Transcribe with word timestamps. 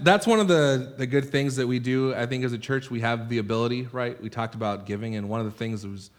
that's 0.00 0.26
one 0.26 0.40
of 0.40 0.48
the, 0.48 0.94
the 0.96 1.06
good 1.06 1.30
things 1.30 1.56
that 1.56 1.66
we 1.66 1.78
do. 1.78 2.14
I 2.14 2.26
think 2.26 2.44
as 2.44 2.52
a 2.52 2.58
church, 2.58 2.90
we 2.90 3.00
have 3.00 3.28
the 3.28 3.38
ability, 3.38 3.88
right? 3.92 4.20
We 4.20 4.30
talked 4.30 4.54
about 4.54 4.86
giving, 4.86 5.16
and 5.16 5.28
one 5.28 5.40
of 5.40 5.46
the 5.46 5.52
things 5.52 5.86
was 5.86 6.10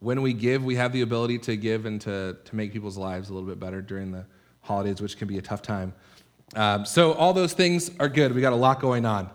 when 0.00 0.20
we 0.20 0.32
give, 0.32 0.64
we 0.64 0.76
have 0.76 0.92
the 0.92 1.02
ability 1.02 1.38
to 1.38 1.56
give 1.56 1.86
and 1.86 2.00
to, 2.00 2.36
to 2.44 2.56
make 2.56 2.72
people's 2.72 2.98
lives 2.98 3.30
a 3.30 3.34
little 3.34 3.48
bit 3.48 3.60
better 3.60 3.80
during 3.80 4.10
the 4.10 4.26
holidays, 4.60 5.00
which 5.00 5.16
can 5.16 5.28
be 5.28 5.38
a 5.38 5.42
tough 5.42 5.62
time. 5.62 5.92
Um, 6.54 6.84
so, 6.84 7.12
all 7.14 7.32
those 7.32 7.52
things 7.52 7.90
are 7.98 8.08
good. 8.08 8.34
We 8.34 8.40
got 8.40 8.52
a 8.52 8.56
lot 8.56 8.80
going 8.80 9.06
on. 9.06 9.30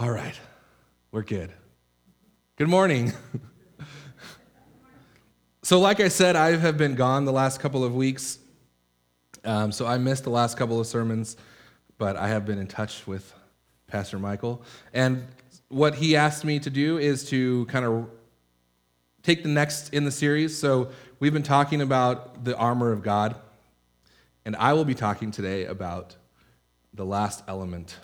All 0.00 0.10
right, 0.10 0.38
we're 1.12 1.22
good. 1.22 1.52
Good 2.56 2.68
morning. 2.68 3.12
so, 5.62 5.78
like 5.78 6.00
I 6.00 6.08
said, 6.08 6.34
I 6.34 6.56
have 6.56 6.76
been 6.76 6.94
gone 6.94 7.24
the 7.24 7.32
last 7.32 7.60
couple 7.60 7.84
of 7.84 7.94
weeks. 7.94 8.38
Um, 9.44 9.70
so, 9.70 9.86
I 9.86 9.98
missed 9.98 10.24
the 10.24 10.30
last 10.30 10.56
couple 10.56 10.80
of 10.80 10.86
sermons, 10.86 11.36
but 11.98 12.16
I 12.16 12.28
have 12.28 12.44
been 12.44 12.58
in 12.58 12.66
touch 12.66 13.06
with 13.06 13.32
Pastor 13.86 14.18
Michael. 14.18 14.62
And 14.92 15.26
what 15.68 15.94
he 15.94 16.16
asked 16.16 16.44
me 16.44 16.58
to 16.60 16.70
do 16.70 16.98
is 16.98 17.24
to 17.30 17.66
kind 17.66 17.84
of 17.84 18.08
take 19.22 19.42
the 19.42 19.48
next 19.48 19.94
in 19.94 20.04
the 20.04 20.10
series. 20.10 20.58
So, 20.58 20.90
we've 21.20 21.32
been 21.32 21.42
talking 21.42 21.80
about 21.80 22.44
the 22.44 22.56
armor 22.56 22.90
of 22.90 23.02
God, 23.02 23.36
and 24.44 24.56
I 24.56 24.72
will 24.72 24.84
be 24.84 24.94
talking 24.94 25.30
today 25.30 25.66
about 25.66 26.16
the 26.92 27.04
last 27.04 27.42
element, 27.46 27.96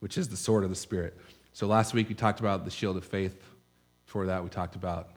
which 0.00 0.18
is 0.18 0.28
the 0.28 0.36
sword 0.36 0.64
of 0.64 0.70
the 0.70 0.76
Spirit. 0.76 1.16
So, 1.52 1.66
last 1.66 1.94
week 1.94 2.08
we 2.08 2.14
talked 2.14 2.40
about 2.40 2.64
the 2.64 2.70
shield 2.70 2.96
of 2.96 3.04
faith. 3.04 3.40
Before 4.06 4.26
that, 4.26 4.42
we 4.42 4.50
talked 4.50 4.74
about, 4.74 5.08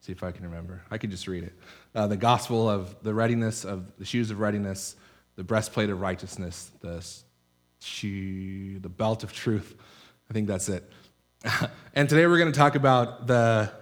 see 0.00 0.12
if 0.12 0.22
I 0.22 0.32
can 0.32 0.44
remember. 0.44 0.82
I 0.90 0.98
can 0.98 1.10
just 1.10 1.26
read 1.26 1.44
it. 1.44 1.54
Uh, 1.94 2.06
the 2.06 2.16
gospel 2.16 2.68
of 2.68 2.94
the 3.02 3.14
readiness 3.14 3.64
of 3.64 3.86
the 3.98 4.04
shoes 4.04 4.30
of 4.30 4.40
readiness, 4.40 4.96
the 5.36 5.44
breastplate 5.44 5.90
of 5.90 6.00
righteousness, 6.00 6.70
the, 6.80 7.04
the 8.80 8.88
belt 8.88 9.24
of 9.24 9.32
truth. 9.32 9.74
I 10.28 10.32
think 10.32 10.48
that's 10.48 10.68
it. 10.68 10.90
and 11.94 12.08
today 12.08 12.26
we're 12.26 12.38
going 12.38 12.52
to 12.52 12.58
talk 12.58 12.74
about 12.74 13.26
the 13.26 13.72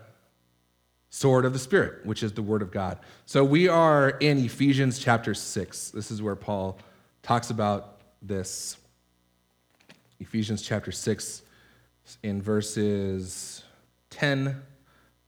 sword 1.11 1.45
of 1.45 1.53
the 1.53 1.59
Spirit, 1.59 2.05
which 2.07 2.23
is 2.23 2.33
the 2.33 2.43
Word 2.43 2.63
of 2.63 2.71
God. 2.71 2.99
So 3.27 3.43
we 3.45 3.69
are 3.69 4.11
in 4.11 4.39
Ephesians 4.45 4.99
chapter 4.99 5.35
6. 5.35 5.91
This 5.91 6.11
is 6.11 6.23
where 6.23 6.37
Paul 6.37 6.79
talks 7.23 7.51
about 7.51 8.01
this. 8.23 8.77
Ephesians 10.21 10.63
chapter 10.63 10.93
6, 10.93 11.43
in 12.23 12.43
verses 12.43 13.63
10 14.11 14.61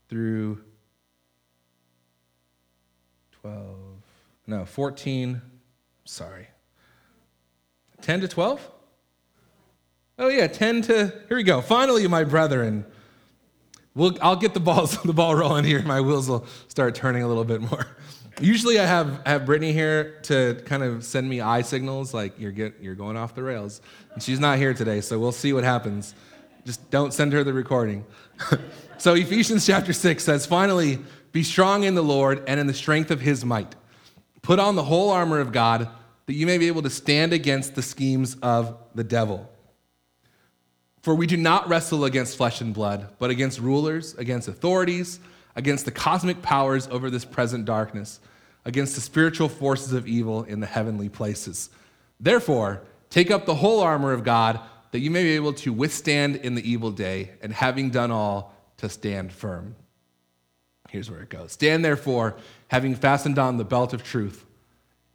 through 0.09 0.63
12. 3.43 3.77
No, 4.47 4.65
14. 4.65 5.41
Sorry. 6.11 6.49
10 8.01 8.23
to 8.23 8.29
12? 8.29 8.69
Oh, 10.19 10.27
yeah, 10.27 10.49
10 10.49 10.83
to. 10.83 11.13
Here 11.29 11.37
we 11.37 11.45
go. 11.45 11.61
Finally, 11.61 12.07
my 12.09 12.25
brethren. 12.25 12.85
We'll, 13.95 14.19
I'll 14.21 14.35
get 14.35 14.53
the, 14.53 14.61
balls, 14.61 15.01
the 15.05 15.13
ball 15.13 15.37
rolling 15.37 15.65
here. 15.65 15.81
My 15.83 16.01
wheels 16.01 16.29
will 16.29 16.47
start 16.67 16.97
turning 16.97 17.23
a 17.23 17.29
little 17.29 17.45
bit 17.45 17.61
more. 17.61 17.87
Usually, 18.41 18.81
I 18.81 18.87
have, 18.87 19.25
have 19.25 19.47
Brittany 19.47 19.73
here 19.73 20.19
to 20.25 20.61
kind 20.65 20.83
of 20.83 21.05
send 21.05 21.29
me 21.29 21.41
eye 21.41 21.63
signals 21.63 22.13
like 22.13 22.41
you're, 22.41 22.51
get, 22.51 22.75
you're 22.81 22.97
going 22.97 23.17
off 23.17 23.37
the 23.37 23.45
rails. 23.45 23.81
And 24.13 24.21
she's 24.21 24.41
not 24.41 24.59
here 24.59 24.75
today, 24.75 25.01
so 25.03 25.17
we'll 25.17 25.31
see 25.31 25.53
what 25.53 25.63
happens. 25.63 26.17
Just 26.67 26.91
don't 26.91 27.15
send 27.15 27.33
her 27.35 27.45
the 27.45 27.53
recording. 27.53 28.05
so, 28.99 29.15
Ephesians 29.15 29.65
chapter 29.65 29.93
6 29.93 30.25
says, 30.25 30.45
Finally, 30.45 30.99
be 31.31 31.45
strong 31.45 31.85
in 31.85 31.95
the 31.95 32.03
Lord 32.03 32.43
and 32.49 32.59
in 32.59 32.67
the 32.67 32.75
strength 32.75 33.13
of 33.13 33.21
his 33.21 33.45
might. 33.45 33.77
Put 34.43 34.59
on 34.59 34.75
the 34.75 34.83
whole 34.83 35.11
armor 35.11 35.39
of 35.39 35.53
God 35.53 35.89
that 36.31 36.37
you 36.37 36.47
may 36.47 36.59
be 36.59 36.69
able 36.69 36.83
to 36.83 36.91
stand 36.91 37.33
against 37.33 37.75
the 37.75 37.83
schemes 37.83 38.37
of 38.41 38.79
the 38.95 39.03
devil. 39.03 39.51
For 41.03 41.13
we 41.13 41.27
do 41.27 41.37
not 41.37 41.69
wrestle 41.69 42.05
against 42.05 42.37
flesh 42.37 42.61
and 42.61 42.73
blood, 42.73 43.09
but 43.19 43.31
against 43.31 43.59
rulers, 43.59 44.15
against 44.15 44.47
authorities, 44.47 45.19
against 45.57 45.87
the 45.87 45.91
cosmic 45.91 46.41
powers 46.41 46.87
over 46.87 47.11
this 47.11 47.25
present 47.25 47.65
darkness, 47.65 48.21
against 48.65 48.95
the 48.95 49.01
spiritual 49.01 49.49
forces 49.49 49.93
of 49.93 50.07
evil 50.07 50.45
in 50.45 50.61
the 50.61 50.69
heavenly 50.69 51.09
places. 51.09 51.69
Therefore, 52.21 52.81
take 53.09 53.33
up 53.33 53.45
the 53.45 53.57
whole 53.57 53.81
armor 53.81 54.13
of 54.13 54.23
God 54.23 54.61
that 54.93 55.01
you 55.01 55.11
may 55.11 55.25
be 55.25 55.35
able 55.35 55.55
to 55.55 55.73
withstand 55.73 56.37
in 56.37 56.55
the 56.55 56.71
evil 56.71 56.93
day, 56.93 57.33
and 57.43 57.53
having 57.53 57.91
done 57.91 58.13
all, 58.13 58.55
to 58.77 58.89
stand 58.89 59.33
firm. 59.33 59.75
Here's 60.91 61.11
where 61.11 61.23
it 61.23 61.29
goes 61.29 61.51
Stand 61.51 61.85
therefore, 61.85 62.37
having 62.69 62.95
fastened 62.95 63.41
on 63.41 63.57
the 63.57 63.65
belt 63.65 63.93
of 63.93 64.05
truth, 64.05 64.47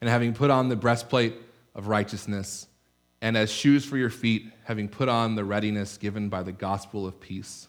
and 0.02 0.10
having 0.10 0.34
put 0.34 0.50
on 0.52 0.70
the 0.70 0.76
breastplate 0.76 1.36
of 1.74 1.88
righteousness 1.88 2.68
and 3.22 3.36
as 3.36 3.52
shoes 3.52 3.84
for 3.84 3.98
your 3.98 4.12
feet, 4.12 4.52
having 4.66 4.88
put 4.88 5.10
on 5.10 5.34
the 5.36 5.44
readiness 5.44 5.98
given 5.98 6.30
by 6.30 6.44
the 6.44 6.52
gospel 6.52 7.08
of 7.08 7.20
peace. 7.20 7.68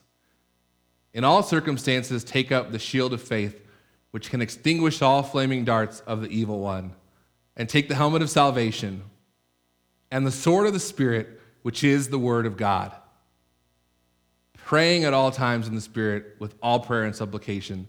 In 1.14 1.24
all 1.24 1.42
circumstances, 1.42 2.24
take 2.24 2.52
up 2.52 2.72
the 2.72 2.78
shield 2.78 3.14
of 3.14 3.22
faith, 3.22 3.62
which 4.10 4.28
can 4.28 4.42
extinguish 4.42 5.00
all 5.00 5.22
flaming 5.22 5.64
darts 5.64 6.00
of 6.00 6.20
the 6.20 6.28
evil 6.28 6.60
one, 6.60 6.92
and 7.56 7.70
take 7.70 7.88
the 7.88 7.94
helmet 7.94 8.20
of 8.20 8.28
salvation 8.28 9.02
and 10.10 10.26
the 10.26 10.30
sword 10.30 10.66
of 10.66 10.74
the 10.74 10.78
Spirit, 10.78 11.40
which 11.62 11.82
is 11.82 12.10
the 12.10 12.18
word 12.18 12.44
of 12.44 12.58
God. 12.58 12.92
Praying 14.58 15.04
at 15.04 15.14
all 15.14 15.30
times 15.30 15.66
in 15.68 15.74
the 15.74 15.80
Spirit 15.80 16.36
with 16.38 16.54
all 16.62 16.80
prayer 16.80 17.04
and 17.04 17.16
supplication. 17.16 17.88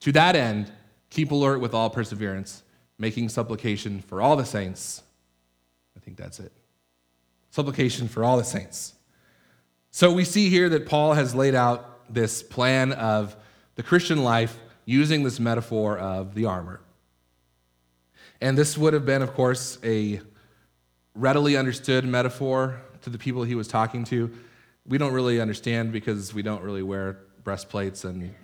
To 0.00 0.10
that 0.10 0.34
end, 0.34 0.72
keep 1.10 1.30
alert 1.30 1.60
with 1.60 1.74
all 1.74 1.90
perseverance, 1.90 2.63
making 2.98 3.28
supplication 3.28 4.00
for 4.00 4.22
all 4.22 4.36
the 4.36 4.44
saints. 4.44 5.02
I 5.96 6.00
think 6.00 6.16
that's 6.16 6.40
it 6.40 6.52
supplication 7.54 8.08
for 8.08 8.24
all 8.24 8.36
the 8.36 8.42
saints. 8.42 8.94
So 9.92 10.12
we 10.12 10.24
see 10.24 10.50
here 10.50 10.68
that 10.70 10.86
Paul 10.86 11.12
has 11.12 11.36
laid 11.36 11.54
out 11.54 12.12
this 12.12 12.42
plan 12.42 12.90
of 12.90 13.36
the 13.76 13.82
Christian 13.84 14.24
life 14.24 14.58
using 14.84 15.22
this 15.22 15.38
metaphor 15.38 15.96
of 15.96 16.34
the 16.34 16.46
armor. 16.46 16.80
And 18.40 18.58
this 18.58 18.76
would 18.76 18.92
have 18.92 19.06
been, 19.06 19.22
of 19.22 19.34
course, 19.34 19.78
a 19.84 20.20
readily 21.14 21.56
understood 21.56 22.04
metaphor 22.04 22.82
to 23.02 23.10
the 23.10 23.18
people 23.18 23.44
he 23.44 23.54
was 23.54 23.68
talking 23.68 24.02
to. 24.06 24.32
We 24.84 24.98
don't 24.98 25.12
really 25.12 25.40
understand 25.40 25.92
because 25.92 26.34
we 26.34 26.42
don't 26.42 26.60
really 26.60 26.82
wear 26.82 27.20
breastplates 27.44 28.04
and 28.04 28.34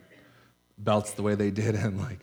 belts 0.78 1.14
the 1.14 1.22
way 1.22 1.34
they 1.34 1.50
did 1.50 1.74
and 1.74 1.98
like 1.98 2.20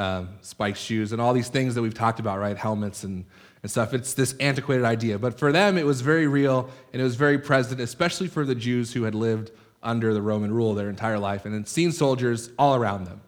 um, 0.00 0.28
spiked 0.40 0.78
shoes 0.78 1.12
and 1.12 1.20
all 1.20 1.32
these 1.32 1.48
things 1.48 1.74
that 1.74 1.82
we've 1.82 1.94
talked 1.94 2.20
about, 2.20 2.38
right? 2.38 2.56
Helmets 2.56 3.04
and 3.04 3.24
and 3.62 3.70
stuff. 3.70 3.92
It's 3.92 4.14
this 4.14 4.34
antiquated 4.40 4.84
idea. 4.84 5.18
But 5.18 5.38
for 5.38 5.52
them, 5.52 5.76
it 5.76 5.84
was 5.84 6.00
very 6.00 6.26
real 6.26 6.70
and 6.92 7.00
it 7.00 7.04
was 7.04 7.16
very 7.16 7.38
present, 7.38 7.80
especially 7.80 8.28
for 8.28 8.44
the 8.44 8.54
Jews 8.54 8.92
who 8.92 9.02
had 9.02 9.14
lived 9.14 9.50
under 9.82 10.12
the 10.14 10.22
Roman 10.22 10.52
rule 10.52 10.74
their 10.74 10.88
entire 10.88 11.18
life 11.18 11.44
and 11.44 11.54
had 11.54 11.68
seen 11.68 11.92
soldiers 11.92 12.50
all 12.58 12.74
around 12.74 13.04
them. 13.04 13.20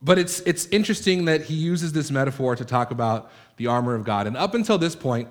But 0.00 0.18
it's, 0.18 0.40
it's 0.40 0.66
interesting 0.66 1.26
that 1.26 1.42
he 1.42 1.54
uses 1.54 1.92
this 1.92 2.10
metaphor 2.10 2.56
to 2.56 2.64
talk 2.64 2.90
about 2.90 3.30
the 3.56 3.68
armor 3.68 3.94
of 3.94 4.04
God. 4.04 4.26
And 4.26 4.36
up 4.36 4.54
until 4.54 4.78
this 4.78 4.96
point, 4.96 5.28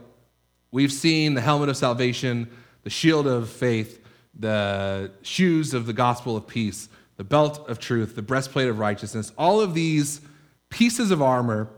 we've 0.71 0.93
seen 0.93 1.33
the 1.33 1.41
helmet 1.41 1.67
of 1.67 1.75
salvation, 1.75 2.49
the 2.83 2.89
shield 2.89 3.27
of 3.27 3.49
faith, 3.49 4.01
the 4.37 5.11
shoes 5.23 5.73
of 5.73 5.85
the 5.85 5.93
gospel 5.93 6.37
of 6.37 6.47
peace, 6.47 6.87
the 7.21 7.25
belt 7.25 7.69
of 7.69 7.77
truth, 7.77 8.15
the 8.15 8.21
breastplate 8.23 8.67
of 8.67 8.79
righteousness, 8.79 9.31
all 9.37 9.61
of 9.61 9.75
these 9.75 10.21
pieces 10.69 11.11
of 11.11 11.21
armor 11.21 11.69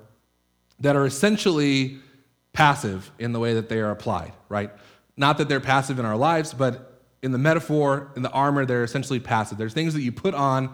that 0.80 0.96
are 0.96 1.06
essentially 1.06 1.98
passive 2.54 3.12
in 3.20 3.34
the 3.34 3.40
way 3.40 3.53
that 3.53 3.68
they 3.68 3.80
are 3.80 3.92
applied, 3.92 4.32
right? 4.48 4.72
Not 5.18 5.38
that 5.40 5.50
they're 5.50 5.59
passive 5.59 6.00
in 6.00 6.06
our 6.06 6.16
lives, 6.16 6.53
but 6.53 7.02
in 7.22 7.34
the 7.34 7.38
metaphor, 7.38 8.09
in 8.16 8.22
the 8.22 8.30
armor, 8.30 8.66
they're 8.66 8.86
essentially 8.86 9.20
passive. 9.20 9.58
There's 9.58 9.74
things 9.74 9.94
that 9.96 10.02
you 10.02 10.14
put 10.14 10.34
on 10.34 10.74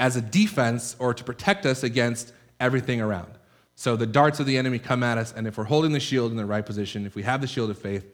as 0.00 0.16
a 0.16 0.20
defense 0.20 0.96
or 0.98 1.14
to 1.14 1.22
protect 1.22 1.64
us 1.64 1.84
against 1.84 2.32
everything 2.58 3.00
around. 3.00 3.30
So 3.76 3.94
the 3.94 4.04
darts 4.04 4.40
of 4.40 4.46
the 4.46 4.58
enemy 4.58 4.80
come 4.80 5.04
at 5.04 5.16
us, 5.16 5.32
and 5.32 5.46
if 5.46 5.56
we're 5.56 5.62
holding 5.62 5.92
the 5.92 6.00
shield 6.00 6.32
in 6.32 6.36
the 6.36 6.44
right 6.44 6.66
position, 6.66 7.06
if 7.06 7.14
we 7.14 7.22
have 7.22 7.40
the 7.40 7.46
shield 7.46 7.70
of 7.70 7.78
faith, 7.78 8.04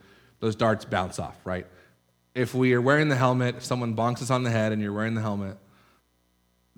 those 0.41 0.55
darts 0.55 0.85
bounce 0.85 1.19
off, 1.19 1.39
right? 1.47 1.67
If 2.35 2.55
we 2.55 2.75
are 2.75 2.83
wearing 2.83 3.09
the 3.09 3.17
helmet, 3.17 3.57
if 3.57 3.65
someone 3.65 3.97
bonks 3.97 4.21
us 4.21 4.29
on 4.29 4.43
the 4.43 4.51
head 4.51 4.73
and 4.73 4.83
you're 4.83 4.93
wearing 4.93 5.15
the 5.15 5.23
helmet, 5.23 5.57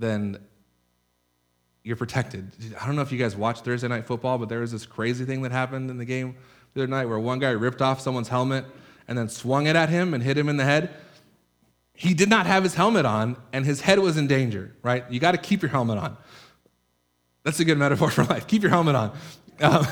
then 0.01 0.39
you're 1.83 1.97
protected. 1.97 2.51
I 2.81 2.87
don't 2.87 2.97
know 2.97 3.03
if 3.03 3.13
you 3.13 3.19
guys 3.19 3.37
watched 3.37 3.65
Thursday 3.65 3.89
Night 3.89 4.07
Football, 4.07 4.39
but 4.39 4.49
there 4.49 4.61
was 4.61 4.73
this 4.73 4.87
crazy 4.87 5.25
thing 5.25 5.43
that 5.43 5.53
happened 5.53 5.91
in 5.91 5.99
the 5.99 6.05
game 6.05 6.37
the 6.75 6.83
other 6.83 6.91
night 6.91 7.07
where 7.07 7.19
one 7.19 7.39
guy 7.39 7.51
ripped 7.51 7.83
off 7.83 8.01
someone's 8.01 8.29
helmet 8.29 8.65
and 9.09 9.17
then 9.17 9.29
swung 9.29 9.67
it 9.67 9.77
at 9.77 9.89
him 9.89 10.15
and 10.15 10.23
hit 10.23 10.37
him 10.37 10.49
in 10.49 10.57
the 10.57 10.65
head. 10.65 10.91
He 11.95 12.15
did 12.15 12.29
not 12.29 12.47
have 12.47 12.63
his 12.63 12.75
helmet 12.75 13.05
on, 13.05 13.37
and 13.53 13.67
his 13.67 13.83
head 13.83 13.99
was 13.99 14.17
in 14.17 14.27
danger, 14.27 14.75
right? 14.83 15.05
You 15.11 15.21
got 15.21 15.33
to 15.33 15.39
keep 15.39 15.63
your 15.63 15.71
helmet 15.71 15.99
on. 15.99 16.17
That's 17.45 17.61
a 17.61 17.65
good 17.65 17.79
metaphor 17.79 18.11
for 18.11 18.25
life. 18.25 18.47
Keep 18.47 18.63
your 18.63 18.71
helmet 18.71 18.95
on. 18.95 19.13
Um, 19.61 19.87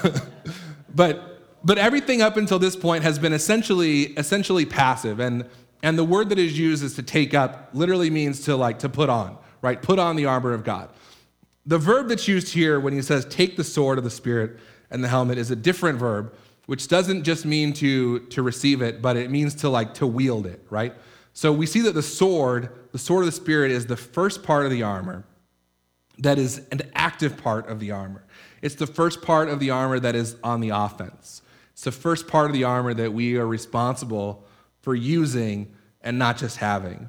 but, 0.94 1.42
but 1.64 1.78
everything 1.78 2.22
up 2.22 2.36
until 2.36 2.58
this 2.58 2.76
point 2.76 3.02
has 3.02 3.18
been 3.18 3.32
essentially, 3.32 4.04
essentially 4.12 4.64
passive. 4.64 5.20
And, 5.20 5.46
and 5.82 5.98
the 5.98 6.04
word 6.04 6.28
that 6.30 6.38
is 6.38 6.58
used 6.58 6.82
is 6.82 6.94
to 6.94 7.02
take 7.02 7.34
up, 7.34 7.70
literally 7.72 8.10
means 8.10 8.40
to 8.42 8.56
like 8.56 8.78
to 8.80 8.88
put 8.88 9.10
on, 9.10 9.36
right? 9.62 9.80
Put 9.80 9.98
on 9.98 10.16
the 10.16 10.26
armor 10.26 10.52
of 10.52 10.64
God. 10.64 10.90
The 11.66 11.78
verb 11.78 12.08
that's 12.08 12.26
used 12.26 12.52
here 12.52 12.80
when 12.80 12.92
he 12.92 13.02
says 13.02 13.24
take 13.26 13.56
the 13.56 13.64
sword 13.64 13.98
of 13.98 14.04
the 14.04 14.10
Spirit 14.10 14.58
and 14.90 15.04
the 15.04 15.08
helmet 15.08 15.38
is 15.38 15.50
a 15.50 15.56
different 15.56 15.98
verb, 15.98 16.34
which 16.66 16.88
doesn't 16.88 17.24
just 17.24 17.44
mean 17.44 17.72
to, 17.74 18.20
to 18.20 18.42
receive 18.42 18.82
it, 18.82 19.02
but 19.02 19.16
it 19.16 19.30
means 19.30 19.54
to 19.56 19.68
like 19.68 19.94
to 19.94 20.06
wield 20.06 20.46
it, 20.46 20.64
right? 20.70 20.94
So 21.34 21.52
we 21.52 21.66
see 21.66 21.80
that 21.82 21.94
the 21.94 22.02
sword, 22.02 22.70
the 22.92 22.98
sword 22.98 23.22
of 23.22 23.26
the 23.26 23.36
Spirit, 23.36 23.70
is 23.70 23.86
the 23.86 23.96
first 23.96 24.42
part 24.42 24.64
of 24.64 24.70
the 24.70 24.82
armor 24.82 25.24
that 26.18 26.38
is 26.38 26.66
an 26.72 26.82
active 26.94 27.36
part 27.36 27.68
of 27.68 27.80
the 27.80 27.92
armor. 27.92 28.24
It's 28.60 28.74
the 28.74 28.86
first 28.86 29.22
part 29.22 29.48
of 29.48 29.60
the 29.60 29.70
armor 29.70 30.00
that 30.00 30.14
is 30.14 30.36
on 30.42 30.60
the 30.60 30.70
offense. 30.70 31.42
It's 31.72 31.84
the 31.84 31.92
first 31.92 32.26
part 32.26 32.46
of 32.46 32.52
the 32.52 32.64
armor 32.64 32.92
that 32.94 33.12
we 33.12 33.36
are 33.36 33.46
responsible 33.46 34.44
for 34.80 34.94
using 34.94 35.72
and 36.00 36.18
not 36.18 36.36
just 36.36 36.56
having. 36.56 37.08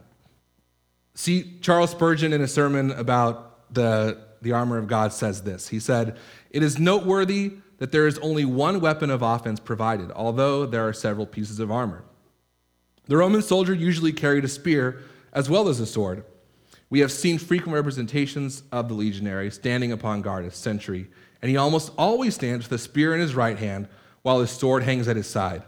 See, 1.19 1.57
Charles 1.59 1.91
Spurgeon, 1.91 2.31
in 2.31 2.39
a 2.39 2.47
sermon 2.47 2.91
about 2.91 3.73
the, 3.73 4.19
the 4.41 4.53
armor 4.53 4.77
of 4.77 4.87
God, 4.87 5.11
says 5.11 5.43
this. 5.43 5.67
He 5.67 5.77
said, 5.77 6.17
It 6.49 6.63
is 6.63 6.79
noteworthy 6.79 7.55
that 7.79 7.91
there 7.91 8.07
is 8.07 8.17
only 8.19 8.45
one 8.45 8.79
weapon 8.79 9.09
of 9.09 9.21
offense 9.21 9.59
provided, 9.59 10.11
although 10.11 10.65
there 10.65 10.87
are 10.87 10.93
several 10.93 11.25
pieces 11.25 11.59
of 11.59 11.71
armor. 11.71 12.05
The 13.07 13.17
Roman 13.17 13.41
soldier 13.41 13.73
usually 13.73 14.13
carried 14.13 14.45
a 14.45 14.47
spear 14.47 15.01
as 15.33 15.49
well 15.49 15.67
as 15.67 15.81
a 15.81 15.85
sword. 15.85 16.23
We 16.89 17.01
have 17.01 17.11
seen 17.11 17.37
frequent 17.37 17.75
representations 17.75 18.63
of 18.71 18.87
the 18.87 18.93
legionary 18.93 19.51
standing 19.51 19.91
upon 19.91 20.21
guard 20.21 20.45
a 20.45 20.51
sentry, 20.51 21.09
and 21.41 21.51
he 21.51 21.57
almost 21.57 21.91
always 21.97 22.35
stands 22.35 22.69
with 22.69 22.79
a 22.79 22.81
spear 22.81 23.13
in 23.13 23.19
his 23.19 23.35
right 23.35 23.59
hand 23.59 23.89
while 24.21 24.39
his 24.39 24.51
sword 24.51 24.83
hangs 24.83 25.09
at 25.09 25.17
his 25.17 25.27
side. 25.27 25.63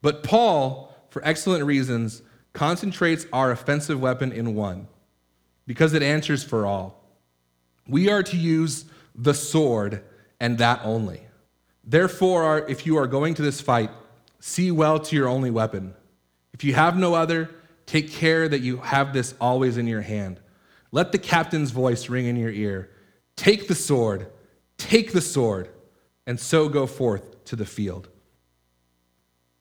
But 0.00 0.22
Paul, 0.22 0.94
for 1.10 1.24
excellent 1.24 1.64
reasons, 1.64 2.22
concentrates 2.56 3.26
our 3.34 3.50
offensive 3.50 4.00
weapon 4.00 4.32
in 4.32 4.54
one 4.54 4.88
because 5.66 5.92
it 5.92 6.02
answers 6.02 6.42
for 6.42 6.64
all. 6.64 7.04
We 7.86 8.08
are 8.08 8.22
to 8.22 8.36
use 8.36 8.86
the 9.14 9.34
sword 9.34 10.02
and 10.40 10.56
that 10.56 10.80
only. 10.82 11.20
Therefore, 11.84 12.66
if 12.66 12.86
you 12.86 12.96
are 12.96 13.06
going 13.06 13.34
to 13.34 13.42
this 13.42 13.60
fight, 13.60 13.90
see 14.40 14.70
well 14.70 14.98
to 14.98 15.14
your 15.14 15.28
only 15.28 15.50
weapon. 15.50 15.92
If 16.54 16.64
you 16.64 16.72
have 16.72 16.96
no 16.96 17.12
other, 17.14 17.50
take 17.84 18.10
care 18.10 18.48
that 18.48 18.62
you 18.62 18.78
have 18.78 19.12
this 19.12 19.34
always 19.38 19.76
in 19.76 19.86
your 19.86 20.00
hand. 20.00 20.40
Let 20.92 21.12
the 21.12 21.18
captain's 21.18 21.72
voice 21.72 22.08
ring 22.08 22.24
in 22.24 22.36
your 22.36 22.50
ear. 22.50 22.90
Take 23.36 23.68
the 23.68 23.74
sword, 23.74 24.28
take 24.78 25.12
the 25.12 25.20
sword, 25.20 25.68
and 26.26 26.40
so 26.40 26.70
go 26.70 26.86
forth 26.86 27.44
to 27.44 27.54
the 27.54 27.66
field. 27.66 28.08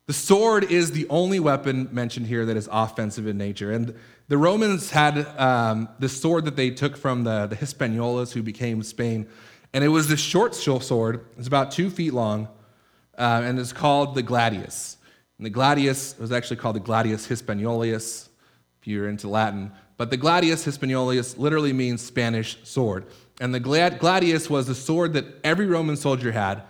The 0.08 0.14
sword 0.14 0.72
is 0.72 0.92
the 0.92 1.08
only 1.10 1.40
weapon 1.40 1.90
mentioned 1.92 2.28
here 2.28 2.46
that 2.46 2.56
is 2.56 2.70
offensive 2.72 3.26
in 3.26 3.40
nature. 3.40 3.72
And 3.72 3.96
the 4.28 4.38
Romans 4.38 4.92
had 4.92 5.26
um, 5.40 5.90
the 5.98 6.10
sword 6.10 6.46
that 6.46 6.56
they 6.56 6.70
took 6.70 6.96
from 6.96 7.24
the, 7.24 7.48
the 7.48 7.56
Hispaniolas, 7.56 8.32
who 8.32 8.44
became 8.44 8.84
Spain. 8.84 9.28
And 9.74 9.84
it 9.84 9.88
was 9.88 10.08
this 10.08 10.20
short 10.20 10.54
sword. 10.54 11.26
It's 11.40 11.48
about 11.48 11.72
two 11.72 11.90
feet 11.90 12.14
long, 12.14 12.48
uh, 13.18 13.42
and 13.44 13.58
it's 13.58 13.74
called 13.74 14.14
the 14.14 14.22
gladius. 14.22 14.98
And 15.40 15.46
the 15.46 15.50
gladius 15.50 16.18
was 16.20 16.32
actually 16.32 16.58
called 16.58 16.76
the 16.76 16.82
gladius 16.82 17.28
hispaniolus, 17.28 18.30
if 18.80 18.88
you're 18.88 19.10
into 19.10 19.28
Latin. 19.28 19.72
But 19.98 20.12
the 20.12 20.18
gladius 20.18 20.66
hispaniolus 20.66 21.38
literally 21.40 21.74
means 21.74 22.02
Spanish 22.02 22.60
sword. 22.64 23.06
And 23.42 23.56
the 23.56 23.60
gladius 23.60 24.52
was 24.52 24.68
the 24.68 24.76
sword 24.76 25.14
that 25.14 25.26
every 25.44 25.66
Roman 25.66 25.98
soldier 25.98 26.32
had, 26.32 26.62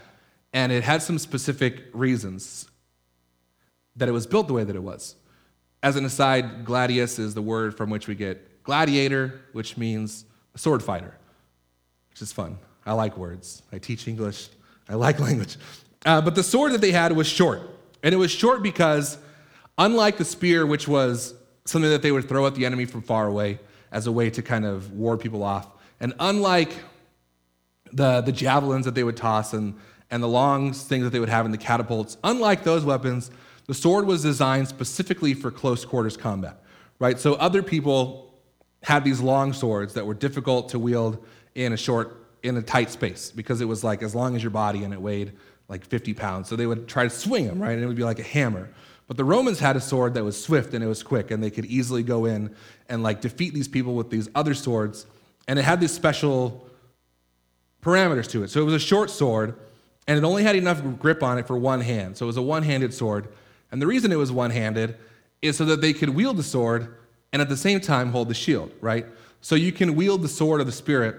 and 0.53 0.71
it 0.71 0.83
had 0.83 1.01
some 1.01 1.19
specific 1.19 1.83
reasons 1.91 2.69
that 3.95 4.09
it 4.09 4.11
was 4.11 4.27
built 4.27 4.47
the 4.47 4.53
way 4.53 4.63
that 4.63 4.75
it 4.75 4.83
was. 4.83 5.15
As 5.81 5.95
an 5.95 6.05
aside, 6.05 6.65
gladius 6.65 7.19
is 7.19 7.33
the 7.33 7.41
word 7.41 7.77
from 7.77 7.89
which 7.89 8.07
we 8.07 8.15
get 8.15 8.63
gladiator, 8.63 9.41
which 9.53 9.77
means 9.77 10.25
a 10.53 10.57
sword 10.57 10.81
fighter, 10.81 11.15
which 12.09 12.21
is 12.21 12.33
fun. 12.33 12.57
I 12.85 12.93
like 12.93 13.17
words. 13.17 13.61
I 13.71 13.77
teach 13.77 14.07
English. 14.07 14.49
I 14.89 14.95
like 14.95 15.19
language. 15.27 15.57
Uh, 16.05 16.21
but 16.21 16.35
the 16.35 16.43
sword 16.43 16.71
that 16.73 16.81
they 16.81 16.91
had 16.91 17.11
was 17.11 17.27
short. 17.27 17.61
And 18.03 18.13
it 18.13 18.17
was 18.17 18.31
short 18.31 18.61
because, 18.61 19.17
unlike 19.77 20.17
the 20.17 20.25
spear, 20.25 20.65
which 20.65 20.87
was 20.87 21.33
something 21.65 21.89
that 21.89 22.01
they 22.01 22.11
would 22.11 22.27
throw 22.27 22.45
at 22.45 22.55
the 22.55 22.65
enemy 22.65 22.85
from 22.85 23.01
far 23.01 23.27
away 23.27 23.59
as 23.91 24.07
a 24.07 24.11
way 24.11 24.29
to 24.29 24.41
kind 24.41 24.65
of 24.65 24.91
ward 24.91 25.19
people 25.19 25.41
off, 25.41 25.67
and 25.99 26.13
unlike 26.19 26.75
the, 27.93 28.21
the 28.21 28.31
javelins 28.31 28.85
that 28.85 28.93
they 28.93 29.03
would 29.03 29.17
toss 29.17 29.53
and, 29.53 29.75
and 30.11 30.21
the 30.21 30.27
long 30.27 30.73
things 30.73 31.03
that 31.03 31.11
they 31.11 31.19
would 31.19 31.29
have 31.29 31.45
in 31.45 31.51
the 31.51 31.57
catapults, 31.57 32.17
unlike 32.23 32.63
those 32.63 32.83
weapons, 32.83 33.31
the 33.67 33.73
sword 33.73 34.05
was 34.05 34.21
designed 34.21 34.67
specifically 34.67 35.33
for 35.33 35.51
close 35.51 35.85
quarters 35.85 36.17
combat, 36.17 36.61
right? 36.99 37.19
So 37.19 37.33
other 37.35 37.63
people 37.63 38.33
had 38.83 39.03
these 39.03 39.19
long 39.19 39.53
swords 39.53 39.93
that 39.95 40.05
were 40.05 40.13
difficult 40.13 40.69
to 40.69 40.79
wield 40.79 41.23
in 41.55 41.73
a 41.73 41.77
short, 41.77 42.25
in 42.43 42.57
a 42.57 42.61
tight 42.61 42.91
space 42.91 43.31
because 43.31 43.61
it 43.61 43.65
was 43.65 43.83
like 43.83 44.03
as 44.03 44.13
long 44.13 44.35
as 44.35 44.43
your 44.43 44.51
body 44.51 44.83
and 44.83 44.93
it 44.93 45.01
weighed 45.01 45.33
like 45.67 45.83
50 45.85 46.13
pounds. 46.13 46.47
So 46.47 46.55
they 46.55 46.67
would 46.67 46.87
try 46.87 47.03
to 47.03 47.09
swing 47.09 47.47
them, 47.47 47.59
right? 47.59 47.71
And 47.71 47.83
it 47.83 47.87
would 47.87 47.95
be 47.95 48.03
like 48.03 48.19
a 48.19 48.23
hammer. 48.23 48.69
But 49.07 49.17
the 49.17 49.23
Romans 49.23 49.59
had 49.59 49.75
a 49.75 49.81
sword 49.81 50.13
that 50.15 50.23
was 50.23 50.41
swift 50.41 50.73
and 50.73 50.83
it 50.83 50.87
was 50.87 51.03
quick, 51.03 51.31
and 51.31 51.41
they 51.41 51.51
could 51.51 51.65
easily 51.65 52.03
go 52.03 52.25
in 52.25 52.55
and 52.89 53.03
like 53.03 53.21
defeat 53.21 53.53
these 53.53 53.67
people 53.67 53.95
with 53.95 54.09
these 54.09 54.29
other 54.35 54.53
swords. 54.53 55.05
And 55.47 55.59
it 55.59 55.63
had 55.63 55.79
these 55.79 55.91
special 55.91 56.67
parameters 57.81 58.29
to 58.31 58.43
it. 58.43 58.49
So 58.49 58.61
it 58.61 58.65
was 58.65 58.73
a 58.73 58.79
short 58.79 59.11
sword, 59.11 59.55
and 60.07 60.17
it 60.17 60.23
only 60.23 60.43
had 60.43 60.55
enough 60.55 60.81
grip 60.99 61.21
on 61.21 61.37
it 61.37 61.45
for 61.45 61.57
one 61.57 61.81
hand. 61.81 62.17
So 62.17 62.25
it 62.25 62.27
was 62.27 62.37
a 62.37 62.41
one 62.41 62.63
handed 62.63 62.93
sword. 62.93 63.27
And 63.71 63.81
the 63.81 63.87
reason 63.87 64.11
it 64.11 64.17
was 64.17 64.31
one 64.31 64.51
handed 64.51 64.97
is 65.41 65.57
so 65.57 65.65
that 65.65 65.81
they 65.81 65.93
could 65.93 66.09
wield 66.09 66.37
the 66.37 66.43
sword 66.43 66.95
and 67.33 67.41
at 67.41 67.49
the 67.49 67.57
same 67.57 67.79
time 67.79 68.11
hold 68.11 68.29
the 68.29 68.33
shield, 68.33 68.71
right? 68.81 69.05
So 69.41 69.55
you 69.55 69.71
can 69.71 69.95
wield 69.95 70.21
the 70.21 70.27
sword 70.27 70.61
of 70.61 70.67
the 70.67 70.71
Spirit 70.71 71.17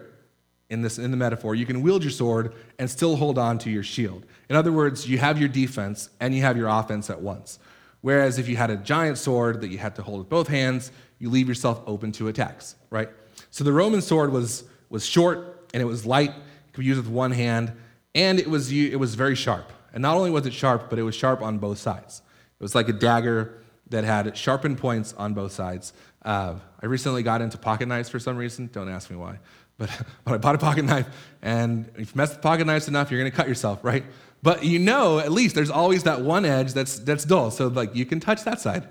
in, 0.71 0.83
this, 0.83 0.99
in 0.99 1.11
the 1.11 1.17
metaphor. 1.17 1.55
You 1.55 1.67
can 1.67 1.83
wield 1.83 2.03
your 2.03 2.11
sword 2.11 2.55
and 2.79 2.91
still 2.91 3.17
hold 3.17 3.39
on 3.39 3.59
to 3.59 3.71
your 3.71 3.83
shield. 3.83 4.27
In 4.49 4.57
other 4.57 4.73
words, 4.73 5.09
you 5.09 5.19
have 5.19 5.39
your 5.39 5.49
defense 5.49 6.09
and 6.21 6.35
you 6.35 6.43
have 6.43 6.57
your 6.57 6.69
offense 6.69 7.11
at 7.11 7.21
once. 7.21 7.59
Whereas 8.01 8.39
if 8.39 8.49
you 8.49 8.57
had 8.57 8.71
a 8.71 8.77
giant 8.77 9.19
sword 9.19 9.61
that 9.61 9.69
you 9.69 9.79
had 9.79 9.95
to 9.97 10.03
hold 10.03 10.21
with 10.21 10.29
both 10.29 10.49
hands, 10.49 10.93
you 11.19 11.31
leave 11.31 11.49
yourself 11.49 11.83
open 11.87 12.13
to 12.13 12.29
attacks, 12.29 12.77
right? 12.91 13.11
So 13.51 13.65
the 13.65 13.73
Roman 13.73 14.03
sword 14.03 14.33
was, 14.33 14.65
was 14.91 15.05
short 15.05 15.69
and 15.73 15.83
it 15.83 15.87
was 15.87 16.07
light, 16.07 16.31
it 16.31 16.73
could 16.73 16.81
be 16.81 16.87
used 16.87 17.01
with 17.01 17.11
one 17.11 17.33
hand, 17.33 17.73
and 18.15 18.39
it 18.39 18.49
was, 18.49 18.73
it 18.73 18.99
was 18.99 19.15
very 19.15 19.35
sharp. 19.35 19.73
And 19.93 20.03
not 20.03 20.17
only 20.17 20.31
was 20.31 20.47
it 20.47 20.53
sharp, 20.53 20.89
but 20.91 20.99
it 20.99 21.03
was 21.03 21.15
sharp 21.15 21.43
on 21.43 21.59
both 21.59 21.79
sides. 21.79 22.23
It 22.59 22.63
was 22.63 22.75
like 22.75 22.89
a 22.89 22.93
dagger 22.93 23.63
that 23.89 24.05
had 24.05 24.37
sharpened 24.37 24.79
points 24.79 25.15
on 25.15 25.35
both 25.35 25.53
sides. 25.53 25.93
Uh, 26.23 26.57
I 26.83 26.87
recently 26.87 27.23
got 27.23 27.41
into 27.41 27.59
pocket 27.59 27.87
knives 27.87 28.09
for 28.09 28.19
some 28.19 28.37
reason. 28.37 28.69
Don't 28.73 28.89
ask 28.89 29.11
me 29.11 29.17
why. 29.17 29.39
But, 29.79 29.91
but 30.25 30.33
I 30.33 30.39
bought 30.39 30.55
a 30.55 30.59
pocket 30.59 30.87
knife, 30.87 31.07
and 31.43 31.91
if 31.97 31.99
you 31.99 32.13
mess 32.15 32.31
with 32.31 32.41
pocket 32.41 32.67
knives 32.67 32.89
enough, 32.89 33.11
you're 33.11 33.21
going 33.21 33.31
to 33.31 33.37
cut 33.37 33.47
yourself, 33.47 33.85
right? 33.85 34.05
But 34.43 34.65
you 34.65 34.79
know, 34.79 35.19
at 35.19 35.31
least 35.31 35.55
there's 35.55 35.69
always 35.69 36.05
that 36.05 36.23
one 36.23 36.47
edge 36.47 36.73
that's, 36.73 36.99
that's 37.01 37.27
dull. 37.27 37.51
So, 37.51 37.67
like, 37.69 37.95
you 37.95 38.07
can 38.07 38.19
touch 38.19 38.45
that 38.45 38.59
side. 38.59 38.89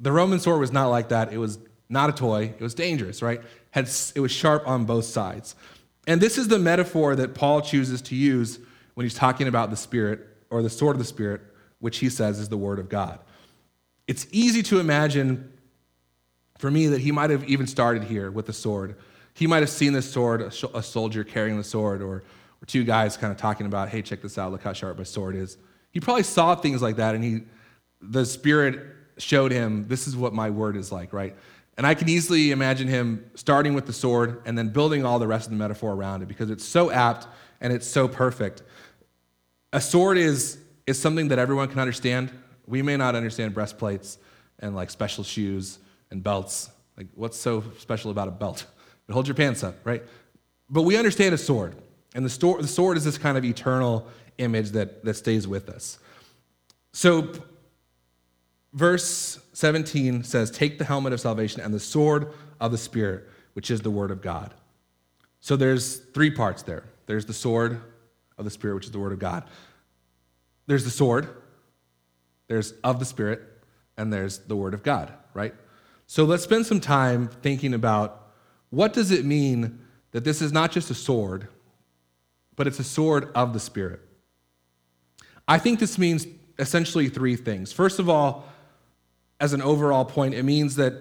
The 0.00 0.12
Roman 0.12 0.38
sword 0.38 0.60
was 0.60 0.70
not 0.70 0.90
like 0.90 1.08
that. 1.08 1.32
It 1.32 1.38
was 1.38 1.58
not 1.88 2.08
a 2.08 2.12
toy. 2.12 2.54
It 2.56 2.60
was 2.60 2.72
dangerous, 2.72 3.20
right? 3.20 3.40
Had, 3.72 3.90
it 4.14 4.20
was 4.20 4.30
sharp 4.30 4.68
on 4.68 4.84
both 4.84 5.06
sides. 5.06 5.56
And 6.06 6.20
this 6.20 6.38
is 6.38 6.46
the 6.46 6.58
metaphor 6.60 7.16
that 7.16 7.34
Paul 7.34 7.60
chooses 7.60 8.00
to 8.02 8.14
use 8.14 8.60
when 8.94 9.04
he's 9.04 9.14
talking 9.14 9.48
about 9.48 9.70
the 9.70 9.76
Spirit 9.76 10.20
or 10.50 10.62
the 10.62 10.70
sword 10.70 10.94
of 10.94 10.98
the 11.00 11.04
Spirit, 11.04 11.40
which 11.82 11.98
he 11.98 12.08
says 12.08 12.38
is 12.38 12.48
the 12.48 12.56
Word 12.56 12.78
of 12.78 12.88
God. 12.88 13.18
It's 14.08 14.26
easy 14.32 14.62
to 14.64 14.80
imagine 14.80 15.52
for 16.58 16.70
me 16.70 16.86
that 16.86 17.02
he 17.02 17.12
might 17.12 17.28
have 17.28 17.44
even 17.44 17.66
started 17.66 18.04
here 18.04 18.30
with 18.30 18.46
the 18.46 18.52
sword. 18.54 18.96
He 19.34 19.46
might 19.46 19.60
have 19.60 19.70
seen 19.70 19.92
this 19.92 20.10
sword, 20.10 20.40
a 20.40 20.82
soldier 20.82 21.24
carrying 21.24 21.58
the 21.58 21.64
sword, 21.64 22.00
or 22.00 22.22
or 22.62 22.66
two 22.66 22.84
guys 22.84 23.16
kind 23.16 23.32
of 23.32 23.36
talking 23.36 23.66
about, 23.66 23.88
hey, 23.88 24.02
check 24.02 24.22
this 24.22 24.38
out, 24.38 24.52
look 24.52 24.62
how 24.62 24.72
sharp 24.72 24.96
my 24.96 25.02
sword 25.02 25.34
is. 25.34 25.58
He 25.90 25.98
probably 25.98 26.22
saw 26.22 26.54
things 26.54 26.80
like 26.80 26.96
that, 26.96 27.14
and 27.16 27.24
he, 27.24 27.40
the 28.00 28.24
Spirit 28.24 28.80
showed 29.18 29.50
him, 29.50 29.88
this 29.88 30.06
is 30.06 30.16
what 30.16 30.32
my 30.32 30.48
word 30.48 30.76
is 30.76 30.92
like, 30.92 31.12
right? 31.12 31.36
And 31.76 31.86
I 31.86 31.94
can 31.94 32.08
easily 32.08 32.52
imagine 32.52 32.86
him 32.86 33.28
starting 33.34 33.74
with 33.74 33.86
the 33.86 33.92
sword 33.92 34.42
and 34.44 34.56
then 34.56 34.68
building 34.68 35.04
all 35.04 35.18
the 35.18 35.26
rest 35.26 35.46
of 35.46 35.50
the 35.50 35.56
metaphor 35.56 35.92
around 35.92 36.22
it 36.22 36.28
because 36.28 36.50
it's 36.50 36.64
so 36.64 36.90
apt 36.90 37.26
and 37.60 37.72
it's 37.72 37.86
so 37.86 38.06
perfect. 38.06 38.62
A 39.72 39.80
sword 39.80 40.18
is, 40.18 40.58
is 40.86 41.00
something 41.00 41.28
that 41.28 41.38
everyone 41.38 41.68
can 41.68 41.78
understand. 41.78 42.30
We 42.66 42.82
may 42.82 42.96
not 42.96 43.14
understand 43.14 43.54
breastplates 43.54 44.18
and 44.58 44.74
like 44.74 44.90
special 44.90 45.24
shoes 45.24 45.78
and 46.10 46.22
belts. 46.22 46.70
Like, 46.96 47.06
what's 47.14 47.38
so 47.38 47.64
special 47.78 48.10
about 48.10 48.28
a 48.28 48.32
belt? 48.32 48.66
It 49.08 49.12
holds 49.12 49.28
your 49.28 49.34
pants 49.34 49.64
up, 49.64 49.76
right? 49.84 50.02
But 50.68 50.82
we 50.82 50.96
understand 50.96 51.34
a 51.34 51.38
sword. 51.38 51.76
And 52.14 52.24
the, 52.24 52.30
sto- 52.30 52.60
the 52.60 52.68
sword 52.68 52.96
is 52.96 53.04
this 53.04 53.18
kind 53.18 53.38
of 53.38 53.44
eternal 53.44 54.06
image 54.38 54.70
that, 54.70 55.04
that 55.04 55.14
stays 55.14 55.46
with 55.48 55.68
us. 55.68 55.98
So, 56.92 57.32
verse 58.72 59.40
17 59.54 60.24
says, 60.24 60.50
Take 60.50 60.78
the 60.78 60.84
helmet 60.84 61.12
of 61.12 61.20
salvation 61.20 61.60
and 61.60 61.72
the 61.72 61.80
sword 61.80 62.32
of 62.60 62.70
the 62.70 62.78
Spirit, 62.78 63.28
which 63.54 63.70
is 63.70 63.80
the 63.80 63.90
word 63.90 64.10
of 64.10 64.20
God. 64.20 64.52
So, 65.40 65.56
there's 65.56 65.96
three 65.96 66.30
parts 66.30 66.62
there 66.62 66.84
there's 67.06 67.26
the 67.26 67.32
sword 67.32 67.80
of 68.38 68.44
the 68.44 68.50
Spirit, 68.50 68.74
which 68.74 68.86
is 68.86 68.92
the 68.92 68.98
word 68.98 69.12
of 69.12 69.18
God. 69.18 69.44
There's 70.66 70.84
the 70.84 70.90
sword, 70.90 71.28
there's 72.48 72.72
of 72.84 72.98
the 72.98 73.04
Spirit, 73.04 73.42
and 73.96 74.12
there's 74.12 74.38
the 74.38 74.56
word 74.56 74.74
of 74.74 74.82
God, 74.82 75.12
right? 75.34 75.54
So, 76.06 76.24
let's 76.24 76.44
spend 76.44 76.66
some 76.66 76.80
time 76.80 77.28
thinking 77.28 77.74
about 77.74 78.28
what 78.70 78.92
does 78.92 79.10
it 79.10 79.24
mean 79.24 79.80
that 80.12 80.24
this 80.24 80.42
is 80.42 80.52
not 80.52 80.72
just 80.72 80.90
a 80.90 80.94
sword 80.94 81.48
but 82.56 82.66
it's 82.66 82.78
a 82.78 82.84
sword 82.84 83.30
of 83.34 83.52
the 83.52 83.60
Spirit. 83.60 84.00
I 85.48 85.58
think 85.58 85.80
this 85.80 85.98
means 85.98 86.26
essentially 86.58 87.08
three 87.08 87.36
things. 87.36 87.72
First 87.72 87.98
of 87.98 88.08
all, 88.08 88.44
as 89.40 89.52
an 89.52 89.62
overall 89.62 90.04
point, 90.04 90.34
it 90.34 90.44
means 90.44 90.76
that 90.76 90.94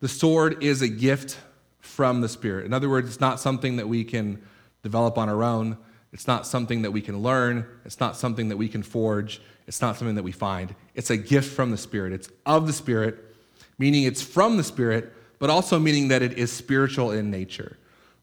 the 0.00 0.08
sword 0.08 0.62
is 0.62 0.82
a 0.82 0.88
gift 0.88 1.38
from 1.80 2.20
the 2.20 2.28
Spirit. 2.28 2.66
In 2.66 2.72
other 2.72 2.88
words, 2.88 3.08
it's 3.08 3.20
not 3.20 3.40
something 3.40 3.76
that 3.76 3.88
we 3.88 4.04
can 4.04 4.40
develop 4.82 5.18
on 5.18 5.28
our 5.28 5.42
own. 5.42 5.78
It's 6.12 6.26
not 6.26 6.46
something 6.46 6.82
that 6.82 6.90
we 6.90 7.00
can 7.00 7.22
learn. 7.22 7.66
It's 7.84 8.00
not 8.00 8.16
something 8.16 8.48
that 8.48 8.56
we 8.56 8.68
can 8.68 8.82
forge. 8.82 9.40
It's 9.66 9.82
not 9.82 9.96
something 9.96 10.16
that 10.16 10.22
we 10.22 10.32
find. 10.32 10.74
It's 10.94 11.10
a 11.10 11.16
gift 11.16 11.52
from 11.54 11.70
the 11.70 11.76
Spirit. 11.76 12.12
It's 12.12 12.30
of 12.46 12.66
the 12.66 12.72
Spirit, 12.72 13.36
meaning 13.78 14.04
it's 14.04 14.22
from 14.22 14.56
the 14.56 14.64
Spirit, 14.64 15.12
but 15.38 15.50
also 15.50 15.78
meaning 15.78 16.08
that 16.08 16.22
it 16.22 16.38
is 16.38 16.50
spiritual 16.50 17.10
in 17.10 17.30
nature. 17.30 17.76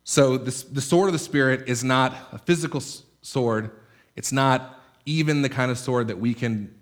So 0.03 0.37
this, 0.37 0.63
the 0.63 0.81
sword 0.81 1.07
of 1.07 1.13
the 1.13 1.19
Spirit 1.19 1.67
is 1.67 1.83
not 1.83 2.15
a 2.31 2.37
physical 2.37 2.81
sword. 3.21 3.71
It's 4.15 4.31
not 4.31 4.79
even 5.05 5.41
the 5.43 5.49
kind 5.49 5.69
of 5.69 5.77
sword 5.77 6.07
that 6.07 6.19
we 6.19 6.33
can 6.33 6.73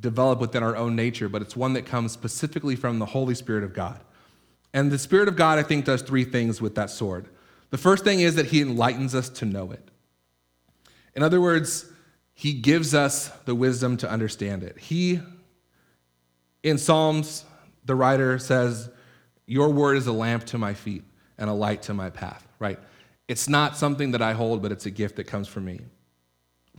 develop 0.00 0.40
within 0.40 0.62
our 0.62 0.76
own 0.76 0.96
nature, 0.96 1.28
but 1.28 1.42
it's 1.42 1.56
one 1.56 1.72
that 1.72 1.86
comes 1.86 2.12
specifically 2.12 2.76
from 2.76 2.98
the 2.98 3.06
Holy 3.06 3.34
Spirit 3.34 3.64
of 3.64 3.72
God. 3.72 4.00
And 4.72 4.90
the 4.90 4.98
Spirit 4.98 5.28
of 5.28 5.36
God, 5.36 5.58
I 5.58 5.62
think, 5.62 5.84
does 5.84 6.02
three 6.02 6.24
things 6.24 6.60
with 6.60 6.74
that 6.74 6.90
sword. 6.90 7.28
The 7.70 7.78
first 7.78 8.04
thing 8.04 8.20
is 8.20 8.34
that 8.34 8.46
He 8.46 8.60
enlightens 8.60 9.14
us 9.14 9.28
to 9.30 9.44
know 9.44 9.70
it. 9.70 9.90
In 11.18 11.24
other 11.24 11.40
words, 11.40 11.84
He 12.32 12.52
gives 12.52 12.94
us 12.94 13.30
the 13.44 13.52
wisdom 13.52 13.96
to 13.96 14.08
understand 14.08 14.62
it. 14.62 14.78
He, 14.78 15.20
in 16.62 16.78
Psalms, 16.78 17.44
the 17.84 17.96
writer 17.96 18.38
says, 18.38 18.88
Your 19.44 19.68
word 19.70 19.96
is 19.96 20.06
a 20.06 20.12
lamp 20.12 20.44
to 20.44 20.58
my 20.58 20.74
feet 20.74 21.02
and 21.36 21.50
a 21.50 21.52
light 21.52 21.82
to 21.82 21.92
my 21.92 22.08
path, 22.08 22.46
right? 22.60 22.78
It's 23.26 23.48
not 23.48 23.76
something 23.76 24.12
that 24.12 24.22
I 24.22 24.32
hold, 24.32 24.62
but 24.62 24.70
it's 24.70 24.86
a 24.86 24.92
gift 24.92 25.16
that 25.16 25.24
comes 25.24 25.48
from 25.48 25.64
me. 25.64 25.80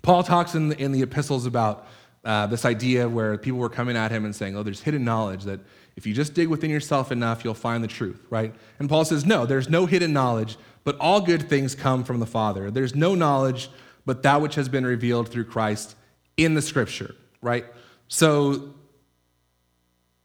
Paul 0.04 0.24
talks 0.24 0.56
in 0.56 0.70
the, 0.70 0.82
in 0.82 0.94
the 0.94 1.02
epistles 1.02 1.46
about 1.46 1.86
uh, 2.24 2.48
this 2.48 2.64
idea 2.64 3.10
where 3.10 3.38
people 3.38 3.60
were 3.60 3.68
coming 3.68 3.98
at 3.98 4.10
him 4.10 4.24
and 4.24 4.34
saying, 4.34 4.56
Oh, 4.56 4.64
there's 4.64 4.80
hidden 4.80 5.04
knowledge 5.04 5.44
that 5.44 5.60
if 5.98 6.08
you 6.08 6.14
just 6.14 6.34
dig 6.34 6.48
within 6.48 6.72
yourself 6.72 7.12
enough, 7.12 7.44
you'll 7.44 7.54
find 7.56 7.84
the 7.84 7.90
truth, 7.90 8.26
right? 8.30 8.56
And 8.80 8.88
Paul 8.88 9.04
says, 9.04 9.26
No, 9.26 9.46
there's 9.46 9.68
no 9.68 9.86
hidden 9.86 10.14
knowledge, 10.14 10.58
but 10.86 10.96
all 11.02 11.20
good 11.20 11.50
things 11.50 11.76
come 11.76 12.06
from 12.06 12.22
the 12.22 12.26
Father. 12.26 12.72
There's 12.72 12.96
no 12.96 13.16
knowledge 13.16 13.70
but 14.10 14.24
that 14.24 14.42
which 14.42 14.56
has 14.56 14.68
been 14.68 14.88
revealed 14.88 15.30
through 15.30 15.44
Christ 15.44 15.96
in 16.36 16.56
the 16.56 16.64
scripture, 16.64 17.14
right? 17.44 17.64
So 18.08 18.74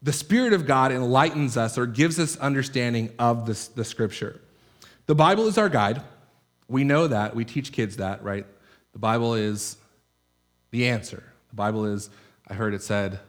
the 0.01 0.11
Spirit 0.11 0.53
of 0.53 0.65
God 0.65 0.91
enlightens 0.91 1.55
us 1.55 1.77
or 1.77 1.85
gives 1.85 2.19
us 2.19 2.35
understanding 2.37 3.11
of 3.19 3.45
this, 3.45 3.67
the 3.67 3.85
scripture. 3.85 4.41
The 5.05 5.13
Bible 5.13 5.45
is 5.45 5.59
our 5.59 5.69
guide. 5.69 6.01
We 6.67 6.83
know 6.83 7.05
that. 7.05 7.35
We 7.35 7.45
teach 7.45 7.71
kids 7.71 7.97
that, 7.97 8.23
right? 8.23 8.47
The 8.93 8.97
Bible 8.97 9.35
is 9.35 9.77
the 10.71 10.87
answer. 10.87 11.21
The 11.49 11.55
Bible 11.55 11.85
is, 11.85 12.09
I 12.47 12.55
heard 12.55 12.73
it 12.73 12.81
said 12.81 13.19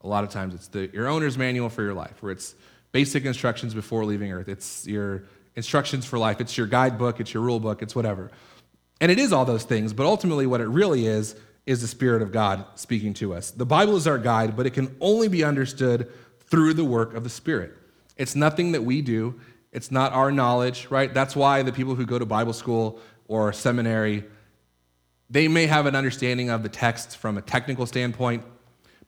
a 0.00 0.08
lot 0.08 0.24
of 0.24 0.30
times, 0.30 0.52
it's 0.52 0.66
the, 0.66 0.90
your 0.92 1.06
owner's 1.06 1.38
manual 1.38 1.68
for 1.68 1.84
your 1.84 1.94
life, 1.94 2.20
where 2.24 2.32
it's 2.32 2.56
basic 2.90 3.24
instructions 3.24 3.72
before 3.72 4.04
leaving 4.04 4.32
earth. 4.32 4.48
It's 4.48 4.84
your 4.84 5.22
instructions 5.54 6.04
for 6.04 6.18
life. 6.18 6.40
It's 6.40 6.58
your 6.58 6.66
guidebook. 6.66 7.20
It's 7.20 7.32
your 7.32 7.44
rule 7.44 7.60
book. 7.60 7.82
It's 7.82 7.94
whatever. 7.94 8.32
And 9.00 9.12
it 9.12 9.18
is 9.18 9.32
all 9.32 9.44
those 9.44 9.64
things, 9.64 9.92
but 9.92 10.06
ultimately, 10.06 10.46
what 10.46 10.60
it 10.60 10.68
really 10.68 11.06
is, 11.06 11.36
is 11.66 11.80
the 11.80 11.88
Spirit 11.88 12.22
of 12.22 12.32
God 12.32 12.64
speaking 12.76 13.12
to 13.14 13.34
us. 13.34 13.50
The 13.50 13.66
Bible 13.66 13.96
is 13.96 14.06
our 14.06 14.18
guide, 14.18 14.56
but 14.56 14.66
it 14.66 14.70
can 14.70 14.96
only 15.00 15.28
be 15.28 15.42
understood 15.44 16.10
through 16.48 16.74
the 16.74 16.84
work 16.84 17.14
of 17.14 17.24
the 17.24 17.30
Spirit. 17.30 17.74
It's 18.16 18.36
nothing 18.36 18.72
that 18.72 18.84
we 18.84 19.02
do, 19.02 19.38
it's 19.72 19.90
not 19.90 20.12
our 20.12 20.32
knowledge, 20.32 20.86
right? 20.88 21.12
That's 21.12 21.36
why 21.36 21.62
the 21.62 21.72
people 21.72 21.96
who 21.96 22.06
go 22.06 22.18
to 22.18 22.24
Bible 22.24 22.54
school 22.54 22.98
or 23.28 23.52
seminary, 23.52 24.24
they 25.28 25.48
may 25.48 25.66
have 25.66 25.86
an 25.86 25.94
understanding 25.96 26.48
of 26.48 26.62
the 26.62 26.68
text 26.68 27.16
from 27.16 27.36
a 27.36 27.42
technical 27.42 27.84
standpoint, 27.84 28.44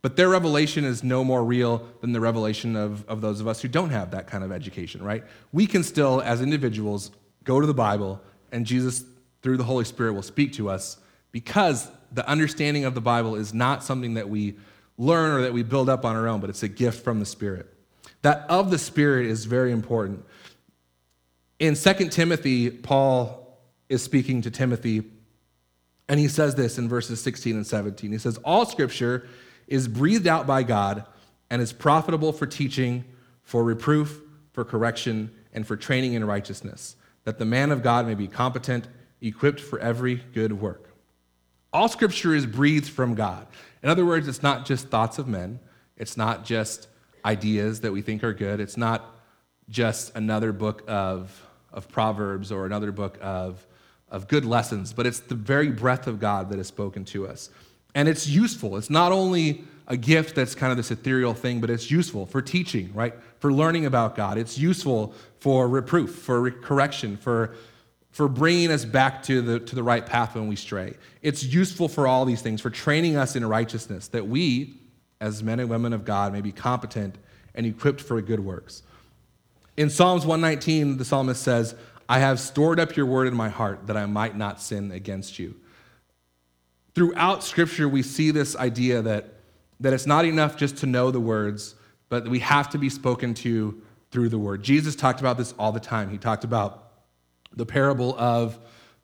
but 0.01 0.15
their 0.15 0.29
revelation 0.29 0.83
is 0.85 1.03
no 1.03 1.23
more 1.23 1.43
real 1.43 1.87
than 2.01 2.11
the 2.11 2.19
revelation 2.19 2.75
of, 2.75 3.07
of 3.07 3.21
those 3.21 3.41
of 3.41 3.47
us 3.47 3.61
who 3.61 3.67
don't 3.67 3.89
have 3.89 4.11
that 4.11 4.27
kind 4.27 4.43
of 4.43 4.51
education, 4.51 5.01
right? 5.01 5.23
We 5.51 5.65
can 5.65 5.83
still, 5.83 6.21
as 6.21 6.41
individuals, 6.41 7.11
go 7.45 7.59
to 7.59 7.65
the 7.65 7.73
Bible, 7.73 8.21
and 8.51 8.65
Jesus 8.65 9.05
through 9.41 9.57
the 9.57 9.63
Holy 9.63 9.85
Spirit 9.85 10.13
will 10.13 10.21
speak 10.21 10.53
to 10.53 10.69
us 10.69 10.97
because 11.31 11.89
the 12.11 12.27
understanding 12.27 12.85
of 12.85 12.95
the 12.95 13.01
Bible 13.01 13.35
is 13.35 13.53
not 13.53 13.83
something 13.83 14.15
that 14.15 14.29
we 14.29 14.55
learn 14.97 15.31
or 15.31 15.41
that 15.41 15.53
we 15.53 15.63
build 15.63 15.89
up 15.89 16.05
on 16.05 16.15
our 16.15 16.27
own, 16.27 16.41
but 16.41 16.49
it's 16.49 16.63
a 16.63 16.67
gift 16.67 17.03
from 17.03 17.19
the 17.19 17.25
Spirit. 17.25 17.73
That 18.21 18.45
of 18.49 18.71
the 18.71 18.77
Spirit 18.77 19.27
is 19.27 19.45
very 19.45 19.71
important. 19.71 20.25
In 21.59 21.75
2 21.75 21.93
Timothy, 22.09 22.69
Paul 22.69 23.59
is 23.87 24.03
speaking 24.03 24.41
to 24.41 24.51
Timothy, 24.51 25.03
and 26.07 26.19
he 26.19 26.27
says 26.27 26.55
this 26.55 26.77
in 26.77 26.89
verses 26.89 27.21
16 27.21 27.55
and 27.55 27.67
17. 27.67 28.11
He 28.11 28.17
says, 28.17 28.37
All 28.37 28.65
scripture 28.65 29.27
is 29.67 29.87
breathed 29.87 30.27
out 30.27 30.47
by 30.47 30.63
God 30.63 31.05
and 31.49 31.61
is 31.61 31.71
profitable 31.71 32.33
for 32.33 32.45
teaching, 32.45 33.05
for 33.43 33.63
reproof, 33.63 34.21
for 34.53 34.65
correction, 34.65 35.31
and 35.53 35.65
for 35.65 35.75
training 35.75 36.13
in 36.13 36.25
righteousness, 36.25 36.95
that 37.23 37.39
the 37.39 37.45
man 37.45 37.71
of 37.71 37.83
God 37.83 38.05
may 38.05 38.15
be 38.15 38.27
competent 38.27 38.87
equipped 39.21 39.59
for 39.59 39.79
every 39.79 40.15
good 40.33 40.53
work. 40.53 40.89
All 41.71 41.87
scripture 41.87 42.33
is 42.33 42.45
breathed 42.45 42.89
from 42.89 43.15
God. 43.15 43.45
In 43.83 43.89
other 43.89 44.05
words, 44.05 44.27
it's 44.27 44.41
not 44.41 44.65
just 44.65 44.87
thoughts 44.87 45.19
of 45.19 45.27
men, 45.27 45.59
it's 45.97 46.17
not 46.17 46.45
just 46.45 46.87
ideas 47.23 47.81
that 47.81 47.91
we 47.91 48.01
think 48.01 48.23
are 48.23 48.33
good, 48.33 48.59
it's 48.59 48.77
not 48.77 49.15
just 49.69 50.15
another 50.15 50.51
book 50.51 50.83
of, 50.87 51.47
of 51.71 51.87
Proverbs 51.89 52.51
or 52.51 52.65
another 52.65 52.91
book 52.91 53.17
of, 53.21 53.65
of 54.09 54.27
good 54.27 54.45
lessons, 54.45 54.93
but 54.93 55.05
it's 55.05 55.19
the 55.19 55.35
very 55.35 55.69
breath 55.69 56.07
of 56.07 56.19
God 56.19 56.49
that 56.49 56.59
is 56.59 56.67
spoken 56.67 57.05
to 57.05 57.27
us. 57.27 57.49
And 57.93 58.07
it's 58.07 58.27
useful. 58.27 58.77
It's 58.77 58.89
not 58.89 59.11
only 59.11 59.63
a 59.87 59.97
gift 59.97 60.35
that's 60.35 60.53
kind 60.55 60.71
of 60.71 60.77
this 60.77 60.91
ethereal 60.91 61.33
thing, 61.33 61.59
but 61.59 61.69
it's 61.69 61.89
useful 61.89 62.25
for 62.25 62.41
teaching, 62.41 62.93
right? 62.93 63.13
For 63.39 63.51
learning 63.51 63.85
about 63.85 64.15
God. 64.15 64.37
It's 64.37 64.57
useful 64.57 65.13
for 65.39 65.67
reproof, 65.67 66.15
for 66.15 66.49
correction, 66.51 67.17
for 67.17 67.55
for 68.11 68.27
bringing 68.27 68.71
us 68.71 68.85
back 68.85 69.23
to 69.23 69.41
the, 69.41 69.59
to 69.59 69.75
the 69.75 69.83
right 69.83 70.05
path 70.05 70.35
when 70.35 70.47
we 70.47 70.55
stray. 70.55 70.95
It's 71.21 71.43
useful 71.43 71.87
for 71.87 72.07
all 72.07 72.25
these 72.25 72.41
things, 72.41 72.61
for 72.61 72.69
training 72.69 73.15
us 73.15 73.35
in 73.35 73.45
righteousness, 73.45 74.07
that 74.09 74.27
we, 74.27 74.75
as 75.21 75.43
men 75.43 75.59
and 75.59 75.69
women 75.69 75.93
of 75.93 76.05
God, 76.05 76.33
may 76.33 76.41
be 76.41 76.51
competent 76.51 77.17
and 77.53 77.65
equipped 77.65 78.01
for 78.01 78.19
good 78.21 78.39
works. 78.39 78.83
In 79.77 79.89
Psalms 79.89 80.25
119, 80.25 80.97
the 80.97 81.05
psalmist 81.05 81.41
says, 81.41 81.75
I 82.07 82.19
have 82.19 82.39
stored 82.39 82.79
up 82.79 82.95
your 82.97 83.05
word 83.05 83.27
in 83.27 83.35
my 83.35 83.49
heart 83.49 83.87
that 83.87 83.95
I 83.95 84.05
might 84.07 84.35
not 84.35 84.59
sin 84.59 84.91
against 84.91 85.37
you. 85.37 85.55
Throughout 86.95 87.43
Scripture, 87.43 87.87
we 87.87 88.01
see 88.01 88.31
this 88.31 88.55
idea 88.55 89.01
that, 89.03 89.35
that 89.79 89.93
it's 89.93 90.07
not 90.07 90.25
enough 90.25 90.57
just 90.57 90.77
to 90.77 90.87
know 90.87 91.11
the 91.11 91.19
words, 91.19 91.75
but 92.09 92.27
we 92.27 92.39
have 92.39 92.69
to 92.71 92.79
be 92.79 92.89
spoken 92.89 93.35
to 93.35 93.81
through 94.11 94.29
the 94.29 94.39
word. 94.39 94.63
Jesus 94.63 94.95
talked 94.95 95.19
about 95.19 95.37
this 95.37 95.53
all 95.59 95.71
the 95.71 95.79
time. 95.79 96.09
He 96.09 96.17
talked 96.17 96.43
about 96.43 96.88
the 97.55 97.65
parable 97.65 98.17
of 98.17 98.59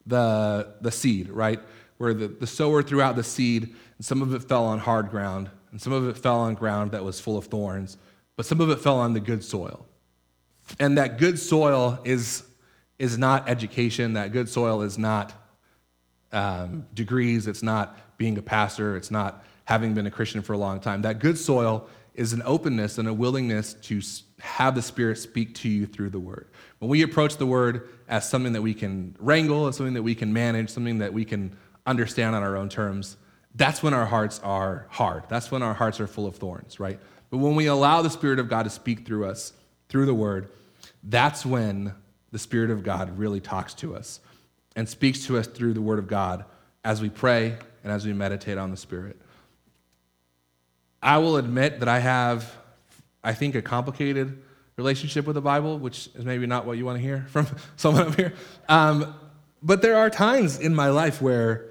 the, 0.05 0.73
the 0.81 0.91
seed, 0.91 1.29
right? 1.29 1.59
Where 1.97 2.13
the, 2.13 2.27
the 2.27 2.47
sower 2.47 2.83
threw 2.83 3.01
out 3.01 3.15
the 3.15 3.23
seed, 3.23 3.63
and 3.97 4.05
some 4.05 4.21
of 4.21 4.33
it 4.33 4.43
fell 4.43 4.65
on 4.65 4.79
hard 4.79 5.09
ground, 5.09 5.49
and 5.71 5.81
some 5.81 5.93
of 5.93 6.07
it 6.07 6.17
fell 6.17 6.39
on 6.39 6.53
ground 6.53 6.91
that 6.91 7.03
was 7.03 7.19
full 7.19 7.37
of 7.37 7.45
thorns, 7.45 7.97
but 8.35 8.45
some 8.45 8.61
of 8.61 8.69
it 8.69 8.79
fell 8.79 8.97
on 8.97 9.13
the 9.13 9.19
good 9.19 9.43
soil. 9.43 9.85
And 10.79 10.97
that 10.97 11.17
good 11.17 11.37
soil 11.37 11.99
is, 12.03 12.43
is 12.99 13.17
not 13.17 13.49
education, 13.49 14.13
that 14.13 14.31
good 14.31 14.49
soil 14.49 14.81
is 14.81 14.97
not 14.97 15.33
um, 16.31 16.85
degrees, 16.93 17.47
it's 17.47 17.63
not 17.63 17.97
being 18.17 18.37
a 18.37 18.41
pastor, 18.41 18.97
it's 18.97 19.11
not 19.11 19.43
having 19.65 19.93
been 19.93 20.05
a 20.05 20.11
Christian 20.11 20.41
for 20.41 20.53
a 20.53 20.57
long 20.57 20.79
time. 20.79 21.01
That 21.01 21.19
good 21.19 21.37
soil 21.37 21.87
is 22.15 22.33
an 22.33 22.41
openness 22.45 22.97
and 22.97 23.07
a 23.07 23.13
willingness 23.13 23.73
to 23.73 24.01
have 24.39 24.75
the 24.75 24.81
Spirit 24.81 25.17
speak 25.17 25.53
to 25.55 25.69
you 25.69 25.85
through 25.85 26.09
the 26.09 26.19
Word. 26.19 26.47
When 26.79 26.89
we 26.89 27.01
approach 27.01 27.37
the 27.37 27.45
Word 27.45 27.89
as 28.07 28.27
something 28.27 28.53
that 28.53 28.61
we 28.61 28.73
can 28.73 29.15
wrangle, 29.19 29.67
as 29.67 29.77
something 29.77 29.93
that 29.93 30.03
we 30.03 30.15
can 30.15 30.33
manage, 30.33 30.69
something 30.69 30.99
that 30.99 31.13
we 31.13 31.25
can 31.25 31.55
understand 31.85 32.35
on 32.35 32.43
our 32.43 32.55
own 32.55 32.69
terms, 32.69 33.17
that's 33.55 33.81
when 33.81 33.93
our 33.93 34.05
hearts 34.05 34.39
are 34.43 34.87
hard. 34.89 35.23
That's 35.29 35.51
when 35.51 35.61
our 35.63 35.73
hearts 35.73 35.99
are 35.99 36.07
full 36.07 36.27
of 36.27 36.35
thorns, 36.35 36.79
right? 36.79 36.99
But 37.29 37.37
when 37.37 37.55
we 37.55 37.67
allow 37.67 38.01
the 38.01 38.09
Spirit 38.09 38.39
of 38.39 38.49
God 38.49 38.63
to 38.63 38.69
speak 38.69 39.05
through 39.05 39.25
us, 39.25 39.53
through 39.89 40.05
the 40.05 40.13
Word, 40.13 40.49
that's 41.03 41.45
when 41.45 41.93
the 42.31 42.39
Spirit 42.39 42.69
of 42.69 42.83
God 42.83 43.17
really 43.17 43.39
talks 43.39 43.73
to 43.75 43.95
us 43.95 44.19
and 44.75 44.87
speaks 44.87 45.25
to 45.27 45.37
us 45.37 45.47
through 45.47 45.73
the 45.73 45.81
Word 45.81 45.99
of 45.99 46.07
God 46.07 46.45
as 46.83 47.01
we 47.01 47.09
pray 47.09 47.57
and 47.83 47.91
as 47.91 48.05
we 48.05 48.13
meditate 48.13 48.57
on 48.57 48.71
the 48.71 48.77
Spirit. 48.77 49.19
I 51.05 51.19
will 51.19 51.37
admit 51.37 51.81
that 51.81 51.87
I 51.87 51.99
have, 51.99 52.51
I 53.23 53.35
think, 53.35 53.53
a 53.53 53.61
complicated 53.61 54.41
relationship 54.75 55.27
with 55.27 55.35
the 55.35 55.41
Bible, 55.41 55.77
which 55.77 56.09
is 56.15 56.25
maybe 56.25 56.47
not 56.47 56.65
what 56.65 56.79
you 56.79 56.85
want 56.85 56.97
to 56.97 57.01
hear 57.01 57.27
from 57.29 57.45
someone 57.75 58.07
up 58.07 58.15
here. 58.15 58.33
Um, 58.67 59.13
but 59.61 59.83
there 59.83 59.97
are 59.97 60.09
times 60.09 60.59
in 60.59 60.73
my 60.73 60.89
life 60.89 61.21
where 61.21 61.67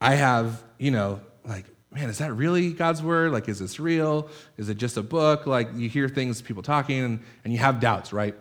I 0.00 0.14
have, 0.14 0.64
you 0.78 0.90
know, 0.90 1.20
like, 1.44 1.66
man, 1.90 2.08
is 2.08 2.16
that 2.18 2.32
really 2.32 2.72
God's 2.72 3.02
word? 3.02 3.30
Like, 3.30 3.46
is 3.50 3.58
this 3.58 3.78
real? 3.78 4.30
Is 4.56 4.70
it 4.70 4.78
just 4.78 4.96
a 4.96 5.02
book? 5.02 5.46
Like, 5.46 5.68
you 5.76 5.90
hear 5.90 6.08
things, 6.08 6.40
people 6.40 6.62
talking, 6.62 7.04
and, 7.04 7.20
and 7.44 7.52
you 7.52 7.58
have 7.58 7.80
doubts, 7.80 8.14
right? 8.14 8.34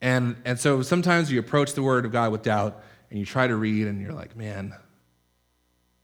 And, 0.00 0.34
and 0.44 0.58
so 0.58 0.82
sometimes 0.82 1.30
you 1.30 1.38
approach 1.38 1.74
the 1.74 1.82
word 1.82 2.04
of 2.04 2.10
God 2.10 2.32
with 2.32 2.42
doubt 2.42 2.82
and 3.08 3.20
you 3.20 3.24
try 3.24 3.46
to 3.46 3.54
read 3.54 3.86
and 3.86 4.00
you're 4.00 4.12
like, 4.12 4.36
man, 4.36 4.74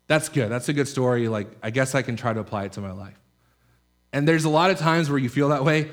that's 0.06 0.28
good. 0.28 0.50
That's 0.50 0.68
a 0.68 0.72
good 0.72 0.86
story. 0.86 1.26
Like, 1.26 1.48
I 1.64 1.70
guess 1.70 1.96
I 1.96 2.02
can 2.02 2.14
try 2.16 2.32
to 2.32 2.38
apply 2.38 2.66
it 2.66 2.72
to 2.72 2.80
my 2.80 2.92
life. 2.92 3.19
And 4.12 4.26
there's 4.26 4.44
a 4.44 4.48
lot 4.48 4.70
of 4.70 4.78
times 4.78 5.08
where 5.08 5.18
you 5.18 5.28
feel 5.28 5.50
that 5.50 5.64
way. 5.64 5.90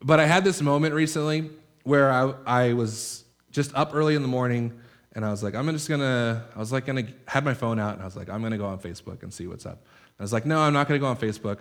But 0.00 0.20
I 0.20 0.26
had 0.26 0.44
this 0.44 0.62
moment 0.62 0.94
recently 0.94 1.50
where 1.82 2.10
I, 2.10 2.34
I 2.46 2.72
was 2.74 3.24
just 3.50 3.74
up 3.74 3.94
early 3.94 4.14
in 4.14 4.22
the 4.22 4.28
morning 4.28 4.78
and 5.14 5.24
I 5.24 5.30
was 5.30 5.42
like, 5.42 5.54
I'm 5.54 5.66
just 5.70 5.88
gonna, 5.88 6.44
I 6.54 6.58
was 6.58 6.72
like 6.72 6.84
gonna, 6.84 7.04
had 7.26 7.44
my 7.44 7.54
phone 7.54 7.78
out 7.78 7.94
and 7.94 8.02
I 8.02 8.04
was 8.04 8.16
like, 8.16 8.28
I'm 8.28 8.42
gonna 8.42 8.58
go 8.58 8.66
on 8.66 8.78
Facebook 8.78 9.22
and 9.22 9.32
see 9.32 9.46
what's 9.46 9.64
up. 9.64 9.84
I 10.18 10.22
was 10.22 10.32
like, 10.32 10.44
no, 10.44 10.60
I'm 10.60 10.74
not 10.74 10.88
gonna 10.88 11.00
go 11.00 11.06
on 11.06 11.16
Facebook. 11.16 11.60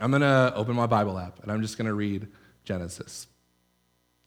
I'm 0.00 0.10
gonna 0.10 0.52
open 0.56 0.74
my 0.74 0.86
Bible 0.86 1.18
app 1.18 1.42
and 1.42 1.52
I'm 1.52 1.62
just 1.62 1.76
gonna 1.76 1.92
read 1.92 2.26
Genesis, 2.64 3.26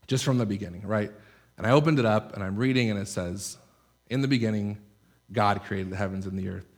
just 0.07 0.23
from 0.23 0.38
the 0.38 0.45
beginning, 0.45 0.85
right? 0.85 1.11
And 1.57 1.65
I 1.65 1.71
opened 1.71 1.99
it 1.99 2.05
up 2.05 2.35
and 2.35 2.43
I'm 2.43 2.55
reading 2.55 2.89
and 2.91 2.99
it 2.99 3.07
says, 3.07 3.57
In 4.07 4.21
the 4.21 4.27
beginning, 4.27 4.77
God 5.31 5.63
created 5.63 5.91
the 5.91 5.97
heavens 5.97 6.25
and 6.25 6.38
the 6.38 6.49
earth. 6.49 6.68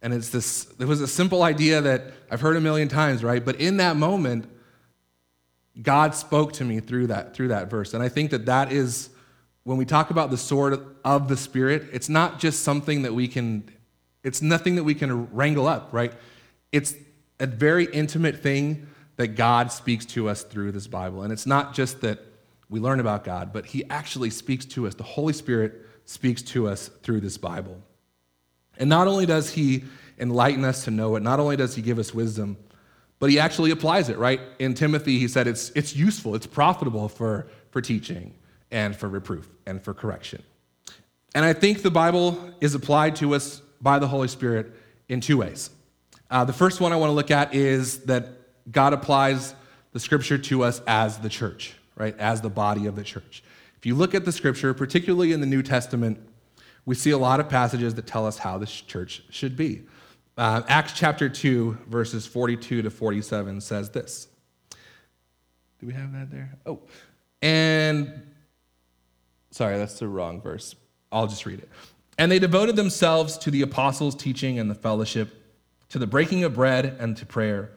And 0.00 0.14
it's 0.14 0.28
this, 0.30 0.72
it 0.78 0.84
was 0.84 1.00
a 1.00 1.08
simple 1.08 1.42
idea 1.42 1.80
that 1.80 2.12
I've 2.30 2.40
heard 2.40 2.56
a 2.56 2.60
million 2.60 2.88
times, 2.88 3.24
right? 3.24 3.44
But 3.44 3.56
in 3.56 3.78
that 3.78 3.96
moment, 3.96 4.48
God 5.80 6.14
spoke 6.14 6.52
to 6.54 6.64
me 6.64 6.80
through 6.80 7.08
that, 7.08 7.34
through 7.34 7.48
that 7.48 7.68
verse. 7.70 7.94
And 7.94 8.02
I 8.02 8.08
think 8.08 8.30
that 8.30 8.46
that 8.46 8.72
is, 8.72 9.10
when 9.64 9.76
we 9.76 9.84
talk 9.84 10.10
about 10.10 10.30
the 10.30 10.36
sword 10.36 10.80
of 11.04 11.28
the 11.28 11.36
Spirit, 11.36 11.84
it's 11.92 12.08
not 12.08 12.38
just 12.38 12.62
something 12.62 13.02
that 13.02 13.14
we 13.14 13.28
can, 13.28 13.68
it's 14.22 14.40
nothing 14.40 14.76
that 14.76 14.84
we 14.84 14.94
can 14.94 15.30
wrangle 15.32 15.66
up, 15.66 15.88
right? 15.92 16.12
It's 16.72 16.94
a 17.40 17.46
very 17.46 17.86
intimate 17.86 18.40
thing 18.40 18.88
that 19.16 19.28
God 19.28 19.72
speaks 19.72 20.06
to 20.06 20.28
us 20.28 20.42
through 20.42 20.72
this 20.72 20.86
Bible. 20.86 21.22
And 21.22 21.32
it's 21.32 21.46
not 21.46 21.74
just 21.74 22.00
that 22.02 22.20
we 22.68 22.80
learn 22.80 23.00
about 23.00 23.24
God, 23.24 23.52
but 23.52 23.66
He 23.66 23.84
actually 23.90 24.30
speaks 24.30 24.64
to 24.66 24.86
us. 24.86 24.94
The 24.94 25.02
Holy 25.02 25.32
Spirit 25.32 25.86
speaks 26.04 26.40
to 26.42 26.68
us 26.68 26.88
through 27.02 27.20
this 27.20 27.36
Bible. 27.36 27.82
And 28.78 28.88
not 28.88 29.06
only 29.06 29.26
does 29.26 29.50
He 29.50 29.84
enlighten 30.18 30.64
us 30.64 30.84
to 30.84 30.90
know 30.90 31.16
it, 31.16 31.22
not 31.22 31.40
only 31.40 31.56
does 31.56 31.74
He 31.74 31.82
give 31.82 31.98
us 31.98 32.14
wisdom, 32.14 32.56
but 33.18 33.30
He 33.30 33.38
actually 33.38 33.70
applies 33.70 34.08
it, 34.08 34.16
right? 34.16 34.40
In 34.58 34.74
Timothy, 34.74 35.18
He 35.18 35.28
said 35.28 35.46
it's, 35.46 35.70
it's 35.70 35.94
useful, 35.94 36.34
it's 36.34 36.46
profitable 36.46 37.08
for, 37.08 37.48
for 37.70 37.80
teaching 37.80 38.34
and 38.70 38.96
for 38.96 39.08
reproof 39.08 39.48
and 39.66 39.82
for 39.82 39.92
correction. 39.92 40.42
And 41.34 41.44
I 41.44 41.52
think 41.52 41.82
the 41.82 41.90
Bible 41.90 42.54
is 42.60 42.74
applied 42.74 43.16
to 43.16 43.34
us 43.34 43.60
by 43.80 43.98
the 43.98 44.08
Holy 44.08 44.28
Spirit 44.28 44.72
in 45.08 45.20
two 45.20 45.38
ways. 45.38 45.70
Uh, 46.30 46.44
the 46.44 46.52
first 46.52 46.80
one 46.80 46.92
I 46.92 46.96
want 46.96 47.10
to 47.10 47.14
look 47.14 47.30
at 47.30 47.54
is 47.54 48.00
that 48.04 48.28
God 48.70 48.92
applies 48.92 49.54
the 49.92 50.00
scripture 50.00 50.38
to 50.38 50.64
us 50.64 50.82
as 50.86 51.18
the 51.18 51.28
church, 51.28 51.74
right? 51.96 52.18
As 52.18 52.40
the 52.40 52.50
body 52.50 52.86
of 52.86 52.96
the 52.96 53.02
church. 53.04 53.42
If 53.78 53.86
you 53.86 53.94
look 53.94 54.14
at 54.14 54.24
the 54.24 54.32
scripture, 54.32 54.74
particularly 54.74 55.32
in 55.32 55.40
the 55.40 55.46
New 55.46 55.62
Testament, 55.62 56.18
we 56.88 56.94
see 56.94 57.10
a 57.10 57.18
lot 57.18 57.38
of 57.38 57.50
passages 57.50 57.94
that 57.96 58.06
tell 58.06 58.24
us 58.24 58.38
how 58.38 58.56
this 58.56 58.70
church 58.70 59.22
should 59.28 59.58
be. 59.58 59.82
Uh, 60.38 60.62
Acts 60.68 60.94
chapter 60.94 61.28
2, 61.28 61.76
verses 61.86 62.26
42 62.26 62.80
to 62.80 62.88
47 62.88 63.60
says 63.60 63.90
this. 63.90 64.26
Do 65.80 65.86
we 65.86 65.92
have 65.92 66.14
that 66.14 66.30
there? 66.30 66.56
Oh, 66.64 66.80
and 67.42 68.22
sorry, 69.50 69.76
that's 69.76 69.98
the 69.98 70.08
wrong 70.08 70.40
verse. 70.40 70.76
I'll 71.12 71.26
just 71.26 71.44
read 71.44 71.58
it. 71.58 71.68
And 72.16 72.32
they 72.32 72.38
devoted 72.38 72.74
themselves 72.74 73.36
to 73.36 73.50
the 73.50 73.60
apostles' 73.60 74.14
teaching 74.14 74.58
and 74.58 74.70
the 74.70 74.74
fellowship, 74.74 75.34
to 75.90 75.98
the 75.98 76.06
breaking 76.06 76.42
of 76.44 76.54
bread 76.54 76.96
and 76.98 77.18
to 77.18 77.26
prayer. 77.26 77.72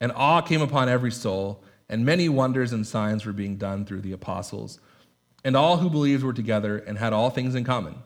And 0.00 0.10
awe 0.12 0.40
came 0.40 0.62
upon 0.62 0.88
every 0.88 1.12
soul, 1.12 1.62
and 1.90 2.02
many 2.02 2.30
wonders 2.30 2.72
and 2.72 2.86
signs 2.86 3.26
were 3.26 3.34
being 3.34 3.58
done 3.58 3.84
through 3.84 4.00
the 4.00 4.12
apostles. 4.12 4.80
And 5.44 5.54
all 5.54 5.76
who 5.76 5.90
believed 5.90 6.24
were 6.24 6.32
together 6.32 6.78
and 6.78 6.96
had 6.96 7.12
all 7.12 7.28
things 7.28 7.54
in 7.54 7.64
common. 7.64 7.96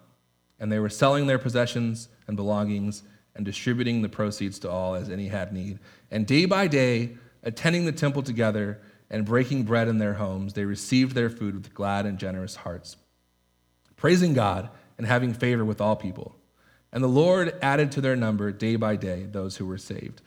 And 0.62 0.70
they 0.70 0.78
were 0.78 0.88
selling 0.88 1.26
their 1.26 1.40
possessions 1.40 2.08
and 2.28 2.36
belongings 2.36 3.02
and 3.34 3.44
distributing 3.44 4.00
the 4.00 4.08
proceeds 4.08 4.60
to 4.60 4.70
all 4.70 4.94
as 4.94 5.10
any 5.10 5.26
had 5.26 5.52
need. 5.52 5.80
And 6.08 6.24
day 6.24 6.44
by 6.44 6.68
day, 6.68 7.16
attending 7.42 7.84
the 7.84 7.90
temple 7.90 8.22
together 8.22 8.80
and 9.10 9.26
breaking 9.26 9.64
bread 9.64 9.88
in 9.88 9.98
their 9.98 10.14
homes, 10.14 10.54
they 10.54 10.64
received 10.64 11.16
their 11.16 11.28
food 11.28 11.54
with 11.54 11.74
glad 11.74 12.06
and 12.06 12.16
generous 12.16 12.54
hearts, 12.54 12.96
praising 13.96 14.34
God 14.34 14.70
and 14.98 15.04
having 15.04 15.34
favor 15.34 15.64
with 15.64 15.80
all 15.80 15.96
people. 15.96 16.36
And 16.92 17.02
the 17.02 17.08
Lord 17.08 17.58
added 17.60 17.90
to 17.92 18.00
their 18.00 18.14
number 18.14 18.52
day 18.52 18.76
by 18.76 18.94
day 18.94 19.24
those 19.24 19.56
who 19.56 19.66
were 19.66 19.78
saved. 19.78 20.22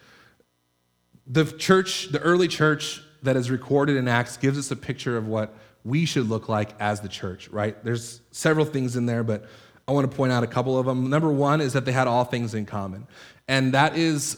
The 1.25 1.45
church, 1.45 2.09
the 2.11 2.19
early 2.19 2.49
church 2.49 3.01
that 3.23 3.37
is 3.37 3.49
recorded 3.49 3.95
in 3.95 4.09
Acts, 4.09 4.35
gives 4.35 4.57
us 4.57 4.69
a 4.69 4.75
picture 4.75 5.15
of 5.15 5.29
what 5.29 5.55
we 5.85 6.03
should 6.03 6.27
look 6.27 6.49
like 6.49 6.71
as 6.81 6.99
the 6.99 7.07
church, 7.07 7.47
right? 7.49 7.81
There's 7.85 8.19
several 8.31 8.65
things 8.65 8.97
in 8.97 9.05
there, 9.05 9.23
but 9.23 9.45
I 9.87 9.91
want 9.91 10.09
to 10.09 10.15
point 10.15 10.31
out 10.31 10.43
a 10.43 10.47
couple 10.47 10.77
of 10.77 10.85
them. 10.85 11.09
Number 11.09 11.31
one 11.31 11.61
is 11.61 11.73
that 11.73 11.85
they 11.85 11.91
had 11.91 12.07
all 12.07 12.23
things 12.23 12.55
in 12.55 12.65
common. 12.65 13.07
And 13.47 13.73
that 13.73 13.95
is 13.95 14.37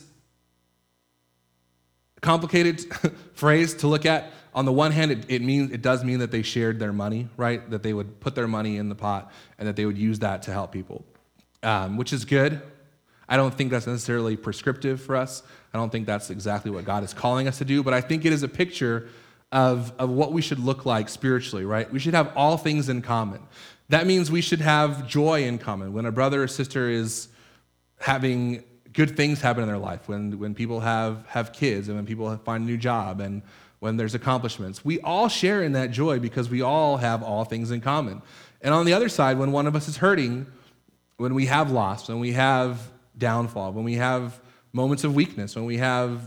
a 2.18 2.22
complicated 2.22 2.82
phrase 3.34 3.74
to 3.76 3.88
look 3.88 4.06
at. 4.06 4.32
On 4.54 4.66
the 4.66 4.74
one 4.74 4.92
hand, 4.92 5.12
it, 5.12 5.26
it, 5.30 5.42
means, 5.42 5.72
it 5.72 5.82
does 5.82 6.04
mean 6.04 6.20
that 6.20 6.32
they 6.32 6.42
shared 6.42 6.80
their 6.80 6.92
money, 6.92 7.30
right? 7.38 7.70
That 7.70 7.84
they 7.84 7.94
would 7.94 8.20
put 8.20 8.36
their 8.36 8.48
money 8.48 8.78
in 8.78 8.90
the 8.90 8.96
pot 8.96 9.32
and 9.58 9.68
that 9.68 9.76
they 9.76 9.86
would 9.86 9.98
use 9.98 10.20
that 10.20 10.42
to 10.44 10.52
help 10.52 10.72
people, 10.72 11.06
um, 11.64 11.96
which 11.96 12.12
is 12.12 12.26
good. 12.26 12.62
I 13.30 13.38
don't 13.38 13.54
think 13.54 13.72
that's 13.72 13.88
necessarily 13.88 14.36
prescriptive 14.36 15.02
for 15.02 15.16
us. 15.16 15.44
I 15.74 15.78
don't 15.78 15.92
think 15.92 16.08
that's 16.08 16.30
exactly 16.30 16.72
what 16.72 16.86
God 16.86 17.04
is 17.04 17.14
calling 17.14 17.48
us 17.48 17.58
to 17.60 17.66
do, 17.66 17.84
but 17.84 17.94
I 17.94 18.02
think 18.02 18.26
it 18.26 18.34
is 18.34 18.42
a 18.42 18.48
picture 18.48 19.10
of, 19.52 19.94
of 20.00 20.10
what 20.10 20.34
we 20.34 20.42
should 20.42 20.60
look 20.60 20.86
like 20.86 21.08
spiritually, 21.08 21.66
right? 21.66 21.92
We 21.92 22.00
should 22.00 22.14
have 22.14 22.36
all 22.36 22.58
things 22.58 22.90
in 22.90 23.02
common. 23.02 23.42
That 23.90 24.06
means 24.06 24.30
we 24.30 24.42
should 24.42 24.62
have 24.62 25.08
joy 25.08 25.44
in 25.44 25.58
common. 25.58 25.94
When 25.94 26.06
a 26.06 26.12
brother 26.12 26.44
or 26.44 26.48
sister 26.48 26.90
is 26.90 27.30
having 28.00 28.64
good 28.92 29.16
things 29.16 29.42
happen 29.42 29.64
in 29.64 29.70
their 29.70 29.78
life, 29.78 30.08
when, 30.10 30.40
when 30.40 30.54
people 30.54 30.82
have, 30.82 31.26
have 31.28 31.54
kids 31.54 31.88
and 31.88 31.96
when 31.96 32.06
people 32.06 32.36
find 32.38 32.64
a 32.64 32.68
new 32.68 32.78
job 32.78 33.22
and 33.22 33.42
when 33.80 33.96
there's 33.96 34.16
accomplishments, 34.16 34.84
we 34.84 35.00
all 35.02 35.30
share 35.30 35.64
in 35.64 35.74
that 35.74 35.92
joy 35.92 36.20
because 36.20 36.50
we 36.50 36.62
all 36.62 36.98
have 36.98 37.22
all 37.24 37.46
things 37.46 37.72
in 37.72 37.80
common. 37.80 38.22
And 38.62 38.74
on 38.74 38.86
the 38.86 38.94
other 38.94 39.08
side, 39.08 39.38
when 39.38 39.52
one 39.52 39.68
of 39.68 39.76
us 39.76 39.88
is 39.88 39.98
hurting, 39.98 40.48
when 41.18 41.34
we 41.36 41.46
have 41.46 41.72
loss, 41.72 42.10
when 42.10 42.20
we 42.20 42.34
have 42.34 42.90
downfall, 43.18 43.74
when 43.74 43.86
we 43.86 43.96
have 43.96 44.40
moments 44.74 45.04
of 45.04 45.16
weakness, 45.16 45.56
when 45.56 45.66
we 45.66 45.78
have 45.78 46.22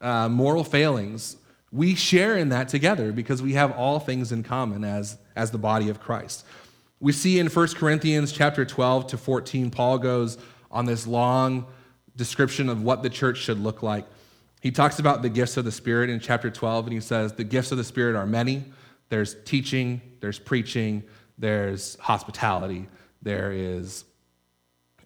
uh, 0.00 0.28
moral 0.28 0.64
failings, 0.64 1.36
we 1.72 1.94
share 1.94 2.36
in 2.36 2.50
that 2.50 2.68
together 2.68 3.12
because 3.12 3.42
we 3.42 3.54
have 3.54 3.72
all 3.72 3.98
things 3.98 4.32
in 4.32 4.42
common 4.42 4.84
as, 4.84 5.16
as 5.34 5.50
the 5.50 5.58
body 5.58 5.88
of 5.88 6.00
Christ. 6.00 6.44
We 7.04 7.12
see 7.12 7.38
in 7.38 7.48
1 7.48 7.68
Corinthians 7.74 8.32
chapter 8.32 8.64
12 8.64 9.08
to 9.08 9.18
14, 9.18 9.70
Paul 9.70 9.98
goes 9.98 10.38
on 10.70 10.86
this 10.86 11.06
long 11.06 11.66
description 12.16 12.70
of 12.70 12.82
what 12.82 13.02
the 13.02 13.10
church 13.10 13.36
should 13.36 13.60
look 13.60 13.82
like. 13.82 14.06
He 14.62 14.70
talks 14.70 14.98
about 14.98 15.20
the 15.20 15.28
gifts 15.28 15.58
of 15.58 15.66
the 15.66 15.70
Spirit 15.70 16.08
in 16.08 16.18
chapter 16.18 16.50
12, 16.50 16.86
and 16.86 16.94
he 16.94 17.00
says, 17.00 17.34
The 17.34 17.44
gifts 17.44 17.72
of 17.72 17.76
the 17.76 17.84
Spirit 17.84 18.16
are 18.16 18.24
many. 18.24 18.64
There's 19.10 19.36
teaching, 19.44 20.00
there's 20.20 20.38
preaching, 20.38 21.02
there's 21.36 21.96
hospitality, 21.96 22.88
there 23.20 23.52
is 23.52 24.06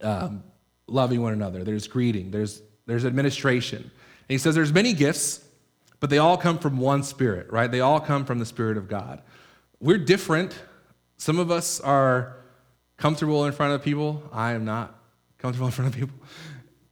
um, 0.01 0.45
loving 0.87 1.21
one 1.21 1.33
another, 1.33 1.65
there's 1.65 1.89
greeting, 1.89 2.31
there's, 2.31 2.63
there's 2.87 3.07
administration. 3.07 3.83
And 3.83 3.91
he 4.29 4.39
says, 4.39 4.55
There's 4.55 4.73
many 4.73 4.93
gifts, 4.93 5.45
but 5.99 6.11
they 6.11 6.19
all 6.19 6.37
come 6.37 6.61
from 6.61 6.79
one 6.79 7.03
Spirit, 7.03 7.51
right? 7.51 7.69
They 7.69 7.81
all 7.81 7.99
come 7.99 8.25
from 8.25 8.39
the 8.39 8.47
Spirit 8.47 8.77
of 8.77 8.87
God. 8.87 9.21
We're 9.81 9.99
different 9.99 10.57
some 11.19 11.39
of 11.39 11.51
us 11.51 11.81
are 11.81 12.37
comfortable 12.97 13.45
in 13.45 13.53
front 13.53 13.75
of 13.75 13.83
people. 13.83 14.23
I 14.33 14.53
am 14.53 14.65
not 14.65 14.99
comfortable 15.37 15.67
in 15.67 15.73
front 15.73 15.95
of 15.95 15.99
people. 15.99 16.17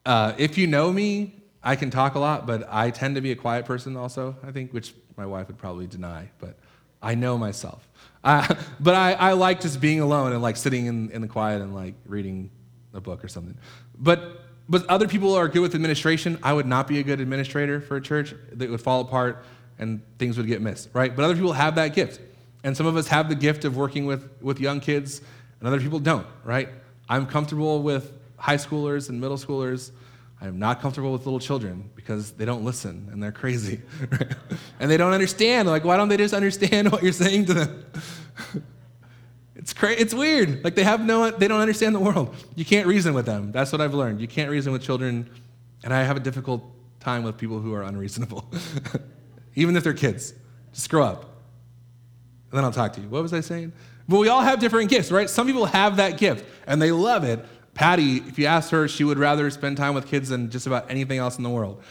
Uh, 0.05 0.35
if 0.37 0.59
you 0.59 0.67
know 0.67 0.93
me, 0.93 1.35
I 1.63 1.75
can 1.75 1.91
talk 1.91 2.15
a 2.15 2.19
lot, 2.19 2.47
but 2.47 2.69
I 2.71 2.91
tend 2.91 3.15
to 3.15 3.21
be 3.21 3.33
a 3.33 3.37
quiet 3.37 3.65
person 3.65 3.97
also, 3.97 4.37
I 4.47 4.53
think, 4.53 4.73
which 4.73 4.95
my 5.17 5.27
wife 5.27 5.49
would 5.49 5.59
probably 5.59 5.87
deny, 5.87 6.31
but 6.39 6.59
I 7.03 7.15
know 7.15 7.39
myself. 7.39 7.89
Uh, 8.23 8.55
but 8.81 8.95
I, 8.95 9.13
I 9.15 9.33
like 9.33 9.61
just 9.61 9.81
being 9.81 10.01
alone 10.01 10.33
and 10.33 10.43
like 10.43 10.57
sitting 10.57 10.87
in, 10.87 11.11
in 11.11 11.23
the 11.23 11.29
quiet 11.29 11.63
and 11.63 11.75
like 11.75 11.95
reading 12.05 12.51
a 12.95 13.01
book 13.01 13.25
or 13.25 13.29
something. 13.29 13.57
But 13.99 14.43
but 14.69 14.85
other 14.87 15.07
people 15.07 15.35
are 15.35 15.47
good 15.49 15.61
with 15.61 15.75
administration. 15.75 16.39
I 16.43 16.53
would 16.53 16.67
not 16.67 16.89
be 16.89 16.99
a 16.99 17.03
good 17.03 17.21
administrator 17.21 17.81
for 17.81 17.97
a 17.97 18.01
church. 18.01 18.35
It 18.59 18.69
would 18.69 18.81
fall 18.81 19.01
apart 19.01 19.45
and 19.79 20.03
things 20.19 20.37
would 20.37 20.47
get 20.47 20.61
missed, 20.61 20.89
right? 20.93 21.15
But 21.15 21.25
other 21.25 21.35
people 21.35 21.53
have 21.53 21.77
that 21.77 21.95
gift. 21.95 22.21
And 22.67 22.77
some 22.77 22.87
of 22.87 22.97
us 22.97 23.07
have 23.07 23.29
the 23.29 23.37
gift 23.37 23.65
of 23.65 23.77
working 23.77 24.07
with, 24.07 24.29
with 24.43 24.59
young 24.59 24.81
kids, 24.81 25.21
and 25.61 25.69
other 25.69 25.81
people 25.81 26.01
don't, 26.01 26.27
right? 26.43 26.69
I'm 27.09 27.25
comfortable 27.25 27.81
with 27.81 28.13
high 28.39 28.57
schoolers 28.57 29.09
and 29.09 29.21
middle 29.21 29.37
schoolers. 29.37 29.93
I'm 30.41 30.59
not 30.59 30.81
comfortable 30.81 31.13
with 31.13 31.25
little 31.27 31.39
children 31.39 31.89
because 31.95 32.33
they 32.33 32.45
don't 32.45 32.65
listen 32.65 33.09
and 33.13 33.23
they're 33.23 33.31
crazy. 33.31 33.83
Right? 34.11 34.35
and 34.81 34.91
they 34.91 34.97
don't 34.97 35.13
understand. 35.13 35.69
Like, 35.69 35.85
why 35.85 35.97
don't 35.97 36.09
they 36.09 36.17
just 36.17 36.35
understand 36.35 36.91
what 36.93 37.05
you're 37.05 37.13
saying 37.13 37.45
to 37.45 37.55
them? 37.55 37.85
it's 39.55 39.73
crazy. 39.73 40.01
It's 40.03 40.13
weird. 40.13 40.65
Like 40.65 40.75
they 40.75 40.83
have 40.83 41.07
no 41.07 41.31
they 41.31 41.47
don't 41.47 41.61
understand 41.61 41.95
the 41.95 42.01
world. 42.01 42.35
You 42.57 42.65
can't 42.65 42.89
reason 42.89 43.15
with 43.15 43.27
them. 43.27 43.53
That's 43.53 43.71
what 43.71 43.81
I've 43.81 43.95
learned. 43.95 44.21
You 44.21 44.27
can't 44.27 44.51
reason 44.51 44.73
with 44.73 44.83
children, 44.83 45.31
and 45.85 45.95
I 45.95 46.03
have 46.03 46.17
a 46.17 46.21
difficult 46.21 46.65
time 46.99 47.23
with 47.23 47.39
people 47.39 47.61
who 47.61 47.73
are 47.75 47.85
unreasonable. 47.85 48.45
Even 49.55 49.77
if 49.77 49.85
they're 49.85 49.95
kids. 49.95 50.35
Just 50.73 50.91
grow 50.91 51.05
up 51.05 51.36
and 52.51 52.59
then 52.59 52.65
I'll 52.65 52.73
talk 52.73 52.93
to 52.95 53.01
you. 53.01 53.09
What 53.09 53.23
was 53.23 53.33
I 53.33 53.41
saying? 53.41 53.73
But 54.09 54.19
we 54.19 54.29
all 54.29 54.43
have 54.43 54.61
different 54.61 54.91
gifts, 54.91 55.11
right? 55.11 55.29
Some 55.29 55.47
people 55.47 55.67
have 55.67 55.97
that 55.97 56.19
gift 56.19 56.45
and 56.67 56.81
they 56.81 56.93
love 56.93 57.25
it, 57.25 57.45
Patty, 57.77 58.17
if 58.17 58.39
you 58.39 58.47
asked 58.47 58.71
her, 58.71 58.89
she 58.89 59.05
would 59.05 59.19
rather 59.19 59.51
spend 59.51 59.77
time 59.77 59.95
with 59.95 60.07
kids 60.07 60.31
than 60.31 60.49
just 60.49 60.67
about 60.67 60.91
anything 60.91 61.19
else 61.19 61.37
in 61.37 61.43
the 61.43 61.51
world. 61.51 61.83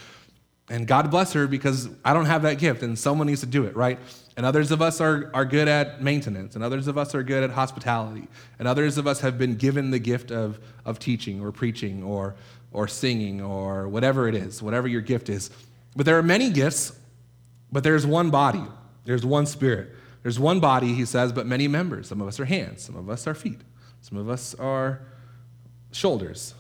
And 0.68 0.88
God 0.88 1.12
bless 1.12 1.34
her 1.34 1.46
because 1.46 1.90
I 2.04 2.12
don't 2.12 2.26
have 2.26 2.42
that 2.42 2.58
gift 2.58 2.82
and 2.82 2.98
someone 2.98 3.28
needs 3.28 3.42
to 3.42 3.46
do 3.46 3.66
it, 3.66 3.76
right? 3.76 4.00
And 4.36 4.48
others 4.48 4.72
of 4.72 4.82
us 4.82 5.00
are, 5.00 5.30
are 5.32 5.46
good 5.46 5.68
at 5.68 6.02
maintenance, 6.02 6.56
and 6.56 6.64
others 6.64 6.88
of 6.88 6.98
us 6.98 7.14
are 7.14 7.22
good 7.22 7.44
at 7.44 7.52
hospitality, 7.52 8.28
and 8.58 8.68
others 8.68 8.98
of 8.98 9.06
us 9.06 9.22
have 9.22 9.38
been 9.38 9.56
given 9.56 9.92
the 9.92 10.00
gift 10.00 10.32
of, 10.32 10.60
of 10.86 10.98
teaching 10.98 11.40
or 11.40 11.52
preaching 11.52 12.04
or, 12.04 12.36
or 12.74 12.88
singing 12.88 13.42
or 13.42 13.88
whatever 13.88 14.28
it 14.28 14.34
is, 14.34 14.64
whatever 14.64 14.88
your 14.88 15.02
gift 15.02 15.30
is. 15.30 15.52
But 15.96 16.08
there 16.08 16.18
are 16.18 16.24
many 16.24 16.50
gifts, 16.50 16.98
but 17.72 17.84
there's 17.84 18.08
one 18.08 18.32
body, 18.32 18.64
there's 19.06 19.26
one 19.26 19.46
spirit. 19.46 19.96
There's 20.26 20.40
one 20.40 20.60
body, 20.60 20.96
he 20.96 21.06
says, 21.06 21.32
but 21.32 21.46
many 21.46 21.68
members. 21.68 22.08
Some 22.08 22.20
of 22.20 22.28
us 22.28 22.40
are 22.40 22.46
hands, 22.46 22.82
some 22.82 22.96
of 22.96 23.12
us 23.12 23.28
are 23.28 23.36
feet, 23.36 23.62
some 24.02 24.18
of 24.18 24.28
us 24.28 24.56
are 24.56 25.04
shoulders. 25.92 26.56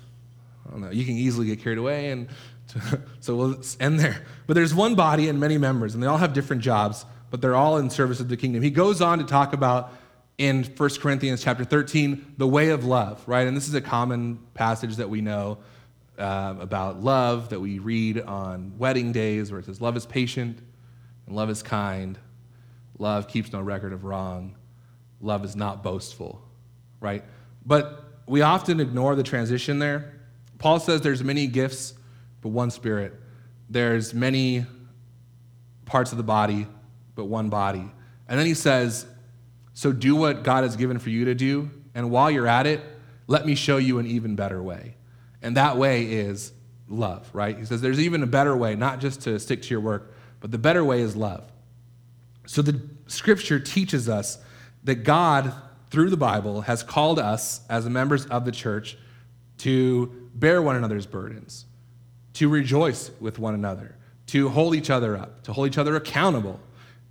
I 0.67 0.69
don't 0.69 0.82
know. 0.82 0.91
You 0.91 1.04
can 1.04 1.15
easily 1.15 1.47
get 1.47 1.62
carried 1.63 1.80
away, 1.80 2.12
and 2.12 2.28
so 3.21 3.36
we'll 3.36 3.63
end 3.80 3.99
there. 3.99 4.23
But 4.45 4.54
there's 4.54 4.75
one 4.75 4.93
body 4.93 5.30
and 5.30 5.39
many 5.39 5.58
members, 5.58 5.95
and 5.95 6.04
they 6.04 6.06
all 6.06 6.19
have 6.19 6.32
different 6.32 6.62
jobs, 6.62 7.08
but 7.32 7.41
they're 7.41 7.56
all 7.56 7.80
in 7.80 7.89
service 7.89 8.19
of 8.19 8.30
the 8.30 8.38
kingdom. 8.38 8.62
He 8.62 8.69
goes 8.69 9.01
on 9.01 9.17
to 9.17 9.23
talk 9.23 9.51
about 9.54 9.91
in 10.38 10.63
1 10.63 10.89
Corinthians 10.99 11.43
chapter 11.43 11.65
13 11.65 12.36
the 12.38 12.45
way 12.45 12.69
of 12.69 12.86
love, 12.86 13.23
right? 13.28 13.47
And 13.47 13.58
this 13.58 13.67
is 13.67 13.73
a 13.73 13.82
common 13.82 14.38
passage 14.54 14.97
that 14.97 15.10
we 15.10 15.21
know 15.21 15.58
uh, 16.19 16.54
about 16.60 17.01
love 17.01 17.49
that 17.49 17.60
we 17.60 17.80
read 17.80 18.21
on 18.21 18.78
wedding 18.78 19.12
days, 19.12 19.49
where 19.49 19.60
it 19.60 19.65
says, 19.65 19.82
"Love 19.82 19.97
is 19.97 20.06
patient 20.06 20.60
and 21.25 21.36
love 21.36 21.49
is 21.49 21.63
kind." 21.63 22.19
Love 22.97 23.27
keeps 23.27 23.51
no 23.51 23.62
record 23.62 23.93
of 23.93 24.03
wrong. 24.03 24.55
Love 25.21 25.43
is 25.43 25.55
not 25.55 25.84
boastful, 25.84 26.41
right? 26.99 27.23
But 27.65 28.03
we 28.27 28.41
often 28.41 28.79
ignore 28.79 29.15
the 29.15 29.23
transition 29.23 29.79
there. 29.79 30.13
Paul 30.58 30.79
says 30.79 31.01
there's 31.01 31.23
many 31.23 31.47
gifts, 31.47 31.93
but 32.41 32.49
one 32.49 32.71
spirit. 32.71 33.13
There's 33.69 34.13
many 34.13 34.65
parts 35.86 36.12
of 36.12 36.17
the 36.17 36.23
body, 36.23 36.67
but 37.15 37.25
one 37.25 37.49
body. 37.49 37.91
And 38.27 38.39
then 38.39 38.45
he 38.45 38.53
says, 38.53 39.05
So 39.73 39.91
do 39.91 40.15
what 40.15 40.43
God 40.43 40.63
has 40.63 40.75
given 40.75 40.99
for 40.99 41.10
you 41.10 41.25
to 41.25 41.36
do, 41.36 41.69
and 41.93 42.12
while 42.12 42.31
you're 42.31 42.47
at 42.47 42.67
it, 42.67 42.81
let 43.27 43.45
me 43.45 43.55
show 43.55 43.77
you 43.77 43.99
an 43.99 44.05
even 44.05 44.36
better 44.36 44.62
way. 44.62 44.95
And 45.41 45.58
that 45.58 45.77
way 45.77 46.03
is 46.03 46.51
love, 46.88 47.29
right? 47.34 47.58
He 47.58 47.65
says 47.65 47.81
there's 47.81 47.99
even 47.99 48.23
a 48.23 48.27
better 48.27 48.55
way, 48.55 48.75
not 48.75 48.99
just 48.99 49.21
to 49.21 49.39
stick 49.39 49.62
to 49.63 49.69
your 49.69 49.79
work, 49.79 50.13
but 50.39 50.51
the 50.51 50.58
better 50.58 50.84
way 50.84 51.01
is 51.01 51.15
love. 51.15 51.51
So 52.45 52.62
the 52.62 52.79
scripture 53.08 53.60
teaches 53.60 54.08
us 54.08 54.38
that 54.84 55.03
God, 55.03 55.53
through 55.89 56.10
the 56.10 56.17
Bible, 56.17 56.62
has 56.62 56.84
called 56.84 57.19
us 57.19 57.62
as 57.69 57.88
members 57.89 58.25
of 58.27 58.45
the 58.45 58.51
church 58.51 58.97
to 59.60 60.29
bear 60.36 60.62
one 60.62 60.75
another's 60.75 61.05
burdens, 61.05 61.65
to 62.34 62.49
rejoice 62.49 63.12
with 63.19 63.39
one 63.39 63.53
another, 63.53 63.95
to 64.27 64.49
hold 64.49 64.75
each 64.75 64.89
other 64.89 65.17
up, 65.17 65.43
to 65.43 65.53
hold 65.53 65.67
each 65.67 65.77
other 65.77 65.95
accountable, 65.95 66.60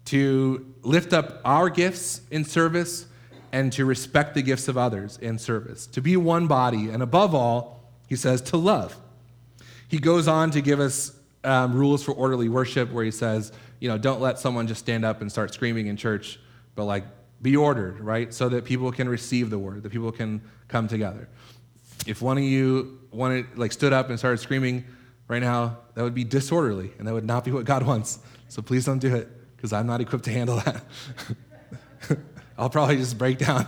to 0.07 0.75
lift 0.83 1.13
up 1.13 1.41
our 1.45 1.71
gifts 1.71 2.21
in 2.31 2.45
service, 2.45 3.07
and 3.53 3.73
to 3.73 3.85
respect 3.85 4.35
the 4.35 4.43
gifts 4.43 4.69
of 4.69 4.77
others 4.77 5.17
in 5.23 5.39
service, 5.39 5.87
to 5.87 6.01
be 6.01 6.17
one 6.17 6.47
body, 6.47 6.91
and 6.91 7.03
above 7.03 7.35
all, 7.35 7.93
he 8.09 8.17
says, 8.17 8.41
to 8.41 8.57
love. 8.57 8.97
He 9.89 9.99
goes 9.99 10.27
on 10.29 10.51
to 10.51 10.61
give 10.61 10.81
us 10.81 11.17
um, 11.45 11.73
rules 11.75 12.03
for 12.03 12.13
orderly 12.13 12.49
worship, 12.49 12.91
where 12.91 13.05
he 13.05 13.11
says, 13.11 13.53
you 13.81 13.89
know, 13.89 13.99
don't 13.99 14.21
let 14.21 14.39
someone 14.39 14.67
just 14.67 14.81
stand 14.81 15.05
up 15.05 15.21
and 15.21 15.31
start 15.31 15.53
screaming 15.53 15.87
in 15.87 15.97
church, 15.97 16.39
but 16.75 16.85
like 16.85 17.05
be 17.43 17.57
ordered, 17.57 18.01
right? 18.01 18.33
So 18.33 18.49
that 18.49 18.65
people 18.65 18.91
can 18.91 19.09
receive 19.09 19.51
the 19.51 19.59
word, 19.59 19.83
that 19.83 19.91
people 19.91 20.11
can 20.11 20.41
come 20.69 20.89
together. 20.89 21.29
If 22.07 22.23
one 22.23 22.39
of 22.39 22.45
you 22.45 23.01
wanted, 23.11 23.57
like, 23.57 23.73
stood 23.73 23.93
up 23.93 24.09
and 24.09 24.19
started 24.19 24.39
screaming 24.39 24.85
right 25.29 25.43
now, 25.43 25.79
that 25.95 26.03
would 26.03 26.15
be 26.15 26.25
disorderly, 26.25 26.93
and 26.99 27.07
that 27.07 27.15
would 27.15 27.25
not 27.25 27.45
be 27.45 27.53
what 27.53 27.65
God 27.65 27.83
wants. 27.85 28.19
So 28.49 28.63
please 28.63 28.85
don't 28.85 28.99
do 28.99 29.15
it, 29.15 29.29
because 29.57 29.73
I'm 29.73 29.87
not 29.87 30.01
equipped 30.01 30.25
to 30.25 30.31
handle 30.31 30.57
that. 30.57 30.85
I'll 32.59 32.71
probably 32.71 32.97
just 32.97 33.19
break 33.19 33.39
down 33.39 33.67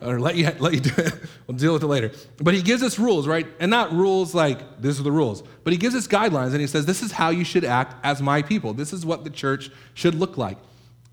or 0.00 0.20
let 0.20 0.36
you, 0.36 0.50
let 0.58 0.74
you 0.74 0.80
do 0.80 0.94
it. 0.96 1.12
We'll 1.46 1.56
deal 1.56 1.72
with 1.72 1.82
it 1.82 1.86
later. 1.86 2.12
But 2.36 2.52
he 2.52 2.60
gives 2.60 2.82
us 2.82 2.98
rules, 2.98 3.26
right? 3.26 3.46
And 3.58 3.70
not 3.70 3.90
rules 3.92 4.34
like, 4.34 4.82
this 4.82 5.00
are 5.00 5.02
the 5.02 5.10
rules. 5.10 5.42
But 5.64 5.72
he 5.72 5.78
gives 5.78 5.94
us 5.94 6.06
guidelines 6.06 6.52
and 6.52 6.60
he 6.60 6.66
says, 6.66 6.84
this 6.84 7.02
is 7.02 7.12
how 7.12 7.30
you 7.30 7.42
should 7.42 7.64
act 7.64 7.96
as 8.04 8.20
my 8.20 8.42
people. 8.42 8.74
This 8.74 8.92
is 8.92 9.06
what 9.06 9.24
the 9.24 9.30
church 9.30 9.70
should 9.94 10.14
look 10.14 10.36
like. 10.36 10.58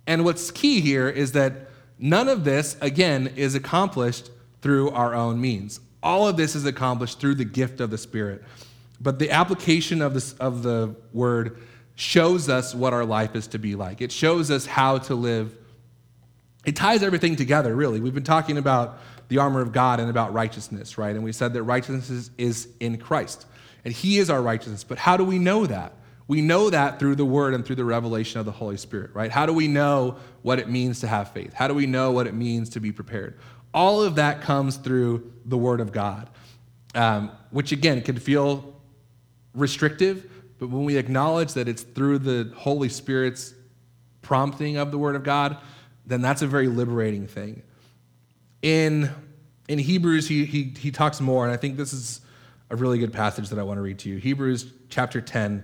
And 0.08 0.26
what's 0.26 0.52
key 0.52 0.82
here 0.82 1.08
is 1.08 1.32
that 1.32 1.70
none 1.98 2.28
of 2.28 2.44
this, 2.44 2.76
again, 2.82 3.32
is 3.38 3.56
accomplished 3.56 4.30
through 4.62 4.90
our 4.90 5.16
own 5.16 5.40
means. 5.40 5.80
All 6.04 6.28
of 6.28 6.36
this 6.36 6.54
is 6.54 6.66
accomplished 6.66 7.20
through 7.20 7.36
the 7.36 7.46
gift 7.46 7.80
of 7.80 7.92
the 7.92 7.98
Spirit. 7.98 8.44
But 9.00 9.20
the 9.20 9.32
application 9.32 10.02
of, 10.02 10.14
this, 10.14 10.34
of 10.34 10.64
the 10.64 10.96
word 11.14 11.62
shows 11.96 12.50
us 12.50 12.76
what 12.76 12.94
our 12.94 13.06
life 13.06 13.36
is 13.36 13.48
to 13.48 13.58
be 13.58 13.76
like. 13.76 14.02
It 14.02 14.12
shows 14.12 14.52
us 14.52 14.66
how 14.66 14.98
to 15.00 15.16
live 15.16 15.58
it 16.66 16.76
ties 16.76 17.04
everything 17.04 17.36
together, 17.36 17.76
really. 17.76 18.00
We've 18.00 18.14
been 18.14 18.24
talking 18.24 18.58
about 18.58 19.00
the 19.28 19.38
armor 19.38 19.62
of 19.62 19.72
God 19.72 20.00
and 20.00 20.10
about 20.10 20.34
righteousness, 20.34 20.98
right? 20.98 21.16
And 21.16 21.24
we 21.24 21.32
said 21.32 21.54
that 21.54 21.64
righteousness 21.64 22.30
is 22.38 22.68
in 22.80 22.98
Christ, 22.98 23.46
and 23.84 23.94
He 23.94 24.18
is 24.18 24.30
our 24.30 24.42
righteousness. 24.42 24.84
But 24.84 24.98
how 24.98 25.18
do 25.18 25.24
we 25.24 25.40
know 25.40 25.66
that? 25.66 25.94
We 26.28 26.42
know 26.42 26.72
that 26.72 27.00
through 27.00 27.16
the 27.16 27.26
Word 27.26 27.54
and 27.54 27.66
through 27.66 27.76
the 27.76 27.86
revelation 27.86 28.40
of 28.40 28.46
the 28.46 28.52
Holy 28.52 28.78
Spirit, 28.78 29.12
right? 29.14 29.32
How 29.32 29.46
do 29.46 29.54
we 29.54 29.68
know 29.68 30.18
what 30.42 30.60
it 30.60 30.70
means 30.70 31.02
to 31.02 31.08
have 31.08 31.32
faith? 31.32 31.54
How 31.54 31.68
do 31.68 31.74
we 31.74 31.86
know 31.86 32.12
what 32.12 32.26
it 32.26 32.34
means 32.34 32.70
to 32.72 32.80
be 32.80 32.92
prepared? 32.92 33.38
All 33.74 34.02
of 34.02 34.16
that 34.16 34.42
comes 34.42 34.78
through 34.78 35.32
the 35.46 35.58
Word 35.58 35.82
of 35.82 35.92
God, 35.92 36.30
um, 36.96 37.32
which 37.52 37.72
again 37.72 38.02
can 38.02 38.18
feel 38.18 38.74
restrictive, 39.54 40.30
but 40.58 40.70
when 40.70 40.86
we 40.86 40.98
acknowledge 40.98 41.54
that 41.54 41.68
it's 41.68 41.84
through 41.84 42.20
the 42.20 42.52
Holy 42.56 42.90
Spirit's 42.90 43.54
prompting 44.22 44.78
of 44.78 44.92
the 44.92 44.98
Word 44.98 45.16
of 45.16 45.24
God, 45.24 45.58
then 46.06 46.22
that's 46.22 46.42
a 46.42 46.48
very 46.48 46.68
liberating 46.68 47.28
thing. 47.28 47.64
In, 48.62 49.10
in 49.68 49.80
Hebrews, 49.80 50.28
he, 50.28 50.46
he, 50.46 50.74
he 50.78 50.92
talks 50.92 51.20
more, 51.20 51.46
and 51.46 51.54
I 51.54 51.58
think 51.58 51.78
this 51.78 51.94
is 51.94 52.22
a 52.70 52.76
really 52.76 52.98
good 52.98 53.14
passage 53.14 53.50
that 53.50 53.60
I 53.60 53.64
want 53.64 53.78
to 53.78 53.82
read 53.82 54.00
to 54.00 54.10
you. 54.10 54.18
Hebrews 54.18 54.72
chapter 54.90 55.22
10, 55.22 55.64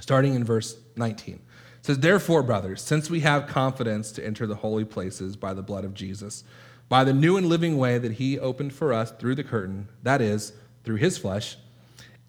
starting 0.00 0.34
in 0.34 0.44
verse 0.44 0.76
19. 0.96 1.34
It 1.34 1.40
says, 1.86 1.98
Therefore, 1.98 2.42
brothers, 2.42 2.82
since 2.82 3.10
we 3.10 3.20
have 3.20 3.46
confidence 3.46 4.12
to 4.12 4.24
enter 4.24 4.46
the 4.46 4.56
holy 4.56 4.84
places 4.84 5.36
by 5.36 5.54
the 5.54 5.62
blood 5.62 5.84
of 5.84 5.94
Jesus, 5.94 6.44
by 6.88 7.04
the 7.04 7.12
new 7.12 7.36
and 7.36 7.48
living 7.48 7.76
way 7.76 7.98
that 7.98 8.12
he 8.12 8.38
opened 8.38 8.72
for 8.72 8.92
us 8.92 9.10
through 9.12 9.34
the 9.34 9.44
curtain, 9.44 9.88
that 10.02 10.20
is, 10.20 10.52
through 10.84 10.96
his 10.96 11.18
flesh, 11.18 11.56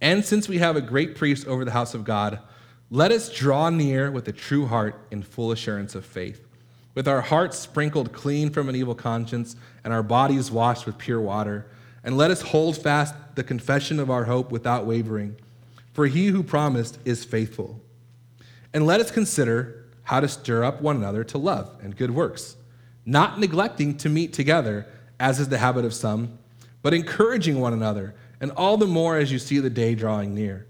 and 0.01 0.23
since 0.23 0.47
we 0.47 0.59
have 0.59 0.75
a 0.75 0.81
great 0.81 1.15
priest 1.15 1.47
over 1.47 1.65
the 1.65 1.71
house 1.71 1.93
of 1.93 2.03
God, 2.03 2.39
let 2.89 3.11
us 3.11 3.33
draw 3.33 3.69
near 3.69 4.11
with 4.11 4.27
a 4.27 4.31
true 4.31 4.67
heart 4.67 5.07
in 5.11 5.23
full 5.23 5.51
assurance 5.51 5.95
of 5.95 6.05
faith 6.05 6.46
with 6.97 7.07
our 7.07 7.21
hearts 7.21 7.59
sprinkled 7.59 8.11
clean 8.11 8.49
from 8.49 8.67
an 8.67 8.75
evil 8.75 8.95
conscience 8.95 9.55
and 9.83 9.93
our 9.93 10.01
bodies 10.01 10.49
washed 10.49 10.87
with 10.87 10.97
pure 10.97 11.21
water. 11.21 11.67
And 12.03 12.17
let 12.17 12.31
us 12.31 12.41
hold 12.41 12.75
fast 12.75 13.13
the 13.35 13.43
confession 13.43 13.99
of 13.99 14.09
our 14.09 14.23
hope 14.23 14.51
without 14.51 14.87
wavering, 14.87 15.35
for 15.93 16.07
he 16.07 16.29
who 16.29 16.41
promised 16.41 16.97
is 17.05 17.23
faithful. 17.23 17.79
And 18.73 18.87
let 18.87 18.99
us 18.99 19.11
consider 19.11 19.85
how 20.01 20.21
to 20.21 20.27
stir 20.27 20.63
up 20.63 20.81
one 20.81 20.95
another 20.95 21.23
to 21.25 21.37
love 21.37 21.69
and 21.83 21.95
good 21.95 22.09
works, 22.09 22.55
not 23.05 23.39
neglecting 23.39 23.95
to 23.97 24.09
meet 24.09 24.33
together, 24.33 24.87
as 25.19 25.39
is 25.39 25.49
the 25.49 25.59
habit 25.59 25.85
of 25.85 25.93
some, 25.93 26.39
but 26.81 26.95
encouraging 26.95 27.59
one 27.59 27.73
another, 27.73 28.15
and 28.41 28.49
all 28.53 28.75
the 28.75 28.87
more 28.87 29.17
as 29.17 29.31
you 29.31 29.37
see 29.37 29.59
the 29.59 29.69
day 29.69 29.93
drawing 29.93 30.33
near. 30.33 30.65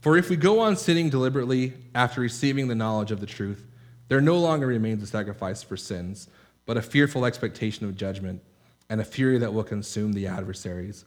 For 0.00 0.16
if 0.16 0.30
we 0.30 0.36
go 0.36 0.60
on 0.60 0.76
sinning 0.76 1.10
deliberately 1.10 1.74
after 1.94 2.22
receiving 2.22 2.68
the 2.68 2.74
knowledge 2.74 3.10
of 3.10 3.20
the 3.20 3.26
truth, 3.26 3.62
there 4.08 4.20
no 4.20 4.38
longer 4.38 4.66
remains 4.66 5.02
a 5.02 5.06
sacrifice 5.06 5.62
for 5.62 5.76
sins, 5.76 6.28
but 6.64 6.76
a 6.76 6.82
fearful 6.82 7.24
expectation 7.24 7.86
of 7.86 7.96
judgment 7.96 8.42
and 8.88 9.00
a 9.00 9.04
fury 9.04 9.38
that 9.38 9.52
will 9.52 9.64
consume 9.64 10.12
the 10.12 10.26
adversaries. 10.26 11.04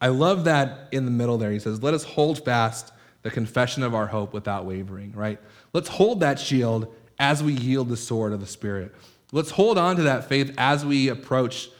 I 0.00 0.08
love 0.08 0.44
that 0.44 0.88
in 0.92 1.04
the 1.04 1.10
middle 1.10 1.38
there. 1.38 1.50
He 1.50 1.58
says, 1.58 1.82
Let 1.82 1.94
us 1.94 2.04
hold 2.04 2.44
fast 2.44 2.92
the 3.22 3.30
confession 3.30 3.82
of 3.82 3.94
our 3.94 4.06
hope 4.06 4.32
without 4.32 4.64
wavering, 4.64 5.12
right? 5.12 5.40
Let's 5.72 5.88
hold 5.88 6.20
that 6.20 6.38
shield 6.38 6.94
as 7.18 7.42
we 7.42 7.54
yield 7.54 7.88
the 7.88 7.96
sword 7.96 8.32
of 8.32 8.40
the 8.40 8.46
Spirit. 8.46 8.94
Let's 9.32 9.50
hold 9.50 9.78
on 9.78 9.96
to 9.96 10.02
that 10.02 10.28
faith 10.28 10.54
as 10.58 10.84
we 10.84 11.08
approach 11.08 11.70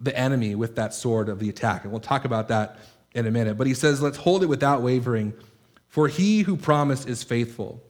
the 0.00 0.16
enemy 0.16 0.54
with 0.54 0.76
that 0.76 0.94
sword 0.94 1.28
of 1.28 1.38
the 1.38 1.48
attack. 1.48 1.82
And 1.82 1.92
we'll 1.92 2.00
talk 2.00 2.24
about 2.24 2.48
that 2.48 2.78
in 3.14 3.26
a 3.26 3.30
minute. 3.30 3.56
But 3.56 3.66
he 3.66 3.74
says, 3.74 4.02
Let's 4.02 4.18
hold 4.18 4.42
it 4.42 4.46
without 4.46 4.82
wavering, 4.82 5.32
for 5.88 6.08
he 6.08 6.42
who 6.42 6.56
promised 6.56 7.08
is 7.08 7.22
faithful. 7.22 7.82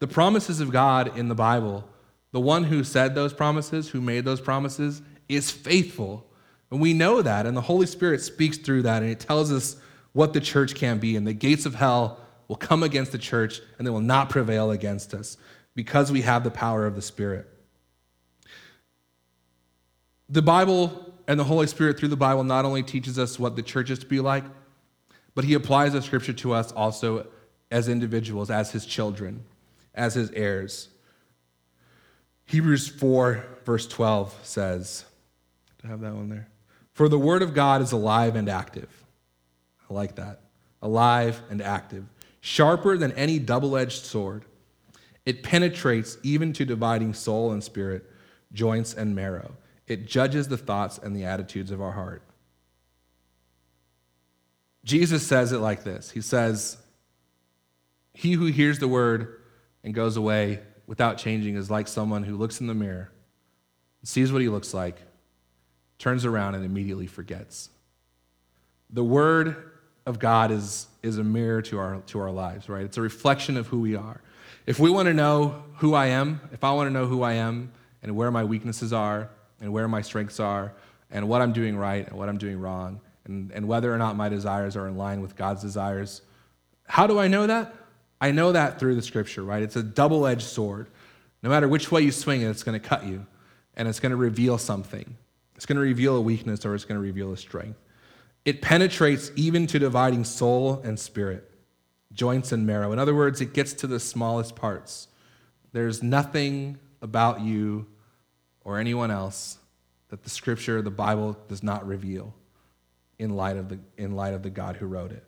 The 0.00 0.08
promises 0.08 0.60
of 0.60 0.72
God 0.72 1.16
in 1.16 1.28
the 1.28 1.34
Bible, 1.34 1.88
the 2.32 2.40
one 2.40 2.64
who 2.64 2.82
said 2.84 3.14
those 3.14 3.32
promises, 3.32 3.88
who 3.88 4.00
made 4.00 4.24
those 4.24 4.40
promises, 4.40 5.02
is 5.28 5.50
faithful. 5.50 6.26
And 6.70 6.80
we 6.80 6.92
know 6.92 7.22
that, 7.22 7.46
and 7.46 7.56
the 7.56 7.60
Holy 7.60 7.86
Spirit 7.86 8.20
speaks 8.20 8.58
through 8.58 8.82
that, 8.82 9.02
and 9.02 9.12
it 9.12 9.20
tells 9.20 9.52
us 9.52 9.76
what 10.12 10.32
the 10.32 10.40
church 10.40 10.74
can 10.74 10.98
be. 10.98 11.16
And 11.16 11.26
the 11.26 11.32
gates 11.32 11.66
of 11.66 11.74
hell 11.74 12.18
will 12.48 12.56
come 12.56 12.82
against 12.82 13.12
the 13.12 13.18
church, 13.18 13.60
and 13.78 13.86
they 13.86 13.90
will 13.90 14.00
not 14.00 14.30
prevail 14.30 14.70
against 14.70 15.14
us 15.14 15.36
because 15.74 16.10
we 16.10 16.22
have 16.22 16.44
the 16.44 16.50
power 16.50 16.86
of 16.86 16.96
the 16.96 17.02
Spirit. 17.02 17.46
The 20.28 20.42
Bible 20.42 21.06
And 21.30 21.38
the 21.38 21.44
Holy 21.44 21.68
Spirit, 21.68 21.96
through 21.96 22.08
the 22.08 22.16
Bible, 22.16 22.42
not 22.42 22.64
only 22.64 22.82
teaches 22.82 23.16
us 23.16 23.38
what 23.38 23.54
the 23.54 23.62
church 23.62 23.88
is 23.88 24.00
to 24.00 24.06
be 24.06 24.18
like, 24.18 24.42
but 25.36 25.44
he 25.44 25.54
applies 25.54 25.92
the 25.92 26.02
scripture 26.02 26.32
to 26.32 26.52
us 26.54 26.72
also 26.72 27.28
as 27.70 27.88
individuals, 27.88 28.50
as 28.50 28.72
his 28.72 28.84
children, 28.84 29.44
as 30.00 30.14
his 30.14 30.30
heirs. 30.30 30.88
Hebrews 32.46 32.88
4, 32.88 33.44
verse 33.66 33.86
12 33.86 34.34
says, 34.42 35.04
I 35.84 35.88
have 35.88 36.00
that 36.00 36.14
one 36.14 36.30
there? 36.30 36.48
For 36.94 37.08
the 37.08 37.18
word 37.18 37.42
of 37.42 37.52
God 37.52 37.82
is 37.82 37.92
alive 37.92 38.34
and 38.34 38.48
active. 38.48 38.88
I 39.88 39.94
like 39.94 40.16
that. 40.16 40.40
Alive 40.82 41.40
and 41.50 41.60
active, 41.60 42.06
sharper 42.40 42.96
than 42.96 43.12
any 43.12 43.38
double 43.38 43.76
edged 43.76 44.04
sword. 44.06 44.46
It 45.26 45.42
penetrates 45.42 46.16
even 46.22 46.54
to 46.54 46.64
dividing 46.64 47.12
soul 47.12 47.52
and 47.52 47.62
spirit, 47.62 48.10
joints 48.54 48.94
and 48.94 49.14
marrow. 49.14 49.52
It 49.86 50.06
judges 50.06 50.48
the 50.48 50.56
thoughts 50.56 50.96
and 50.96 51.14
the 51.14 51.24
attitudes 51.24 51.70
of 51.70 51.82
our 51.82 51.92
heart. 51.92 52.22
Jesus 54.82 55.26
says 55.26 55.52
it 55.52 55.58
like 55.58 55.84
this 55.84 56.10
He 56.10 56.22
says, 56.22 56.78
He 58.14 58.32
who 58.32 58.46
hears 58.46 58.78
the 58.78 58.88
word 58.88 59.39
and 59.84 59.94
goes 59.94 60.16
away 60.16 60.60
without 60.86 61.18
changing 61.18 61.56
is 61.56 61.70
like 61.70 61.88
someone 61.88 62.22
who 62.22 62.36
looks 62.36 62.60
in 62.60 62.66
the 62.66 62.74
mirror, 62.74 63.10
sees 64.02 64.32
what 64.32 64.42
he 64.42 64.48
looks 64.48 64.74
like, 64.74 65.00
turns 65.98 66.24
around, 66.24 66.54
and 66.54 66.64
immediately 66.64 67.06
forgets. 67.06 67.70
The 68.90 69.04
word 69.04 69.70
of 70.06 70.18
God 70.18 70.50
is, 70.50 70.88
is 71.02 71.18
a 71.18 71.24
mirror 71.24 71.62
to 71.62 71.78
our, 71.78 72.00
to 72.06 72.20
our 72.20 72.30
lives, 72.30 72.68
right? 72.68 72.84
It's 72.84 72.96
a 72.96 73.02
reflection 73.02 73.56
of 73.56 73.68
who 73.68 73.80
we 73.80 73.94
are. 73.94 74.20
If 74.66 74.78
we 74.78 74.90
want 74.90 75.06
to 75.06 75.14
know 75.14 75.62
who 75.76 75.94
I 75.94 76.06
am, 76.06 76.40
if 76.52 76.64
I 76.64 76.72
want 76.72 76.88
to 76.88 76.92
know 76.92 77.06
who 77.06 77.22
I 77.22 77.34
am 77.34 77.72
and 78.02 78.16
where 78.16 78.30
my 78.30 78.44
weaknesses 78.44 78.92
are 78.92 79.30
and 79.60 79.72
where 79.72 79.88
my 79.88 80.02
strengths 80.02 80.40
are 80.40 80.72
and 81.10 81.28
what 81.28 81.42
I'm 81.42 81.52
doing 81.52 81.76
right 81.76 82.06
and 82.06 82.16
what 82.16 82.28
I'm 82.28 82.38
doing 82.38 82.58
wrong 82.58 83.00
and, 83.24 83.52
and 83.52 83.68
whether 83.68 83.92
or 83.92 83.98
not 83.98 84.16
my 84.16 84.28
desires 84.28 84.76
are 84.76 84.88
in 84.88 84.96
line 84.96 85.20
with 85.20 85.36
God's 85.36 85.62
desires, 85.62 86.22
how 86.86 87.06
do 87.06 87.18
I 87.18 87.28
know 87.28 87.46
that? 87.46 87.74
I 88.20 88.32
know 88.32 88.52
that 88.52 88.78
through 88.78 88.96
the 88.96 89.02
scripture, 89.02 89.42
right? 89.42 89.62
It's 89.62 89.76
a 89.76 89.82
double 89.82 90.26
edged 90.26 90.42
sword. 90.42 90.88
No 91.42 91.48
matter 91.48 91.68
which 91.68 91.90
way 91.90 92.02
you 92.02 92.12
swing 92.12 92.42
it, 92.42 92.48
it's 92.48 92.62
going 92.62 92.78
to 92.78 92.86
cut 92.86 93.06
you 93.06 93.26
and 93.76 93.88
it's 93.88 94.00
going 94.00 94.10
to 94.10 94.16
reveal 94.16 94.58
something. 94.58 95.16
It's 95.56 95.66
going 95.66 95.76
to 95.76 95.82
reveal 95.82 96.16
a 96.16 96.20
weakness 96.20 96.64
or 96.66 96.74
it's 96.74 96.84
going 96.84 97.00
to 97.00 97.02
reveal 97.02 97.32
a 97.32 97.36
strength. 97.36 97.78
It 98.44 98.62
penetrates 98.62 99.30
even 99.36 99.66
to 99.68 99.78
dividing 99.78 100.24
soul 100.24 100.80
and 100.84 100.98
spirit, 100.98 101.50
joints 102.12 102.52
and 102.52 102.66
marrow. 102.66 102.92
In 102.92 102.98
other 102.98 103.14
words, 103.14 103.40
it 103.40 103.52
gets 103.52 103.72
to 103.74 103.86
the 103.86 104.00
smallest 104.00 104.56
parts. 104.56 105.08
There's 105.72 106.02
nothing 106.02 106.78
about 107.02 107.40
you 107.40 107.86
or 108.64 108.78
anyone 108.78 109.10
else 109.10 109.58
that 110.08 110.24
the 110.24 110.30
scripture, 110.30 110.82
the 110.82 110.90
Bible, 110.90 111.38
does 111.48 111.62
not 111.62 111.86
reveal 111.86 112.34
in 113.18 113.36
light 113.36 113.56
of 113.56 113.68
the, 113.68 113.78
in 113.96 114.16
light 114.16 114.34
of 114.34 114.42
the 114.42 114.50
God 114.50 114.76
who 114.76 114.86
wrote 114.86 115.12
it. 115.12 115.24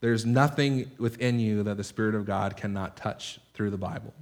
There's 0.00 0.24
nothing 0.24 0.90
within 0.98 1.38
you 1.38 1.62
that 1.64 1.76
the 1.76 1.84
Spirit 1.84 2.14
of 2.14 2.24
God 2.24 2.56
cannot 2.56 2.96
touch 2.96 3.38
through 3.54 3.70
the 3.70 3.78
Bible. 3.78 4.14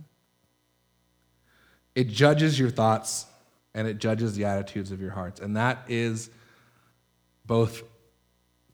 It 1.94 2.08
judges 2.08 2.58
your 2.58 2.70
thoughts 2.70 3.26
and 3.74 3.86
it 3.86 3.98
judges 3.98 4.34
the 4.34 4.44
attitudes 4.44 4.90
of 4.90 5.00
your 5.00 5.10
hearts. 5.10 5.40
And 5.40 5.56
that 5.56 5.84
is 5.88 6.30
both 7.46 7.82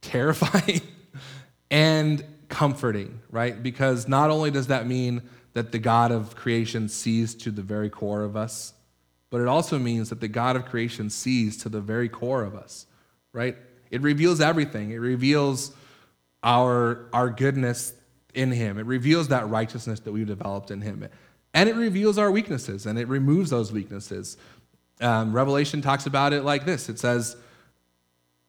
terrifying 0.00 0.80
and 1.70 2.24
comforting, 2.48 3.20
right? 3.30 3.62
Because 3.62 4.08
not 4.08 4.30
only 4.30 4.50
does 4.50 4.68
that 4.68 4.86
mean 4.86 5.22
that 5.52 5.72
the 5.72 5.78
God 5.78 6.10
of 6.10 6.34
creation 6.36 6.88
sees 6.88 7.34
to 7.36 7.50
the 7.50 7.62
very 7.62 7.90
core 7.90 8.22
of 8.22 8.36
us, 8.36 8.72
but 9.30 9.40
it 9.40 9.48
also 9.48 9.78
means 9.78 10.10
that 10.10 10.20
the 10.20 10.28
God 10.28 10.56
of 10.56 10.66
creation 10.66 11.10
sees 11.10 11.56
to 11.58 11.68
the 11.68 11.80
very 11.80 12.08
core 12.08 12.44
of 12.44 12.54
us, 12.54 12.86
right? 13.32 13.56
It 13.90 14.00
reveals 14.00 14.40
everything. 14.40 14.90
It 14.92 14.98
reveals 14.98 15.72
our, 16.44 17.06
our 17.12 17.30
goodness 17.30 17.94
in 18.34 18.52
Him. 18.52 18.78
It 18.78 18.86
reveals 18.86 19.28
that 19.28 19.48
righteousness 19.48 20.00
that 20.00 20.12
we've 20.12 20.26
developed 20.26 20.70
in 20.70 20.82
Him. 20.82 21.08
And 21.54 21.68
it 21.68 21.74
reveals 21.74 22.18
our 22.18 22.30
weaknesses 22.30 22.86
and 22.86 22.98
it 22.98 23.08
removes 23.08 23.50
those 23.50 23.72
weaknesses. 23.72 24.36
Um, 25.00 25.32
Revelation 25.32 25.80
talks 25.80 26.06
about 26.06 26.32
it 26.32 26.44
like 26.44 26.64
this 26.64 26.88
it 26.88 26.98
says, 26.98 27.36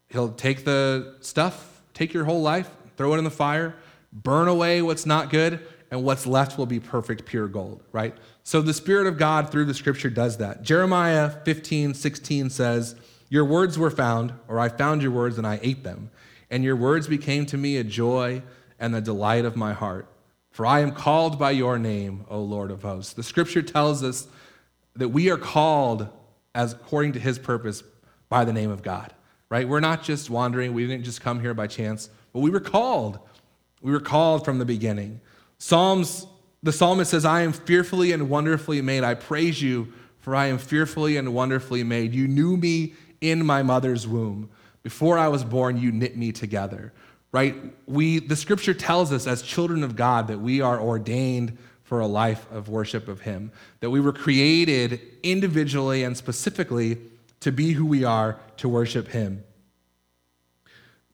He'll 0.10 0.32
take 0.32 0.66
the 0.66 1.16
stuff, 1.22 1.82
take 1.94 2.14
your 2.14 2.26
whole 2.26 2.42
life, 2.42 2.70
throw 2.98 3.16
it 3.16 3.18
in 3.18 3.24
the 3.24 3.32
fire, 3.32 3.76
burn 4.14 4.48
away 4.48 4.82
what's 4.82 5.06
not 5.06 5.30
good, 5.30 5.66
and 5.90 6.04
what's 6.04 6.28
left 6.28 6.58
will 6.58 6.66
be 6.66 6.80
perfect, 6.80 7.26
pure 7.26 7.48
gold, 7.48 7.84
right? 7.92 8.16
So 8.44 8.62
the 8.62 8.74
Spirit 8.74 9.08
of 9.08 9.18
God 9.18 9.52
through 9.52 9.66
the 9.66 9.74
scripture 9.74 10.10
does 10.10 10.38
that. 10.38 10.62
Jeremiah 10.62 11.30
15, 11.30 11.96
16 11.96 12.50
says, 12.50 12.96
Your 13.30 13.46
words 13.46 13.80
were 13.80 13.90
found, 13.90 14.34
or 14.48 14.60
I 14.60 14.70
found 14.70 15.02
your 15.02 15.12
words 15.12 15.38
and 15.38 15.48
I 15.48 15.60
ate 15.64 15.84
them 15.84 16.12
and 16.50 16.64
your 16.64 16.76
words 16.76 17.08
became 17.08 17.46
to 17.48 17.58
me 17.58 17.78
a 17.78 17.84
joy 17.84 18.42
and 18.80 18.94
the 18.94 19.02
delight 19.02 19.46
of 19.46 19.56
my 19.56 19.74
heart. 19.74 20.08
For 20.52 20.66
I 20.66 20.80
am 20.80 20.92
called 20.92 21.38
by 21.38 21.52
your 21.52 21.78
name, 21.78 22.26
O 22.30 22.40
Lord 22.42 22.72
of 22.72 22.82
hosts. 22.82 23.14
The 23.14 23.24
scripture 23.24 23.62
tells 23.62 24.04
us 24.04 24.28
that 24.96 25.10
we 25.10 25.30
are 25.30 25.38
called 25.38 26.08
as 26.54 26.74
according 26.74 27.14
to 27.14 27.20
his 27.20 27.38
purpose 27.38 27.84
by 28.30 28.46
the 28.46 28.54
name 28.54 28.72
of 28.72 28.82
God, 28.82 29.14
right? 29.50 29.68
We're 29.68 29.82
not 29.82 30.04
just 30.04 30.30
wandering, 30.30 30.74
we 30.74 30.88
didn't 30.88 31.04
just 31.04 31.22
come 31.22 31.42
here 31.42 31.54
by 31.54 31.68
chance, 31.68 32.10
but 32.32 32.40
we 32.40 32.50
were 32.50 32.62
called. 32.62 33.20
We 33.82 33.92
were 33.92 34.00
called 34.00 34.46
from 34.46 34.58
the 34.58 34.66
beginning. 34.66 35.20
Psalms, 35.58 36.26
the 36.64 36.72
psalmist 36.72 37.12
says, 37.12 37.26
I 37.26 37.42
am 37.42 37.52
fearfully 37.52 38.14
and 38.14 38.30
wonderfully 38.30 38.82
made. 38.82 39.04
I 39.04 39.14
praise 39.14 39.62
you, 39.62 39.92
for 40.20 40.36
I 40.36 40.48
am 40.48 40.58
fearfully 40.58 41.18
and 41.18 41.34
wonderfully 41.34 41.84
made. 41.84 42.14
You 42.14 42.28
knew 42.28 42.58
me 42.58 42.94
in 43.22 43.46
my 43.46 43.62
mother's 43.62 44.08
womb. 44.08 44.50
Before 44.86 45.18
I 45.18 45.30
was 45.30 45.44
born, 45.44 45.78
you 45.78 45.92
knit 45.92 46.16
me 46.16 46.32
together. 46.32 46.94
Right? 47.32 47.56
We 47.88 48.20
the 48.20 48.36
scripture 48.36 48.76
tells 48.76 49.12
us 49.12 49.26
as 49.26 49.42
children 49.42 49.84
of 49.84 49.96
God 49.96 50.28
that 50.28 50.40
we 50.40 50.62
are 50.62 50.80
ordained 50.80 51.58
for 51.82 52.02
a 52.02 52.06
life 52.06 52.46
of 52.52 52.70
worship 52.70 53.08
of 53.08 53.22
him, 53.22 53.52
that 53.80 53.90
we 53.90 54.00
were 54.00 54.14
created 54.14 55.02
individually 55.24 56.04
and 56.04 56.16
specifically 56.16 57.00
to 57.40 57.52
be 57.52 57.72
who 57.72 57.84
we 57.84 58.04
are 58.04 58.40
to 58.58 58.70
worship 58.70 59.08
him. 59.08 59.44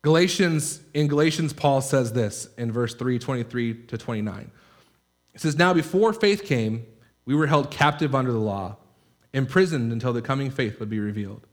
Galatians 0.02 0.82
in 0.94 1.08
Galatians 1.08 1.54
Paul 1.54 1.80
says 1.80 2.12
this 2.12 2.50
in 2.58 2.74
verse 2.74 2.94
3 2.94 3.20
23 3.20 3.86
to 3.86 3.98
29. 3.98 4.52
It 5.34 5.40
says 5.40 5.58
now 5.58 5.74
before 5.74 6.12
faith 6.12 6.44
came 6.44 6.86
we 7.24 7.36
were 7.36 7.48
held 7.48 7.72
captive 7.72 8.14
under 8.16 8.34
the 8.34 8.38
law 8.38 8.76
imprisoned 9.32 9.94
until 9.94 10.12
the 10.12 10.22
coming 10.22 10.52
faith 10.52 10.78
would 10.82 10.90
be 10.90 11.00
revealed. 11.00 11.48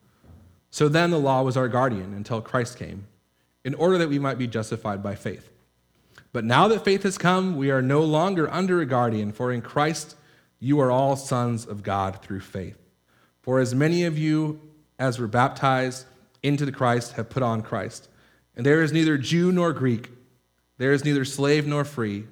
So 0.70 0.88
then 0.88 1.10
the 1.10 1.18
law 1.18 1.42
was 1.42 1.56
our 1.56 1.68
guardian 1.68 2.14
until 2.14 2.40
Christ 2.40 2.78
came, 2.78 3.06
in 3.64 3.74
order 3.74 3.98
that 3.98 4.08
we 4.08 4.18
might 4.18 4.38
be 4.38 4.46
justified 4.46 5.02
by 5.02 5.14
faith. 5.14 5.50
But 6.32 6.44
now 6.44 6.68
that 6.68 6.84
faith 6.84 7.02
has 7.04 7.18
come, 7.18 7.56
we 7.56 7.70
are 7.70 7.82
no 7.82 8.02
longer 8.02 8.50
under 8.52 8.80
a 8.80 8.86
guardian, 8.86 9.32
for 9.32 9.50
in 9.52 9.62
Christ 9.62 10.14
you 10.60 10.80
are 10.80 10.90
all 10.90 11.16
sons 11.16 11.66
of 11.66 11.82
God 11.82 12.22
through 12.22 12.40
faith. 12.40 12.76
For 13.42 13.60
as 13.60 13.74
many 13.74 14.04
of 14.04 14.18
you 14.18 14.60
as 14.98 15.18
were 15.18 15.26
baptized 15.26 16.06
into 16.42 16.66
the 16.66 16.72
Christ 16.72 17.12
have 17.12 17.30
put 17.30 17.42
on 17.42 17.62
Christ. 17.62 18.08
And 18.56 18.66
there 18.66 18.82
is 18.82 18.92
neither 18.92 19.16
Jew 19.16 19.52
nor 19.52 19.72
Greek, 19.72 20.10
there 20.76 20.92
is 20.92 21.04
neither 21.04 21.24
slave 21.24 21.66
nor 21.66 21.84
free, 21.84 22.24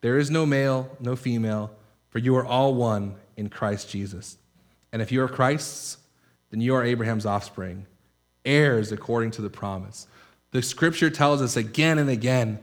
there 0.00 0.18
is 0.18 0.30
no 0.30 0.46
male, 0.46 0.96
no 1.00 1.16
female, 1.16 1.70
for 2.08 2.18
you 2.18 2.36
are 2.36 2.44
all 2.44 2.74
one 2.74 3.16
in 3.36 3.48
Christ 3.48 3.90
Jesus. 3.90 4.38
And 4.92 5.02
if 5.02 5.12
you 5.12 5.22
are 5.22 5.28
Christ's, 5.28 5.98
then 6.50 6.60
you 6.60 6.74
are 6.74 6.84
Abraham's 6.84 7.26
offspring, 7.26 7.86
heirs 8.44 8.92
according 8.92 9.32
to 9.32 9.42
the 9.42 9.50
promise. 9.50 10.06
The 10.50 10.62
scripture 10.62 11.10
tells 11.10 11.42
us 11.42 11.56
again 11.56 11.98
and 11.98 12.10
again 12.10 12.58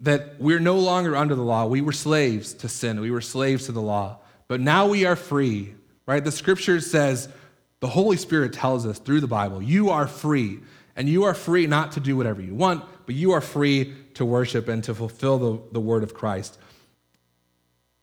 that 0.00 0.40
we're 0.40 0.60
no 0.60 0.78
longer 0.78 1.16
under 1.16 1.34
the 1.34 1.42
law. 1.42 1.66
We 1.66 1.80
were 1.80 1.92
slaves 1.92 2.54
to 2.54 2.68
sin, 2.68 3.00
we 3.00 3.10
were 3.10 3.20
slaves 3.20 3.66
to 3.66 3.72
the 3.72 3.82
law, 3.82 4.18
but 4.48 4.60
now 4.60 4.88
we 4.88 5.04
are 5.04 5.16
free, 5.16 5.74
right? 6.06 6.24
The 6.24 6.32
scripture 6.32 6.80
says, 6.80 7.28
the 7.80 7.88
Holy 7.88 8.16
Spirit 8.16 8.52
tells 8.52 8.86
us 8.86 8.98
through 8.98 9.20
the 9.20 9.26
Bible, 9.26 9.62
you 9.62 9.90
are 9.90 10.06
free. 10.06 10.60
And 10.96 11.08
you 11.08 11.24
are 11.24 11.34
free 11.34 11.66
not 11.66 11.92
to 11.92 12.00
do 12.00 12.16
whatever 12.16 12.42
you 12.42 12.54
want, 12.54 12.84
but 13.06 13.14
you 13.14 13.30
are 13.30 13.40
free 13.40 13.94
to 14.14 14.24
worship 14.24 14.68
and 14.68 14.84
to 14.84 14.94
fulfill 14.94 15.38
the, 15.38 15.62
the 15.72 15.80
word 15.80 16.02
of 16.02 16.12
Christ. 16.12 16.58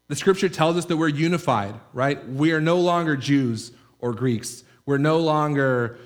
The 0.07 0.15
scripture 0.15 0.49
tells 0.49 0.77
us 0.77 0.85
that 0.85 0.97
we're 0.97 1.09
unified, 1.09 1.75
right? 1.93 2.27
We 2.27 2.53
are 2.53 2.61
no 2.61 2.79
longer 2.79 3.15
Jews 3.15 3.71
or 4.07 4.13
Greeks. 4.13 4.63
We're 4.85 4.97
no 4.97 5.19
longer 5.19 5.99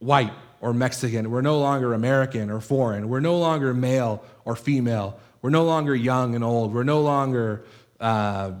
white 0.00 0.32
or 0.60 0.74
Mexican. 0.74 1.30
We're 1.30 1.40
no 1.40 1.58
longer 1.58 1.94
American 1.94 2.50
or 2.50 2.60
foreign. 2.60 3.08
We're 3.08 3.20
no 3.20 3.38
longer 3.38 3.72
male 3.72 4.24
or 4.44 4.56
female. 4.56 5.18
We're 5.40 5.50
no 5.50 5.64
longer 5.64 5.94
young 5.94 6.34
and 6.34 6.42
old. 6.42 6.74
We're 6.74 6.82
no 6.82 7.00
longer 7.00 7.64
uh, 8.00 8.52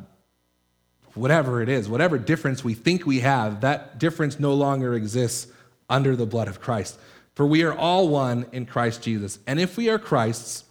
whatever 1.14 1.60
it 1.60 1.68
is, 1.68 1.88
whatever 1.88 2.18
difference 2.18 2.62
we 2.62 2.74
think 2.74 3.04
we 3.04 3.20
have, 3.20 3.62
that 3.62 3.98
difference 3.98 4.38
no 4.38 4.54
longer 4.54 4.94
exists 4.94 5.48
under 5.90 6.14
the 6.14 6.26
blood 6.26 6.48
of 6.48 6.60
Christ. 6.60 6.98
For 7.34 7.46
we 7.46 7.62
are 7.64 7.72
all 7.72 8.08
one 8.08 8.46
in 8.52 8.66
Christ 8.66 9.02
Jesus. 9.02 9.38
And 9.46 9.58
if 9.60 9.76
we 9.76 9.88
are 9.88 9.98
Christ's, 9.98 10.64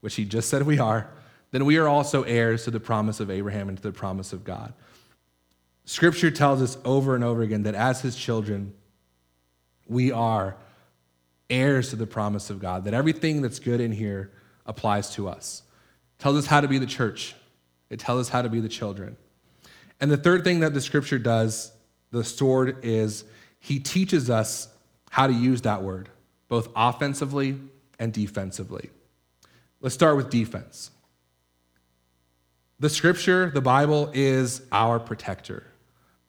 which 0.00 0.16
he 0.16 0.24
just 0.24 0.48
said 0.48 0.62
we 0.62 0.78
are, 0.78 1.08
then 1.50 1.64
we 1.64 1.78
are 1.78 1.88
also 1.88 2.22
heirs 2.24 2.64
to 2.64 2.70
the 2.70 2.80
promise 2.80 3.20
of 3.20 3.30
Abraham 3.30 3.68
and 3.68 3.76
to 3.78 3.82
the 3.82 3.92
promise 3.92 4.32
of 4.32 4.44
God. 4.44 4.72
Scripture 5.88 6.30
tells 6.30 6.60
us 6.60 6.76
over 6.84 7.14
and 7.14 7.24
over 7.24 7.40
again 7.40 7.62
that 7.62 7.74
as 7.74 8.02
his 8.02 8.14
children, 8.14 8.74
we 9.86 10.12
are 10.12 10.54
heirs 11.48 11.88
to 11.88 11.96
the 11.96 12.06
promise 12.06 12.50
of 12.50 12.60
God, 12.60 12.84
that 12.84 12.92
everything 12.92 13.40
that's 13.40 13.58
good 13.58 13.80
in 13.80 13.90
here 13.90 14.30
applies 14.66 15.14
to 15.14 15.30
us. 15.30 15.62
It 16.18 16.22
tells 16.22 16.36
us 16.36 16.44
how 16.44 16.60
to 16.60 16.68
be 16.68 16.76
the 16.76 16.84
church, 16.84 17.34
it 17.88 17.98
tells 17.98 18.20
us 18.20 18.28
how 18.28 18.42
to 18.42 18.50
be 18.50 18.60
the 18.60 18.68
children. 18.68 19.16
And 19.98 20.10
the 20.10 20.18
third 20.18 20.44
thing 20.44 20.60
that 20.60 20.74
the 20.74 20.82
scripture 20.82 21.18
does, 21.18 21.72
the 22.10 22.22
sword, 22.22 22.80
is 22.82 23.24
he 23.58 23.80
teaches 23.80 24.28
us 24.28 24.68
how 25.08 25.26
to 25.26 25.32
use 25.32 25.62
that 25.62 25.82
word, 25.82 26.10
both 26.50 26.68
offensively 26.76 27.58
and 27.98 28.12
defensively. 28.12 28.90
Let's 29.80 29.94
start 29.94 30.18
with 30.18 30.28
defense. 30.28 30.90
The 32.78 32.90
scripture, 32.90 33.50
the 33.50 33.62
Bible, 33.62 34.10
is 34.12 34.60
our 34.70 35.00
protector. 35.00 35.64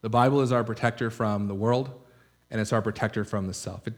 The 0.02 0.10
Bible 0.10 0.42
is 0.42 0.52
our 0.52 0.64
protector 0.64 1.10
from 1.10 1.48
the 1.48 1.56
world, 1.56 1.92
and 2.50 2.62
it's 2.62 2.72
our 2.72 2.82
protector 2.82 3.24
from 3.24 3.48
the 3.48 3.54
self. 3.54 3.88
It, 3.88 3.94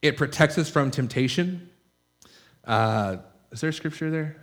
it 0.00 0.16
protects 0.16 0.58
us 0.58 0.70
from 0.70 0.90
temptation. 0.90 1.70
Uh, 2.64 3.16
is 3.50 3.60
there 3.60 3.72
scripture 3.72 4.10
there? 4.10 4.36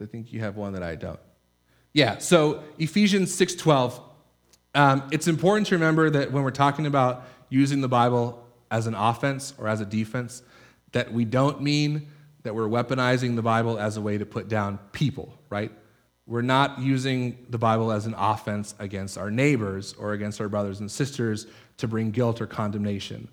I 0.00 0.06
think 0.06 0.32
you 0.32 0.40
have 0.40 0.56
one 0.56 0.72
that 0.72 0.82
I 0.82 0.96
don't. 0.96 1.20
Yeah, 1.92 2.18
so 2.18 2.62
Ephesians 2.78 3.34
6:12. 3.34 4.00
Um, 4.74 5.04
it's 5.12 5.28
important 5.28 5.68
to 5.68 5.76
remember 5.76 6.10
that 6.10 6.32
when 6.32 6.42
we're 6.42 6.50
talking 6.50 6.86
about 6.86 7.24
using 7.48 7.80
the 7.80 7.88
Bible 7.88 8.44
as 8.72 8.88
an 8.88 8.94
offense 8.94 9.54
or 9.56 9.68
as 9.68 9.80
a 9.80 9.84
defense, 9.84 10.42
that 10.90 11.12
we 11.12 11.24
don't 11.24 11.62
mean 11.62 12.08
that 12.42 12.56
we're 12.56 12.68
weaponizing 12.68 13.36
the 13.36 13.42
Bible 13.42 13.78
as 13.78 13.96
a 13.96 14.00
way 14.00 14.18
to 14.18 14.26
put 14.26 14.48
down 14.48 14.78
people, 14.90 15.32
right? 15.48 15.70
We're 16.26 16.42
not 16.42 16.80
using 16.80 17.46
the 17.50 17.58
Bible 17.58 17.92
as 17.92 18.06
an 18.06 18.14
offense 18.16 18.74
against 18.78 19.18
our 19.18 19.30
neighbors 19.30 19.94
or 19.98 20.12
against 20.14 20.40
our 20.40 20.48
brothers 20.48 20.80
and 20.80 20.90
sisters 20.90 21.46
to 21.76 21.88
bring 21.88 22.10
guilt 22.10 22.40
or 22.40 22.46
condemnation. 22.46 23.28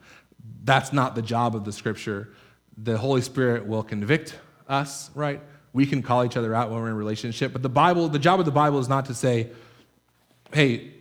That's 0.64 0.92
not 0.92 1.16
the 1.16 1.22
job 1.22 1.56
of 1.56 1.64
the 1.64 1.72
scripture. 1.72 2.30
The 2.78 2.98
Holy 2.98 3.22
Spirit 3.22 3.66
will 3.66 3.84
convict 3.84 4.38
us, 4.68 5.10
right? 5.16 5.42
We 5.74 5.86
can 5.86 6.02
call 6.02 6.26
each 6.26 6.36
other 6.36 6.54
out 6.54 6.70
when 6.70 6.82
we're 6.82 6.90
in 6.90 6.96
relationship, 6.96 7.54
but 7.54 7.62
the 7.62 7.70
Bible, 7.70 8.10
the 8.10 8.20
job 8.20 8.40
of 8.40 8.46
the 8.46 8.52
Bible 8.52 8.80
is 8.80 8.90
not 8.90 9.06
to 9.06 9.14
say, 9.14 9.50
hey, 10.54 10.92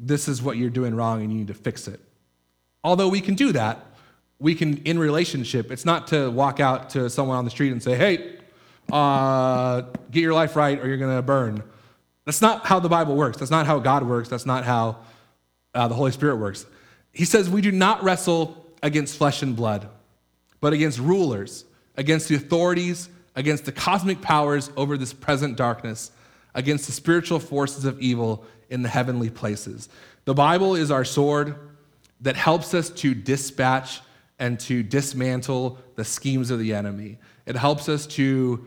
this 0.00 0.28
is 0.28 0.42
what 0.42 0.56
you're 0.56 0.70
doing 0.70 0.94
wrong 0.94 1.20
and 1.22 1.30
you 1.30 1.38
need 1.38 1.48
to 1.48 1.54
fix 1.54 1.86
it. 1.86 2.00
Although 2.82 3.08
we 3.08 3.20
can 3.20 3.34
do 3.34 3.52
that, 3.52 3.84
we 4.38 4.54
can, 4.54 4.78
in 4.84 4.98
relationship, 4.98 5.70
it's 5.70 5.84
not 5.84 6.06
to 6.08 6.30
walk 6.30 6.60
out 6.60 6.90
to 6.90 7.10
someone 7.10 7.36
on 7.36 7.44
the 7.44 7.50
street 7.50 7.72
and 7.72 7.82
say, 7.82 7.96
hey, 7.96 8.35
uh, 8.92 9.82
get 10.10 10.20
your 10.20 10.34
life 10.34 10.56
right 10.56 10.78
or 10.78 10.86
you're 10.88 10.96
going 10.96 11.16
to 11.16 11.22
burn. 11.22 11.62
That's 12.24 12.42
not 12.42 12.66
how 12.66 12.80
the 12.80 12.88
Bible 12.88 13.16
works. 13.16 13.38
That's 13.38 13.50
not 13.50 13.66
how 13.66 13.78
God 13.78 14.02
works. 14.02 14.28
That's 14.28 14.46
not 14.46 14.64
how 14.64 14.98
uh, 15.74 15.88
the 15.88 15.94
Holy 15.94 16.12
Spirit 16.12 16.36
works. 16.36 16.66
He 17.12 17.24
says, 17.24 17.48
We 17.48 17.60
do 17.60 17.72
not 17.72 18.02
wrestle 18.02 18.66
against 18.82 19.16
flesh 19.16 19.42
and 19.42 19.54
blood, 19.54 19.88
but 20.60 20.72
against 20.72 20.98
rulers, 20.98 21.64
against 21.96 22.28
the 22.28 22.34
authorities, 22.34 23.08
against 23.34 23.64
the 23.64 23.72
cosmic 23.72 24.20
powers 24.20 24.70
over 24.76 24.96
this 24.96 25.12
present 25.12 25.56
darkness, 25.56 26.10
against 26.54 26.86
the 26.86 26.92
spiritual 26.92 27.38
forces 27.38 27.84
of 27.84 28.00
evil 28.00 28.44
in 28.70 28.82
the 28.82 28.88
heavenly 28.88 29.30
places. 29.30 29.88
The 30.24 30.34
Bible 30.34 30.74
is 30.74 30.90
our 30.90 31.04
sword 31.04 31.54
that 32.22 32.36
helps 32.36 32.74
us 32.74 32.90
to 32.90 33.14
dispatch 33.14 34.00
and 34.38 34.58
to 34.60 34.82
dismantle 34.82 35.78
the 35.94 36.04
schemes 36.04 36.50
of 36.50 36.58
the 36.58 36.74
enemy. 36.74 37.18
It 37.46 37.56
helps 37.56 37.88
us 37.88 38.06
to, 38.08 38.66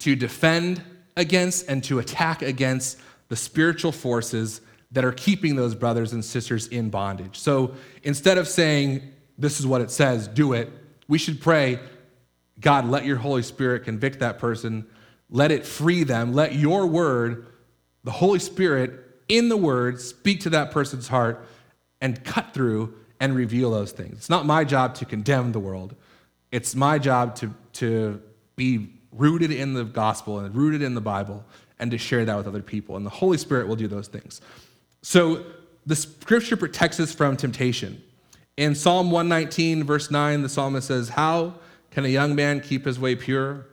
to 0.00 0.14
defend 0.14 0.82
against 1.16 1.68
and 1.68 1.82
to 1.84 1.98
attack 1.98 2.42
against 2.42 2.98
the 3.28 3.36
spiritual 3.36 3.92
forces 3.92 4.60
that 4.92 5.04
are 5.04 5.12
keeping 5.12 5.56
those 5.56 5.74
brothers 5.74 6.12
and 6.12 6.24
sisters 6.24 6.68
in 6.68 6.90
bondage. 6.90 7.38
So 7.38 7.74
instead 8.02 8.38
of 8.38 8.46
saying, 8.46 9.02
this 9.38 9.58
is 9.58 9.66
what 9.66 9.80
it 9.80 9.90
says, 9.90 10.28
do 10.28 10.52
it, 10.52 10.70
we 11.08 11.18
should 11.18 11.40
pray, 11.40 11.80
God, 12.60 12.86
let 12.86 13.04
your 13.04 13.16
Holy 13.16 13.42
Spirit 13.42 13.84
convict 13.84 14.20
that 14.20 14.38
person, 14.38 14.86
let 15.28 15.50
it 15.50 15.66
free 15.66 16.04
them, 16.04 16.32
let 16.32 16.54
your 16.54 16.86
word, 16.86 17.46
the 18.04 18.12
Holy 18.12 18.38
Spirit 18.38 18.92
in 19.28 19.48
the 19.48 19.56
word, 19.56 20.00
speak 20.00 20.40
to 20.40 20.50
that 20.50 20.70
person's 20.70 21.08
heart 21.08 21.46
and 22.00 22.22
cut 22.24 22.54
through 22.54 22.94
and 23.18 23.34
reveal 23.34 23.70
those 23.70 23.92
things. 23.92 24.18
It's 24.18 24.30
not 24.30 24.46
my 24.46 24.64
job 24.64 24.94
to 24.96 25.04
condemn 25.04 25.52
the 25.52 25.60
world. 25.60 25.96
It's 26.52 26.74
my 26.74 26.98
job 26.98 27.34
to, 27.36 27.52
to 27.78 28.20
be 28.56 28.90
rooted 29.12 29.50
in 29.50 29.74
the 29.74 29.84
gospel 29.84 30.40
and 30.40 30.54
rooted 30.54 30.82
in 30.82 30.94
the 30.94 31.00
Bible 31.00 31.44
and 31.78 31.90
to 31.90 31.98
share 31.98 32.24
that 32.24 32.36
with 32.36 32.46
other 32.46 32.62
people. 32.62 32.96
And 32.96 33.04
the 33.04 33.10
Holy 33.10 33.38
Spirit 33.38 33.68
will 33.68 33.76
do 33.76 33.88
those 33.88 34.08
things. 34.08 34.40
So 35.02 35.44
the 35.84 35.96
scripture 35.96 36.56
protects 36.56 36.98
us 37.00 37.14
from 37.14 37.36
temptation. 37.36 38.02
In 38.56 38.74
Psalm 38.74 39.10
119, 39.10 39.84
verse 39.84 40.10
9, 40.10 40.42
the 40.42 40.48
psalmist 40.48 40.88
says, 40.88 41.10
How 41.10 41.54
can 41.90 42.04
a 42.04 42.08
young 42.08 42.34
man 42.34 42.60
keep 42.60 42.86
his 42.86 42.98
way 42.98 43.14
pure? 43.14 43.66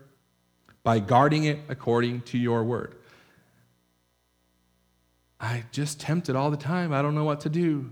By 0.83 0.99
guarding 0.99 1.45
it 1.45 1.59
according 1.69 2.21
to 2.23 2.37
your 2.37 2.63
word. 2.63 2.95
I 5.39 5.63
just 5.71 5.99
tempted 5.99 6.35
all 6.35 6.51
the 6.51 6.57
time. 6.57 6.93
I 6.93 7.01
don't 7.01 7.15
know 7.15 7.23
what 7.23 7.41
to 7.41 7.49
do. 7.49 7.91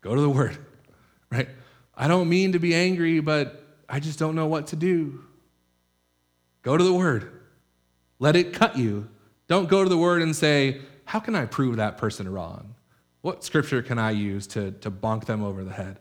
Go 0.00 0.14
to 0.14 0.20
the 0.20 0.28
word, 0.28 0.58
right? 1.30 1.48
I 1.96 2.08
don't 2.08 2.28
mean 2.28 2.52
to 2.52 2.58
be 2.58 2.74
angry, 2.74 3.20
but 3.20 3.63
I 3.88 4.00
just 4.00 4.18
don't 4.18 4.34
know 4.34 4.46
what 4.46 4.68
to 4.68 4.76
do. 4.76 5.24
Go 6.62 6.76
to 6.76 6.84
the 6.84 6.92
word. 6.92 7.30
Let 8.18 8.36
it 8.36 8.52
cut 8.52 8.78
you. 8.78 9.08
Don't 9.48 9.68
go 9.68 9.82
to 9.82 9.88
the 9.88 9.98
word 9.98 10.22
and 10.22 10.34
say, 10.34 10.80
How 11.04 11.20
can 11.20 11.34
I 11.34 11.44
prove 11.44 11.76
that 11.76 11.98
person 11.98 12.30
wrong? 12.30 12.74
What 13.20 13.44
scripture 13.44 13.82
can 13.82 13.98
I 13.98 14.10
use 14.10 14.46
to, 14.48 14.72
to 14.72 14.90
bonk 14.90 15.26
them 15.26 15.42
over 15.42 15.64
the 15.64 15.72
head? 15.72 15.98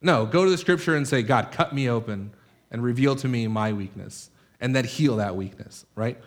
No, 0.00 0.26
go 0.26 0.44
to 0.44 0.50
the 0.50 0.58
scripture 0.58 0.96
and 0.96 1.06
say, 1.06 1.22
God, 1.22 1.50
cut 1.50 1.74
me 1.74 1.88
open 1.88 2.32
and 2.70 2.82
reveal 2.82 3.16
to 3.16 3.28
me 3.28 3.46
my 3.48 3.72
weakness, 3.72 4.30
and 4.60 4.76
then 4.76 4.84
heal 4.84 5.16
that 5.16 5.34
weakness, 5.34 5.86
right? 5.94 6.18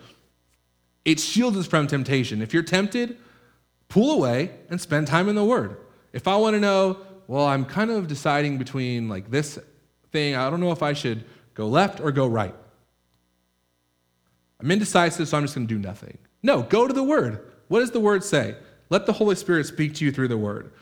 It 1.04 1.20
shields 1.20 1.56
us 1.56 1.66
from 1.66 1.86
temptation. 1.86 2.42
If 2.42 2.52
you're 2.52 2.62
tempted, 2.62 3.16
pull 3.88 4.16
away 4.16 4.50
and 4.68 4.80
spend 4.80 5.06
time 5.06 5.28
in 5.28 5.36
the 5.36 5.44
Word. 5.44 5.76
If 6.12 6.28
I 6.28 6.36
want 6.36 6.54
to 6.54 6.60
know 6.60 6.98
well, 7.28 7.46
I'm 7.46 7.64
kind 7.64 7.90
of 7.90 8.08
deciding 8.08 8.58
between 8.58 9.08
like 9.08 9.30
this 9.30 9.58
thing. 10.12 10.36
I 10.36 10.48
don't 10.50 10.60
know 10.60 10.72
if 10.72 10.82
I 10.82 10.92
should 10.92 11.24
go 11.54 11.66
left 11.66 12.00
or 12.00 12.12
go 12.12 12.26
right. 12.26 12.54
I'm 14.60 14.70
indecisive, 14.70 15.26
so 15.26 15.36
I'm 15.36 15.44
just 15.44 15.54
going 15.54 15.66
to 15.66 15.74
do 15.74 15.80
nothing. 15.80 16.18
No, 16.42 16.62
go 16.62 16.86
to 16.86 16.92
the 16.92 17.02
Word. 17.02 17.40
What 17.68 17.80
does 17.80 17.90
the 17.90 18.00
Word 18.00 18.22
say? 18.22 18.54
Let 18.90 19.06
the 19.06 19.12
Holy 19.12 19.34
Spirit 19.34 19.66
speak 19.66 19.94
to 19.96 20.04
you 20.04 20.12
through 20.12 20.28
the 20.28 20.36
Word. 20.36 20.72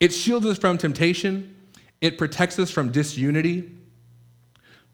It 0.00 0.12
shields 0.12 0.46
us 0.46 0.58
from 0.58 0.78
temptation, 0.78 1.54
it 2.00 2.18
protects 2.18 2.58
us 2.58 2.70
from 2.70 2.90
disunity. 2.90 3.70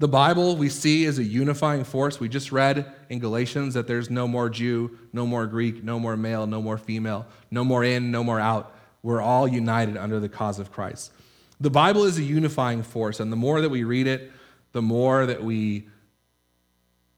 The 0.00 0.08
Bible 0.08 0.56
we 0.56 0.68
see 0.68 1.04
is 1.04 1.18
a 1.18 1.24
unifying 1.24 1.82
force. 1.82 2.20
We 2.20 2.28
just 2.28 2.52
read 2.52 2.94
in 3.08 3.18
Galatians 3.18 3.74
that 3.74 3.88
there's 3.88 4.10
no 4.10 4.28
more 4.28 4.48
Jew, 4.48 4.96
no 5.12 5.26
more 5.26 5.44
Greek, 5.46 5.82
no 5.82 5.98
more 5.98 6.16
male, 6.16 6.46
no 6.46 6.62
more 6.62 6.78
female, 6.78 7.26
no 7.50 7.64
more 7.64 7.82
in, 7.82 8.12
no 8.12 8.22
more 8.22 8.38
out. 8.38 8.76
We're 9.02 9.20
all 9.20 9.48
united 9.48 9.96
under 9.96 10.20
the 10.20 10.28
cause 10.28 10.60
of 10.60 10.70
Christ. 10.70 11.12
The 11.60 11.70
Bible 11.70 12.04
is 12.04 12.18
a 12.18 12.22
unifying 12.22 12.82
force, 12.82 13.20
and 13.20 13.32
the 13.32 13.36
more 13.36 13.60
that 13.60 13.68
we 13.68 13.84
read 13.84 14.06
it, 14.06 14.30
the 14.72 14.82
more 14.82 15.26
that 15.26 15.42
we 15.42 15.88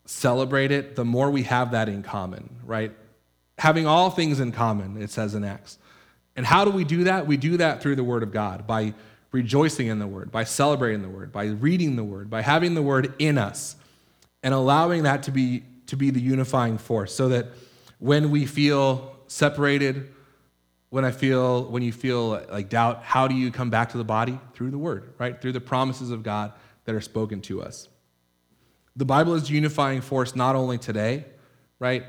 celebrate 0.05 0.71
it, 0.71 0.95
the 0.95 1.05
more 1.05 1.29
we 1.29 1.43
have 1.43 1.71
that 1.71 1.87
in 1.87 2.03
common, 2.03 2.57
right? 2.65 2.91
Having 3.59 3.87
all 3.87 4.09
things 4.09 4.39
in 4.39 4.51
common, 4.51 5.01
it 5.01 5.11
says 5.11 5.35
in 5.35 5.43
Acts. 5.43 5.77
And 6.35 6.45
how 6.45 6.65
do 6.65 6.71
we 6.71 6.83
do 6.83 7.03
that? 7.03 7.27
We 7.27 7.37
do 7.37 7.57
that 7.57 7.81
through 7.81 7.95
the 7.95 8.03
Word 8.03 8.23
of 8.23 8.31
God, 8.31 8.65
by 8.65 8.93
rejoicing 9.31 9.87
in 9.87 9.99
the 9.99 10.07
Word, 10.07 10.31
by 10.31 10.43
celebrating 10.43 11.01
the 11.01 11.09
Word, 11.09 11.31
by 11.31 11.45
reading 11.45 11.95
the 11.95 12.03
Word, 12.03 12.29
by 12.29 12.41
having 12.41 12.73
the 12.73 12.81
Word 12.81 13.13
in 13.19 13.37
us, 13.37 13.75
and 14.43 14.53
allowing 14.53 15.03
that 15.03 15.23
to 15.23 15.31
be, 15.31 15.63
to 15.87 15.95
be 15.95 16.09
the 16.09 16.19
unifying 16.19 16.77
force 16.77 17.13
so 17.13 17.29
that 17.29 17.47
when 17.99 18.31
we 18.31 18.45
feel 18.45 19.15
separated, 19.27 20.11
when 20.91 21.05
I 21.05 21.11
feel, 21.11 21.63
when 21.63 21.83
you 21.83 21.93
feel 21.93 22.43
like 22.51 22.67
doubt, 22.67 23.01
how 23.01 23.25
do 23.25 23.33
you 23.33 23.49
come 23.49 23.69
back 23.69 23.91
to 23.93 23.97
the 23.97 24.03
body? 24.03 24.37
Through 24.53 24.71
the 24.71 24.77
word, 24.77 25.13
right? 25.17 25.41
Through 25.41 25.53
the 25.53 25.61
promises 25.61 26.11
of 26.11 26.21
God 26.21 26.51
that 26.83 26.93
are 26.93 27.01
spoken 27.01 27.39
to 27.43 27.63
us. 27.63 27.87
The 28.97 29.05
Bible 29.05 29.33
is 29.35 29.49
unifying 29.49 30.01
force 30.01 30.35
not 30.35 30.57
only 30.57 30.77
today, 30.77 31.23
right? 31.79 32.03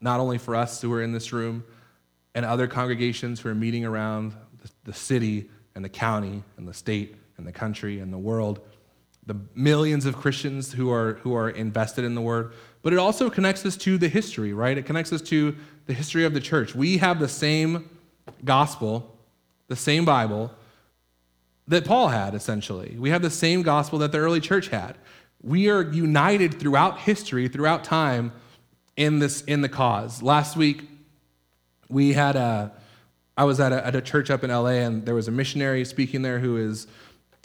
Not 0.00 0.18
only 0.18 0.38
for 0.38 0.56
us 0.56 0.80
who 0.80 0.90
are 0.94 1.02
in 1.02 1.12
this 1.12 1.30
room 1.30 1.62
and 2.34 2.46
other 2.46 2.66
congregations 2.66 3.38
who 3.38 3.50
are 3.50 3.54
meeting 3.54 3.84
around 3.84 4.34
the 4.84 4.94
city 4.94 5.50
and 5.74 5.84
the 5.84 5.90
county 5.90 6.42
and 6.56 6.66
the 6.66 6.72
state 6.72 7.16
and 7.36 7.46
the 7.46 7.52
country 7.52 8.00
and 8.00 8.10
the 8.10 8.18
world, 8.18 8.60
the 9.26 9.36
millions 9.54 10.06
of 10.06 10.16
Christians 10.16 10.72
who 10.72 10.90
are, 10.90 11.14
who 11.16 11.34
are 11.34 11.50
invested 11.50 12.02
in 12.02 12.14
the 12.14 12.22
word, 12.22 12.54
but 12.80 12.94
it 12.94 12.98
also 12.98 13.28
connects 13.28 13.66
us 13.66 13.76
to 13.76 13.98
the 13.98 14.08
history, 14.08 14.54
right? 14.54 14.78
It 14.78 14.86
connects 14.86 15.12
us 15.12 15.20
to 15.22 15.54
the 15.84 15.92
history 15.92 16.24
of 16.24 16.32
the 16.32 16.40
church. 16.40 16.74
We 16.74 16.96
have 16.96 17.20
the 17.20 17.28
same 17.28 17.90
gospel, 18.44 19.16
the 19.68 19.76
same 19.76 20.04
Bible 20.04 20.52
that 21.68 21.84
Paul 21.84 22.08
had, 22.08 22.34
essentially. 22.34 22.96
We 22.98 23.10
have 23.10 23.22
the 23.22 23.30
same 23.30 23.62
gospel 23.62 23.98
that 24.00 24.12
the 24.12 24.18
early 24.18 24.40
church 24.40 24.68
had. 24.68 24.96
We 25.42 25.68
are 25.68 25.82
united 25.82 26.58
throughout 26.58 27.00
history, 27.00 27.48
throughout 27.48 27.84
time, 27.84 28.32
in 28.96 29.18
this 29.18 29.42
in 29.42 29.62
the 29.62 29.68
cause. 29.68 30.22
Last 30.22 30.56
week, 30.56 30.88
we 31.88 32.12
had 32.12 32.36
a 32.36 32.72
I 33.36 33.44
was 33.44 33.60
at 33.60 33.72
a, 33.72 33.86
at 33.86 33.94
a 33.94 34.00
church 34.00 34.30
up 34.30 34.44
in 34.44 34.50
LA, 34.50 34.82
and 34.86 35.06
there 35.06 35.14
was 35.14 35.28
a 35.28 35.30
missionary 35.30 35.84
speaking 35.84 36.22
there 36.22 36.38
who 36.38 36.58
is 36.58 36.86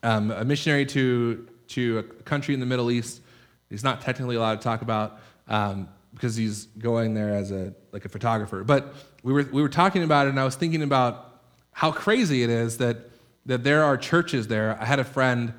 um, 0.03 0.31
a 0.31 0.43
missionary 0.43 0.85
to, 0.87 1.47
to 1.69 1.99
a 1.99 2.03
country 2.03 2.53
in 2.53 2.59
the 2.59 2.65
Middle 2.65 2.91
East. 2.91 3.21
He's 3.69 3.83
not 3.83 4.01
technically 4.01 4.35
allowed 4.35 4.55
to 4.55 4.63
talk 4.63 4.81
about 4.81 5.19
um, 5.47 5.87
because 6.13 6.35
he's 6.35 6.65
going 6.77 7.13
there 7.13 7.33
as 7.33 7.51
a 7.51 7.73
like 7.97 8.05
a 8.05 8.09
photographer. 8.09 8.63
But 8.63 8.93
we 9.23 9.33
were 9.33 9.47
we 9.51 9.59
were 9.59 9.69
talking 9.69 10.03
about 10.03 10.27
it, 10.27 10.29
and 10.29 10.39
I 10.39 10.43
was 10.43 10.55
thinking 10.55 10.83
about 10.83 11.41
how 11.71 11.91
crazy 11.91 12.43
it 12.43 12.49
is 12.51 12.77
that 12.77 13.09
that 13.47 13.63
there 13.63 13.83
are 13.83 13.97
churches 13.97 14.47
there. 14.47 14.77
I 14.79 14.85
had 14.85 14.99
a 14.99 15.03
friend, 15.03 15.51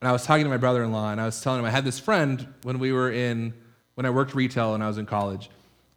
and 0.00 0.08
I 0.08 0.10
was 0.10 0.26
talking 0.26 0.42
to 0.42 0.50
my 0.50 0.56
brother-in-law, 0.56 1.12
and 1.12 1.20
I 1.20 1.26
was 1.26 1.40
telling 1.40 1.60
him 1.60 1.64
I 1.64 1.70
had 1.70 1.84
this 1.84 2.00
friend 2.00 2.52
when 2.64 2.80
we 2.80 2.90
were 2.92 3.12
in 3.12 3.54
when 3.94 4.04
I 4.04 4.10
worked 4.10 4.34
retail 4.34 4.74
and 4.74 4.82
I 4.82 4.88
was 4.88 4.98
in 4.98 5.06
college, 5.06 5.48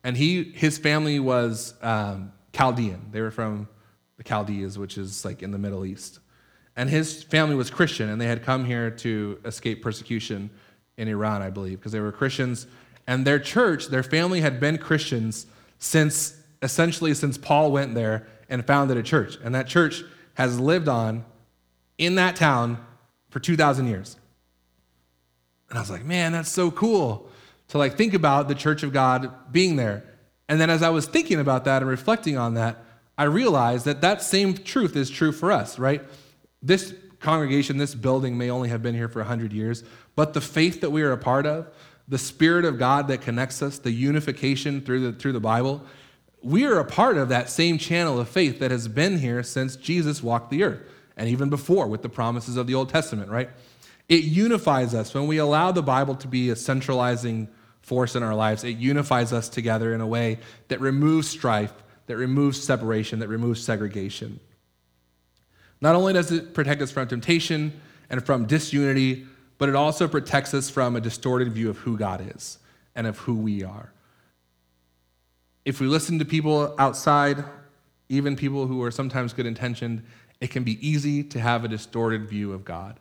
and 0.03 0.15
he 0.15 0.43
his 0.43 0.77
family 0.77 1.19
was 1.19 1.73
um, 1.81 2.31
Chaldean. 2.53 3.07
They 3.11 3.21
were 3.21 3.31
from 3.31 3.67
the 4.17 4.23
Chaldees, 4.23 4.77
which 4.77 4.95
is 4.99 5.25
like 5.25 5.41
in 5.41 5.49
the 5.49 5.57
Middle 5.57 5.85
East. 5.85 6.19
And 6.75 6.87
his 6.87 7.23
family 7.23 7.55
was 7.55 7.71
Christian, 7.71 8.09
and 8.09 8.21
they 8.21 8.27
had 8.27 8.43
come 8.43 8.63
here 8.63 8.91
to 8.91 9.39
escape 9.43 9.81
persecution 9.81 10.51
in 10.97 11.07
Iran, 11.07 11.41
I 11.41 11.49
believe, 11.49 11.79
because 11.79 11.91
they 11.91 11.99
were 11.99 12.11
Christians. 12.11 12.67
And 13.07 13.25
their 13.25 13.39
church, 13.39 13.87
their 13.87 14.03
family 14.03 14.41
had 14.41 14.59
been 14.59 14.77
Christians 14.77 15.47
since 15.79 16.35
essentially 16.61 17.13
since 17.13 17.37
Paul 17.37 17.71
went 17.71 17.95
there 17.95 18.27
and 18.49 18.65
founded 18.65 18.97
a 18.97 19.03
church. 19.03 19.37
And 19.43 19.55
that 19.55 19.67
church 19.67 20.03
has 20.33 20.59
lived 20.59 20.87
on 20.87 21.25
in 21.97 22.15
that 22.15 22.35
town 22.35 22.83
for 23.29 23.39
2,000 23.39 23.87
years. 23.87 24.17
And 25.69 25.77
I 25.77 25.81
was 25.81 25.89
like, 25.89 26.05
man, 26.05 26.31
that's 26.31 26.49
so 26.49 26.71
cool 26.71 27.29
to 27.69 27.77
like 27.77 27.97
think 27.97 28.13
about 28.13 28.47
the 28.47 28.55
church 28.55 28.83
of 28.83 28.93
God 28.93 29.31
being 29.51 29.75
there. 29.75 30.03
And 30.47 30.59
then 30.61 30.69
as 30.69 30.81
I 30.81 30.89
was 30.89 31.05
thinking 31.05 31.39
about 31.39 31.65
that 31.65 31.81
and 31.81 31.89
reflecting 31.89 32.37
on 32.37 32.53
that, 32.53 32.83
I 33.17 33.23
realized 33.23 33.85
that 33.85 34.01
that 34.01 34.21
same 34.21 34.53
truth 34.53 34.95
is 34.95 35.09
true 35.09 35.31
for 35.31 35.51
us, 35.51 35.77
right? 35.77 36.01
This 36.61 36.93
congregation, 37.19 37.77
this 37.77 37.95
building 37.95 38.37
may 38.37 38.49
only 38.49 38.69
have 38.69 38.81
been 38.81 38.95
here 38.95 39.09
for 39.09 39.19
100 39.19 39.51
years, 39.51 39.83
but 40.15 40.33
the 40.33 40.41
faith 40.41 40.81
that 40.81 40.91
we 40.91 41.01
are 41.01 41.11
a 41.11 41.17
part 41.17 41.45
of, 41.45 41.67
the 42.07 42.17
Spirit 42.17 42.65
of 42.65 42.79
God 42.79 43.07
that 43.09 43.21
connects 43.21 43.61
us, 43.61 43.79
the 43.79 43.91
unification 43.91 44.81
through 44.81 45.11
the, 45.11 45.13
through 45.13 45.33
the 45.33 45.39
Bible, 45.39 45.83
we 46.41 46.65
are 46.65 46.79
a 46.79 46.85
part 46.85 47.17
of 47.17 47.29
that 47.29 47.49
same 47.49 47.77
channel 47.77 48.19
of 48.19 48.29
faith 48.29 48.59
that 48.59 48.71
has 48.71 48.87
been 48.87 49.17
here 49.17 49.43
since 49.43 49.75
Jesus 49.75 50.23
walked 50.23 50.49
the 50.49 50.63
earth, 50.63 50.81
and 51.17 51.27
even 51.27 51.49
before 51.49 51.87
with 51.87 52.01
the 52.01 52.09
promises 52.09 52.55
of 52.55 52.67
the 52.67 52.75
Old 52.75 52.89
Testament, 52.89 53.29
right? 53.29 53.49
It 54.07 54.23
unifies 54.23 54.93
us 54.93 55.13
when 55.13 55.27
we 55.27 55.37
allow 55.37 55.71
the 55.71 55.83
Bible 55.83 56.15
to 56.15 56.27
be 56.27 56.49
a 56.49 56.55
centralizing 56.55 57.49
force 57.81 58.15
in 58.15 58.23
our 58.23 58.35
lives. 58.35 58.63
It 58.63 58.77
unifies 58.77 59.33
us 59.33 59.49
together 59.49 59.93
in 59.93 60.01
a 60.01 60.07
way 60.07 60.39
that 60.69 60.79
removes 60.79 61.27
strife, 61.29 61.73
that 62.05 62.15
removes 62.15 62.61
separation, 62.61 63.19
that 63.19 63.27
removes 63.27 63.63
segregation. 63.63 64.39
Not 65.81 65.95
only 65.95 66.13
does 66.13 66.31
it 66.31 66.53
protect 66.53 66.81
us 66.81 66.91
from 66.91 67.07
temptation 67.07 67.79
and 68.09 68.25
from 68.25 68.45
disunity, 68.45 69.27
but 69.57 69.69
it 69.69 69.75
also 69.75 70.07
protects 70.07 70.53
us 70.53 70.69
from 70.69 70.95
a 70.95 71.01
distorted 71.01 71.51
view 71.51 71.69
of 71.69 71.77
who 71.79 71.97
God 71.97 72.35
is 72.35 72.59
and 72.95 73.07
of 73.07 73.17
who 73.19 73.35
we 73.35 73.63
are. 73.63 73.91
If 75.65 75.79
we 75.79 75.87
listen 75.87 76.19
to 76.19 76.25
people 76.25 76.73
outside, 76.77 77.43
even 78.09 78.35
people 78.35 78.67
who 78.67 78.81
are 78.83 78.91
sometimes 78.91 79.33
good 79.33 79.45
intentioned, 79.45 80.03
it 80.39 80.51
can 80.51 80.63
be 80.63 80.87
easy 80.87 81.23
to 81.23 81.39
have 81.39 81.65
a 81.65 81.67
distorted 81.67 82.29
view 82.29 82.53
of 82.53 82.63
God 82.63 82.99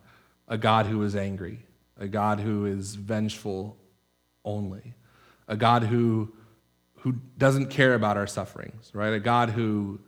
a 0.49 0.57
God 0.57 0.87
who 0.87 1.03
is 1.03 1.17
angry, 1.17 1.59
a 1.99 2.07
God 2.07 2.41
who 2.41 2.67
is 2.67 2.95
vengeful 2.95 3.77
only, 4.45 4.95
a 5.49 5.57
God 5.57 5.83
who, 5.83 6.33
who 6.99 7.15
doesn't 7.37 7.67
care 7.67 7.95
about 7.95 8.17
our 8.17 8.27
sufferings, 8.27 8.91
right? 8.95 9.13
A 9.13 9.21
God 9.21 9.51
who 9.51 9.99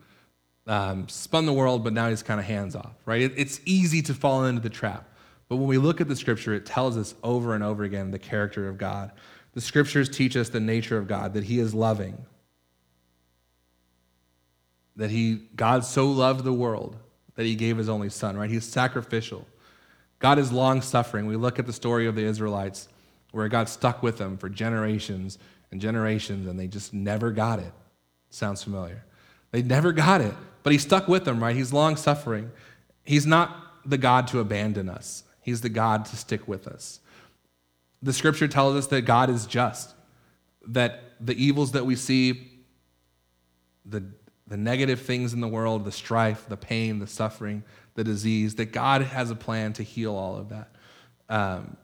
um, 0.67 1.09
spun 1.09 1.47
the 1.47 1.53
world, 1.53 1.83
but 1.83 1.93
now 1.93 2.09
he's 2.09 2.23
kind 2.23 2.39
of 2.39 2.47
hands 2.47 2.77
off, 2.77 2.95
right? 3.05 3.23
It, 3.23 3.33
it's 3.37 3.61
easy 3.65 4.03
to 4.03 4.15
fall 4.15 4.45
into 4.45 4.61
the 4.61 4.71
trap. 4.71 5.08
But 5.49 5.57
when 5.57 5.69
we 5.69 5.79
look 5.79 6.01
at 6.01 6.09
the 6.09 6.17
scripture, 6.17 6.55
it 6.55 6.67
tells 6.67 6.97
us 6.97 7.15
over 7.23 7.55
and 7.55 7.65
over 7.65 7.85
again 7.85 8.11
the 8.11 8.19
character 8.19 8.69
of 8.69 8.79
God. 8.79 9.13
The 9.55 9.61
scriptures 9.61 10.09
teach 10.09 10.37
us 10.37 10.51
the 10.51 10.61
nature 10.61 10.99
of 10.99 11.09
God, 11.09 11.35
that 11.35 11.45
he 11.45 11.59
is 11.59 11.75
loving, 11.75 12.27
that 14.97 15.11
he 15.11 15.41
God 15.57 15.85
so 15.85 16.11
loved 16.11 16.45
the 16.45 16.53
world 16.53 16.97
that 17.39 17.47
he 17.47 17.55
gave 17.55 17.77
his 17.77 17.89
only 17.89 18.09
son, 18.09 18.37
right? 18.37 18.51
He's 18.51 18.65
sacrificial. 18.65 19.47
God 20.19 20.41
is 20.41 20.51
long 20.51 20.83
suffering. 20.83 21.27
We 21.27 21.37
look 21.37 21.61
at 21.61 21.67
the 21.67 21.73
story 21.73 22.09
of 22.09 22.17
the 22.17 22.25
Israelites 22.25 22.89
where 23.31 23.47
God 23.47 23.69
stuck 23.69 24.03
with 24.03 24.19
them 24.19 24.37
for 24.37 24.49
generations 24.49 25.39
and 25.71 25.81
generations, 25.81 26.49
and 26.49 26.59
they 26.59 26.67
just 26.67 26.93
never 26.93 27.31
got 27.31 27.61
it. 27.61 27.73
Sounds 28.31 28.65
familiar. 28.65 29.05
They 29.53 29.63
never 29.63 29.93
got 29.93 30.21
it, 30.21 30.35
but 30.65 30.73
He 30.73 30.79
stuck 30.79 31.07
with 31.07 31.25
them, 31.25 31.41
right? 31.41 31.55
He's 31.55 31.73
long 31.73 31.95
suffering. 31.95 32.51
He's 33.05 33.25
not 33.25 33.57
the 33.87 33.99
God 33.99 34.27
to 34.29 34.41
abandon 34.41 34.89
us, 34.89 35.23
He's 35.49 35.63
the 35.63 35.71
God 35.71 36.05
to 36.05 36.17
stick 36.17 36.47
with 36.47 36.69
us. 36.69 37.01
The 38.03 38.13
scripture 38.13 38.47
tells 38.47 38.77
us 38.77 38.87
that 38.89 39.07
God 39.07 39.31
is 39.31 39.47
just, 39.47 39.95
that 40.67 41.15
the 41.19 41.33
evils 41.43 41.73
that 41.73 41.87
we 41.87 41.97
see, 41.97 42.51
the, 43.87 44.05
the 44.47 44.59
negative 44.59 45.01
things 45.01 45.33
in 45.33 45.41
the 45.41 45.49
world, 45.49 45.87
the 45.87 45.91
strife, 45.91 46.45
the 46.51 46.59
pain, 46.59 46.99
the 46.99 47.07
suffering, 47.07 47.65
the 47.95 48.05
disease, 48.05 48.57
that 48.57 48.73
God 48.73 49.01
has 49.01 49.31
a 49.31 49.35
plan 49.35 49.73
to 49.73 49.83
heal 49.83 50.15
all 50.15 50.37
of 50.37 50.51
that. 50.51 50.77
Um, 51.31 51.79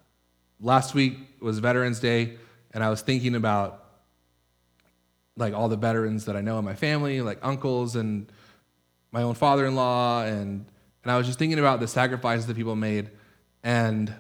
last 0.61 0.95
week 0.95 1.17
was 1.41 1.59
Veterans 1.59 2.01
Day, 2.01 2.37
and 2.75 2.85
I 2.85 2.91
was 2.91 3.01
thinking 3.01 3.35
about 3.35 3.83
like 5.39 5.55
all 5.55 5.71
the 5.71 5.79
veterans 5.79 6.27
that 6.27 6.37
I 6.37 6.43
know 6.43 6.59
in 6.59 6.67
my 6.67 6.75
family, 6.75 7.23
like 7.23 7.39
uncles 7.41 7.97
and 7.97 8.31
my 9.11 9.23
own 9.23 9.35
father-in-law, 9.35 10.25
and 10.25 10.67
and 11.03 11.13
I 11.13 11.19
was 11.19 11.27
just 11.27 11.39
thinking 11.39 11.59
about 11.59 11.81
the 11.81 11.87
sacrifices 11.87 12.47
that 12.47 12.57
people 12.57 12.77
made, 12.77 13.11
and 13.65 14.15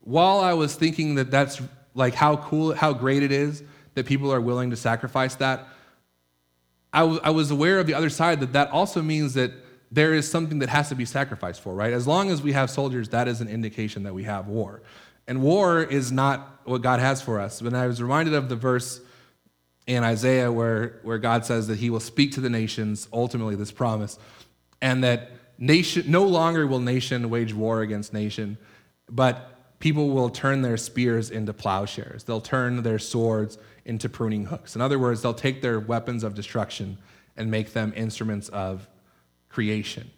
while 0.00 0.40
I 0.40 0.52
was 0.52 0.74
thinking 0.74 1.14
that 1.14 1.30
that's 1.30 1.62
like 1.94 2.14
how 2.14 2.36
cool, 2.36 2.74
how 2.74 2.92
great 2.92 3.22
it 3.22 3.32
is 3.32 3.62
that 3.94 4.06
people 4.06 4.32
are 4.32 4.40
willing 4.40 4.70
to 4.70 4.76
sacrifice 4.76 5.36
that, 5.36 5.66
I, 6.92 7.00
w- 7.00 7.20
I 7.22 7.30
was 7.30 7.50
aware 7.50 7.78
of 7.78 7.86
the 7.86 7.94
other 7.94 8.10
side 8.10 8.40
that 8.40 8.52
that 8.52 8.70
also 8.70 9.00
means 9.00 9.34
that 9.34 9.52
there 9.90 10.12
is 10.12 10.28
something 10.28 10.58
that 10.58 10.68
has 10.68 10.88
to 10.88 10.96
be 10.96 11.04
sacrificed 11.04 11.60
for, 11.60 11.72
right? 11.72 11.92
As 11.92 12.06
long 12.06 12.30
as 12.30 12.42
we 12.42 12.52
have 12.52 12.68
soldiers, 12.68 13.08
that 13.10 13.28
is 13.28 13.40
an 13.40 13.48
indication 13.48 14.02
that 14.02 14.12
we 14.12 14.24
have 14.24 14.48
war. 14.48 14.82
And 15.28 15.40
war 15.40 15.82
is 15.82 16.10
not 16.10 16.60
what 16.64 16.82
God 16.82 17.00
has 17.00 17.22
for 17.22 17.40
us. 17.40 17.62
When 17.62 17.74
I 17.74 17.86
was 17.86 18.02
reminded 18.02 18.34
of 18.34 18.48
the 18.48 18.56
verse 18.56 19.00
in 19.86 20.02
Isaiah 20.02 20.50
where, 20.50 20.98
where 21.02 21.18
God 21.18 21.46
says 21.46 21.68
that 21.68 21.78
he 21.78 21.90
will 21.90 22.00
speak 22.00 22.32
to 22.32 22.40
the 22.40 22.50
nations, 22.50 23.08
ultimately, 23.12 23.54
this 23.54 23.70
promise, 23.70 24.18
and 24.82 25.04
that 25.04 25.30
nation, 25.64 26.10
no 26.10 26.24
longer 26.24 26.66
will 26.66 26.80
nation 26.80 27.30
wage 27.30 27.54
war 27.54 27.80
against 27.80 28.12
nation, 28.12 28.58
but 29.08 29.78
people 29.78 30.10
will 30.10 30.30
turn 30.30 30.62
their 30.62 30.76
spears 30.76 31.30
into 31.30 31.52
plowshares. 31.52 32.24
They'll 32.24 32.40
turn 32.40 32.82
their 32.82 32.98
swords 32.98 33.58
into 33.84 34.08
pruning 34.08 34.46
hooks. 34.46 34.76
In 34.76 34.82
other 34.82 34.98
words, 34.98 35.22
they'll 35.22 35.34
take 35.34 35.62
their 35.62 35.80
weapons 35.80 36.22
of 36.22 36.34
destruction 36.34 36.98
and 37.36 37.50
make 37.50 37.72
them 37.72 37.92
instruments 37.96 38.48
of 38.50 38.88
creation. 39.48 40.10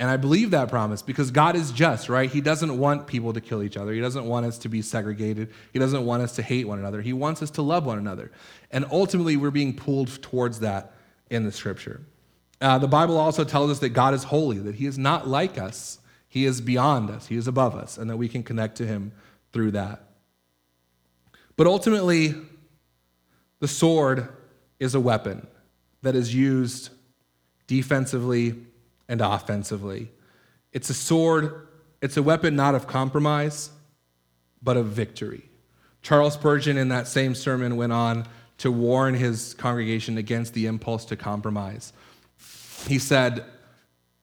And 0.00 0.08
I 0.08 0.16
believe 0.16 0.52
that 0.52 0.68
promise 0.68 1.02
because 1.02 1.32
God 1.32 1.56
is 1.56 1.72
just, 1.72 2.08
right? 2.08 2.30
He 2.30 2.40
doesn't 2.40 2.78
want 2.78 3.08
people 3.08 3.32
to 3.32 3.40
kill 3.40 3.64
each 3.64 3.76
other. 3.76 3.92
He 3.92 4.00
doesn't 4.00 4.26
want 4.26 4.46
us 4.46 4.58
to 4.58 4.68
be 4.68 4.80
segregated. 4.80 5.52
He 5.72 5.80
doesn't 5.80 6.06
want 6.06 6.22
us 6.22 6.36
to 6.36 6.42
hate 6.42 6.68
one 6.68 6.78
another. 6.78 7.02
He 7.02 7.12
wants 7.12 7.42
us 7.42 7.50
to 7.52 7.62
love 7.62 7.84
one 7.84 7.98
another. 7.98 8.30
And 8.70 8.84
ultimately, 8.92 9.36
we're 9.36 9.50
being 9.50 9.74
pulled 9.74 10.22
towards 10.22 10.60
that 10.60 10.94
in 11.30 11.44
the 11.44 11.50
scripture. 11.50 12.00
Uh, 12.60 12.78
the 12.78 12.88
Bible 12.88 13.16
also 13.16 13.44
tells 13.44 13.70
us 13.70 13.78
that 13.80 13.90
God 13.90 14.14
is 14.14 14.24
holy, 14.24 14.58
that 14.58 14.74
He 14.74 14.86
is 14.86 14.98
not 14.98 15.28
like 15.28 15.58
us. 15.58 15.98
He 16.28 16.44
is 16.44 16.60
beyond 16.60 17.10
us, 17.10 17.26
He 17.26 17.36
is 17.36 17.46
above 17.46 17.74
us, 17.74 17.98
and 17.98 18.10
that 18.10 18.16
we 18.16 18.28
can 18.28 18.42
connect 18.42 18.76
to 18.76 18.86
Him 18.86 19.12
through 19.52 19.72
that. 19.72 20.04
But 21.56 21.66
ultimately, 21.66 22.34
the 23.60 23.68
sword 23.68 24.28
is 24.78 24.94
a 24.94 25.00
weapon 25.00 25.46
that 26.02 26.14
is 26.14 26.34
used 26.34 26.90
defensively 27.66 28.54
and 29.08 29.20
offensively. 29.20 30.10
It's 30.72 30.90
a 30.90 30.94
sword, 30.94 31.66
it's 32.00 32.16
a 32.16 32.22
weapon 32.22 32.54
not 32.54 32.74
of 32.74 32.86
compromise, 32.86 33.70
but 34.62 34.76
of 34.76 34.86
victory. 34.86 35.48
Charles 36.02 36.34
Spurgeon, 36.34 36.76
in 36.76 36.88
that 36.88 37.08
same 37.08 37.34
sermon, 37.34 37.76
went 37.76 37.92
on 37.92 38.26
to 38.58 38.70
warn 38.70 39.14
his 39.14 39.54
congregation 39.54 40.18
against 40.18 40.54
the 40.54 40.66
impulse 40.66 41.04
to 41.06 41.16
compromise. 41.16 41.92
He 42.86 42.98
said, 42.98 43.44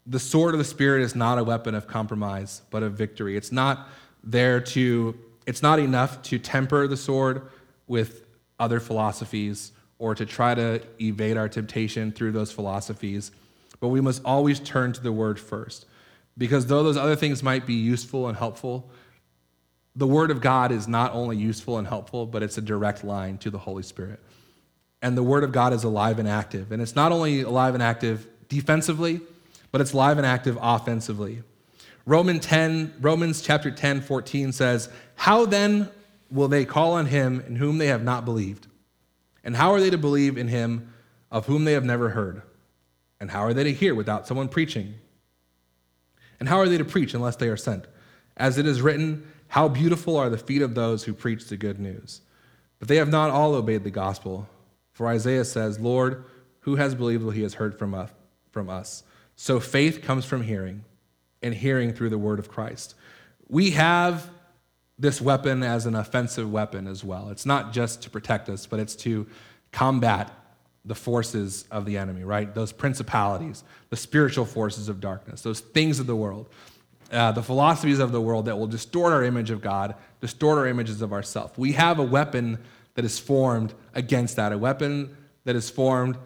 The 0.06 0.20
sword 0.20 0.54
of 0.54 0.60
the 0.60 0.66
Spirit 0.66 1.04
is 1.04 1.16
not 1.16 1.38
a 1.38 1.44
weapon 1.44 1.76
of 1.76 1.88
compromise, 1.88 2.62
but 2.70 2.84
of 2.84 2.94
victory. 2.94 3.36
It's 3.36 3.52
not 3.52 3.90
there 4.24 4.60
to, 4.60 5.18
it's 5.46 5.62
not 5.62 5.80
enough 5.80 6.22
to 6.24 6.40
temper 6.40 6.88
the 6.88 6.98
sword 6.98 7.50
with 7.88 8.26
other 8.60 8.80
philosophies 8.80 9.72
or 10.00 10.16
to 10.16 10.26
try 10.26 10.56
to 10.56 10.82
evade 11.02 11.38
our 11.38 11.50
temptation 11.50 12.12
through 12.12 12.32
those 12.32 12.52
philosophies 12.52 13.32
but 13.80 13.90
we 13.90 14.02
must 14.02 14.22
always 14.26 14.60
turn 14.60 14.94
to 14.94 15.02
the 15.02 15.12
word 15.12 15.40
first. 15.40 15.86
Because 16.38 16.66
though 16.66 16.84
those 16.84 16.98
other 16.98 17.16
things 17.16 17.42
might 17.44 17.66
be 17.66 17.76
useful 17.76 18.28
and 18.28 18.38
helpful, 18.38 18.90
the 19.96 20.08
word 20.08 20.32
of 20.32 20.42
God 20.42 20.72
is 20.72 20.88
not 20.88 21.14
only 21.14 21.38
useful 21.38 21.78
and 21.78 21.88
helpful, 21.88 22.26
but 22.26 22.44
it's 22.44 22.58
a 22.58 22.62
direct 22.62 23.04
line 23.04 23.38
to 23.40 23.50
the 23.50 23.60
Holy 23.60 23.84
Spirit. 23.84 24.20
and 25.02 25.16
the 25.16 25.22
word 25.22 25.44
of 25.44 25.52
God 25.52 25.72
is 25.72 25.84
alive 25.84 26.18
and 26.18 26.28
active. 26.28 26.72
And 26.72 26.82
it's 26.82 26.96
not 26.96 27.12
only 27.12 27.42
alive 27.42 27.76
and 27.76 27.84
active 27.84 28.26
defensively, 28.50 29.22
but 29.72 29.82
it's 29.82 29.94
live 29.94 30.18
and 30.18 30.26
active 30.26 30.58
offensively. 30.62 31.44
Romans 32.06 32.46
10, 32.46 32.94
Romans 33.02 33.42
chapter 33.42 33.72
10, 33.72 34.02
14 34.02 34.52
says, 34.52 34.90
How 35.16 35.46
then 35.46 35.90
will 36.30 36.48
they 36.48 36.66
call 36.66 36.94
on 36.94 37.08
him 37.08 37.44
in 37.48 37.56
whom 37.56 37.78
they 37.78 37.88
have 37.88 38.04
not 38.04 38.26
believed? 38.26 38.68
And 39.44 39.56
how 39.56 39.72
are 39.72 39.80
they 39.80 39.90
to 39.90 39.98
believe 39.98 40.38
in 40.38 40.48
him 40.48 40.94
of 41.32 41.46
whom 41.48 41.66
they 41.66 41.74
have 41.74 41.86
never 41.86 42.10
heard? 42.10 42.42
And 43.20 43.32
how 43.32 43.42
are 43.42 43.54
they 43.54 43.64
to 43.64 43.74
hear 43.74 43.96
without 43.96 44.28
someone 44.28 44.50
preaching? 44.50 44.96
And 46.40 46.50
how 46.50 46.58
are 46.58 46.68
they 46.68 46.78
to 46.78 46.86
preach 46.86 47.14
unless 47.14 47.38
they 47.38 47.48
are 47.48 47.58
sent? 47.58 47.86
As 48.38 48.58
it 48.58 48.66
is 48.66 48.82
written, 48.82 49.26
How 49.48 49.68
beautiful 49.68 50.18
are 50.18 50.30
the 50.30 50.38
feet 50.38 50.62
of 50.62 50.76
those 50.76 51.04
who 51.04 51.14
preach 51.14 51.48
the 51.48 51.58
good 51.58 51.80
news. 51.80 52.22
But 52.80 52.88
they 52.88 52.98
have 52.98 53.10
not 53.10 53.32
all 53.32 53.56
obeyed 53.56 53.84
the 53.84 53.92
gospel. 53.92 54.48
For 54.92 55.08
Isaiah 55.08 55.46
says, 55.46 55.80
Lord, 55.80 56.26
who 56.62 56.76
has 56.76 56.94
believed 56.94 57.24
what 57.24 57.36
he 57.36 57.44
has 57.44 57.56
heard 57.56 57.78
from 57.80 57.94
us? 57.94 58.12
From 58.56 58.70
us? 58.70 59.04
So 59.36 59.60
faith 59.60 60.02
comes 60.02 60.24
from 60.24 60.42
hearing, 60.42 60.86
and 61.42 61.54
hearing 61.54 61.92
through 61.92 62.10
the 62.10 62.18
word 62.18 62.40
of 62.40 62.48
Christ. 62.48 62.96
We 63.50 63.72
have 63.72 64.30
this 64.98 65.20
weapon 65.20 65.62
as 65.62 65.86
an 65.86 65.94
offensive 65.94 66.50
weapon 66.50 66.88
as 66.88 67.04
well. 67.04 67.28
It's 67.32 67.46
not 67.46 67.74
just 67.74 68.02
to 68.04 68.10
protect 68.10 68.48
us, 68.48 68.66
but 68.66 68.80
it's 68.80 68.96
to 68.96 69.28
combat 69.74 70.32
the 70.86 70.96
forces 70.96 71.66
of 71.70 71.84
the 71.84 71.98
enemy, 71.98 72.24
right? 72.24 72.56
Those 72.56 72.72
principalities, 72.72 73.66
the 73.90 73.98
spiritual 73.98 74.46
forces 74.46 74.88
of 74.88 75.02
darkness, 75.02 75.42
those 75.42 75.60
things 75.60 76.00
of 76.00 76.08
the 76.08 76.16
world, 76.16 76.48
uh, 77.12 77.34
the 77.34 77.44
philosophies 77.44 78.00
of 78.00 78.14
the 78.14 78.22
world 78.22 78.46
that 78.46 78.58
will 78.58 78.68
distort 78.68 79.12
our 79.12 79.26
image 79.26 79.50
of 79.50 79.60
God, 79.60 79.96
distort 80.22 80.60
our 80.60 80.66
images 80.66 81.02
of 81.02 81.12
ourselves. 81.12 81.58
We 81.58 81.74
have 81.74 82.00
a 82.00 82.04
weapon 82.04 82.60
that 82.94 83.04
is 83.04 83.20
formed 83.20 83.74
against 83.94 84.38
that, 84.38 84.54
a 84.54 84.58
weapon 84.58 85.14
that 85.44 85.58
is 85.58 85.70
formed 85.70 86.18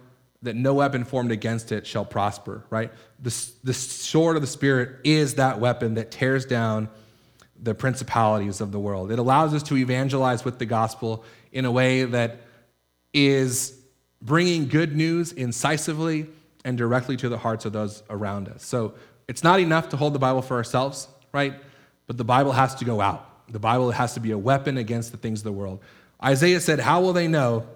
that 0.42 0.56
no 0.56 0.74
weapon 0.74 1.04
formed 1.04 1.32
against 1.32 1.72
it 1.72 1.86
shall 1.86 2.06
prosper, 2.06 2.64
right? 2.70 2.92
The, 3.22 3.52
the 3.64 3.74
sword 3.74 4.36
of 4.36 4.42
the 4.42 4.48
Spirit 4.48 5.02
is 5.04 5.36
that 5.36 5.60
weapon 5.60 5.96
that 5.96 6.12
tears 6.12 6.46
down 6.46 6.90
the 7.62 7.76
principalities 7.76 8.62
of 8.62 8.72
the 8.72 8.80
world. 8.80 9.12
It 9.12 9.20
allows 9.20 9.54
us 9.54 9.64
to 9.64 9.76
evangelize 9.76 10.46
with 10.46 10.60
the 10.60 10.66
gospel 10.66 11.26
in 11.52 11.66
a 11.66 11.72
way 11.72 12.06
that 12.06 12.38
is 13.14 13.78
bringing 14.22 14.68
good 14.68 14.96
news 14.96 15.34
incisively 15.34 16.28
and 16.64 16.78
directly 16.78 17.18
to 17.18 17.30
the 17.30 17.38
hearts 17.38 17.66
of 17.66 17.74
those 17.74 18.04
around 18.10 18.48
us. 18.48 18.64
So 18.64 18.94
it's 19.28 19.44
not 19.44 19.60
enough 19.60 19.90
to 19.90 19.98
hold 19.98 20.14
the 20.14 20.20
Bible 20.20 20.42
for 20.42 20.56
ourselves, 20.56 21.08
right? 21.34 21.54
But 22.08 22.18
the 22.18 22.24
Bible 22.24 22.52
has 22.52 22.76
to 22.76 22.86
go 22.86 23.02
out. 23.02 23.26
The 23.52 23.60
Bible 23.60 23.92
has 23.92 24.14
to 24.14 24.20
be 24.20 24.32
a 24.32 24.38
weapon 24.38 24.78
against 24.78 25.12
the 25.12 25.18
things 25.18 25.40
of 25.40 25.44
the 25.46 25.52
world. 25.52 25.80
Isaiah 26.24 26.60
said, 26.60 26.80
How 26.80 27.02
will 27.02 27.14
they 27.14 27.28
know? 27.28 27.68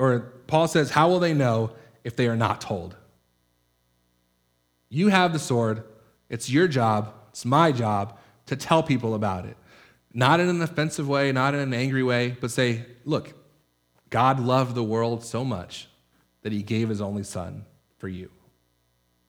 Or 0.00 0.20
Paul 0.46 0.66
says, 0.66 0.90
How 0.90 1.08
will 1.08 1.20
they 1.20 1.34
know 1.34 1.72
if 2.04 2.16
they 2.16 2.26
are 2.26 2.36
not 2.36 2.62
told? 2.62 2.96
You 4.88 5.08
have 5.08 5.34
the 5.34 5.38
sword. 5.38 5.84
It's 6.30 6.48
your 6.48 6.66
job. 6.66 7.12
It's 7.28 7.44
my 7.44 7.70
job 7.70 8.18
to 8.46 8.56
tell 8.56 8.82
people 8.82 9.14
about 9.14 9.44
it. 9.44 9.58
Not 10.14 10.40
in 10.40 10.48
an 10.48 10.62
offensive 10.62 11.06
way, 11.06 11.30
not 11.32 11.54
in 11.54 11.60
an 11.60 11.74
angry 11.74 12.02
way, 12.02 12.34
but 12.40 12.50
say, 12.50 12.86
Look, 13.04 13.34
God 14.08 14.40
loved 14.40 14.74
the 14.74 14.82
world 14.82 15.22
so 15.22 15.44
much 15.44 15.86
that 16.42 16.50
he 16.50 16.62
gave 16.62 16.88
his 16.88 17.02
only 17.02 17.22
son 17.22 17.66
for 17.98 18.08
you. 18.08 18.30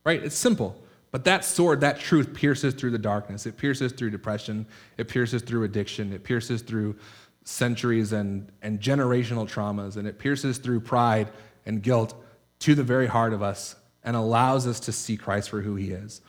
Right? 0.06 0.24
It's 0.24 0.38
simple. 0.38 0.82
But 1.12 1.26
that 1.26 1.44
sword, 1.44 1.82
that 1.82 2.00
truth 2.00 2.34
pierces 2.34 2.74
through 2.74 2.92
the 2.92 2.98
darkness. 2.98 3.46
It 3.46 3.58
pierces 3.58 3.92
through 3.92 4.12
depression. 4.12 4.66
It 4.98 5.10
pierces 5.10 5.42
through 5.42 5.66
addiction. 5.66 6.14
It 6.14 6.24
pierces 6.24 6.62
through 6.62 6.96
centuries 7.44 8.12
and, 8.12 8.52
and 8.62 8.80
generational 8.80 9.50
traumas. 9.50 9.98
And 9.98 10.08
it 10.08 10.20
pierces 10.20 10.58
through 10.58 10.82
pride 10.82 11.30
and 11.66 11.82
guilt 11.82 12.14
to 12.60 12.76
the 12.76 12.84
very 12.84 13.08
heart 13.08 13.34
of 13.34 13.42
us 13.42 13.76
and 14.04 14.16
allows 14.16 14.68
us 14.68 14.80
to 14.82 14.92
see 14.92 15.18
Christ 15.18 15.50
for 15.50 15.62
who 15.62 15.76
he 15.76 15.92
is. 15.92 16.22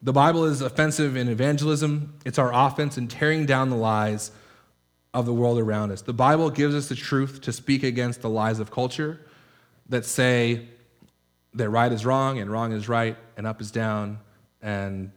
The 0.00 0.12
Bible 0.12 0.44
is 0.44 0.60
offensive 0.60 1.16
in 1.16 1.28
evangelism, 1.28 2.14
it's 2.24 2.38
our 2.38 2.52
offense 2.54 2.98
in 2.98 3.08
tearing 3.08 3.46
down 3.46 3.70
the 3.70 3.76
lies 3.76 4.30
of 5.12 5.26
the 5.26 5.32
world 5.32 5.58
around 5.58 5.90
us. 5.90 6.02
The 6.02 6.12
Bible 6.12 6.50
gives 6.50 6.74
us 6.74 6.88
the 6.88 6.94
truth 6.94 7.40
to 7.42 7.52
speak 7.52 7.82
against 7.82 8.22
the 8.22 8.30
lies 8.30 8.60
of 8.60 8.70
culture 8.70 9.20
that 9.88 10.04
say 10.04 10.68
that 11.54 11.68
right 11.70 11.90
is 11.90 12.06
wrong 12.06 12.38
and 12.38 12.50
wrong 12.50 12.72
is 12.72 12.88
right 12.88 13.16
and 13.36 13.46
up 13.46 13.60
is 13.60 13.70
down 13.72 14.18
and 14.62 15.10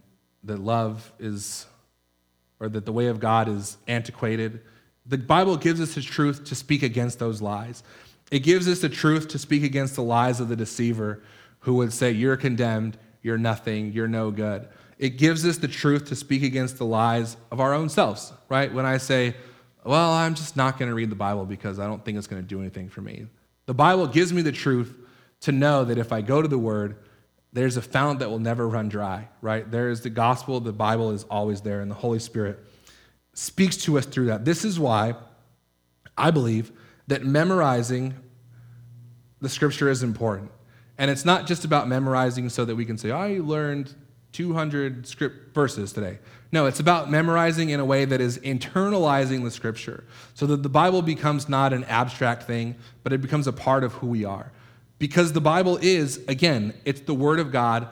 that 0.44 0.60
love 0.60 1.12
is, 1.20 1.68
or 2.60 2.70
that 2.70 2.86
the 2.86 2.92
way 2.92 3.08
of 3.08 3.20
God 3.20 3.48
is 3.48 3.78
antiquated. 3.88 4.62
The 5.06 5.18
Bible 5.18 5.58
gives 5.58 5.82
us 5.82 5.96
the 5.96 6.02
truth 6.02 6.44
to 6.46 6.56
speak 6.56 6.84
against 6.84 7.20
those 7.20 7.42
lies. 7.42 7.84
It 8.32 8.40
gives 8.40 8.68
us 8.68 8.80
the 8.80 8.90
truth 8.90 9.28
to 9.30 9.40
speak 9.40 9.64
against 9.64 9.96
the 9.96 10.04
lies 10.04 10.40
of 10.40 10.48
the 10.48 10.56
deceiver 10.56 11.22
who 11.60 11.76
would 11.76 11.92
say, 11.92 12.12
You're 12.12 12.38
condemned, 12.38 12.98
you're 13.22 13.38
nothing, 13.38 13.92
you're 13.92 14.08
no 14.08 14.32
good. 14.32 14.68
It 14.98 15.18
gives 15.18 15.46
us 15.46 15.58
the 15.58 15.68
truth 15.68 16.06
to 16.10 16.16
speak 16.16 16.44
against 16.44 16.78
the 16.78 16.86
lies 16.86 17.36
of 17.52 17.60
our 17.60 17.74
own 17.74 17.90
selves, 17.90 18.34
right? 18.50 18.72
When 18.72 18.86
I 18.86 18.98
say, 18.98 19.36
well, 19.84 20.12
I'm 20.12 20.36
just 20.36 20.56
not 20.56 20.78
going 20.78 20.90
to 20.90 20.96
read 20.96 21.10
the 21.10 21.16
Bible 21.16 21.46
because 21.46 21.80
I 21.80 21.88
don't 21.88 22.06
think 22.06 22.18
it's 22.18 22.28
going 22.28 22.42
to 22.42 22.48
do 22.48 22.60
anything 22.60 22.88
for 22.90 23.02
me. 23.02 23.26
The 23.66 23.74
Bible 23.74 24.06
gives 24.08 24.32
me 24.32 24.42
the 24.42 24.52
truth 24.52 24.96
to 25.42 25.52
know 25.52 25.84
that 25.86 25.98
if 25.98 26.12
I 26.12 26.22
go 26.22 26.42
to 26.42 26.48
the 26.48 26.60
Word, 26.60 26.98
there's 27.52 27.78
a 27.78 27.82
fount 27.82 28.20
that 28.20 28.30
will 28.30 28.40
never 28.40 28.68
run 28.68 28.90
dry, 28.90 29.28
right? 29.42 29.70
There 29.70 29.90
is 29.90 30.02
the 30.02 30.10
gospel, 30.10 30.60
the 30.60 30.72
Bible 30.72 31.12
is 31.12 31.24
always 31.26 31.62
there, 31.62 31.82
and 31.82 31.90
the 31.90 31.96
Holy 31.96 32.20
Spirit 32.20 32.60
speaks 33.34 33.78
to 33.78 33.98
us 33.98 34.06
through 34.06 34.28
that. 34.28 34.46
This 34.46 34.66
is 34.66 34.80
why 34.80 35.16
I 36.18 36.32
believe 36.32 36.72
that 37.08 37.26
memorizing 37.26 38.16
the 39.40 39.50
scripture 39.50 39.90
is 39.90 40.04
important. 40.04 40.52
And 40.98 41.10
it's 41.10 41.26
not 41.26 41.48
just 41.48 41.66
about 41.66 41.88
memorizing 41.88 42.50
so 42.50 42.66
that 42.66 42.76
we 42.76 42.86
can 42.86 42.98
say, 42.98 43.12
I 43.12 43.40
learned 43.40 43.94
200 44.34 45.08
script 45.08 45.54
verses 45.54 45.92
today. 45.92 46.20
No, 46.52 46.66
it's 46.66 46.80
about 46.80 47.10
memorizing 47.10 47.70
in 47.70 47.80
a 47.80 47.86
way 47.86 48.06
that 48.06 48.22
is 48.22 48.38
internalizing 48.40 49.44
the 49.44 49.52
scripture 49.52 50.04
so 50.34 50.46
that 50.48 50.64
the 50.64 50.70
Bible 50.70 51.02
becomes 51.02 51.50
not 51.50 51.74
an 51.74 51.84
abstract 51.86 52.44
thing, 52.44 52.76
but 53.04 53.14
it 53.14 53.22
becomes 53.22 53.48
a 53.48 53.54
part 53.54 53.84
of 53.84 53.94
who 53.94 54.08
we 54.08 54.26
are. 54.26 54.52
Because 55.00 55.34
the 55.34 55.42
Bible 55.42 55.78
is, 55.82 56.22
again, 56.28 56.74
it's 56.86 57.02
the 57.02 57.14
Word 57.14 57.40
of 57.40 57.52
God 57.52 57.88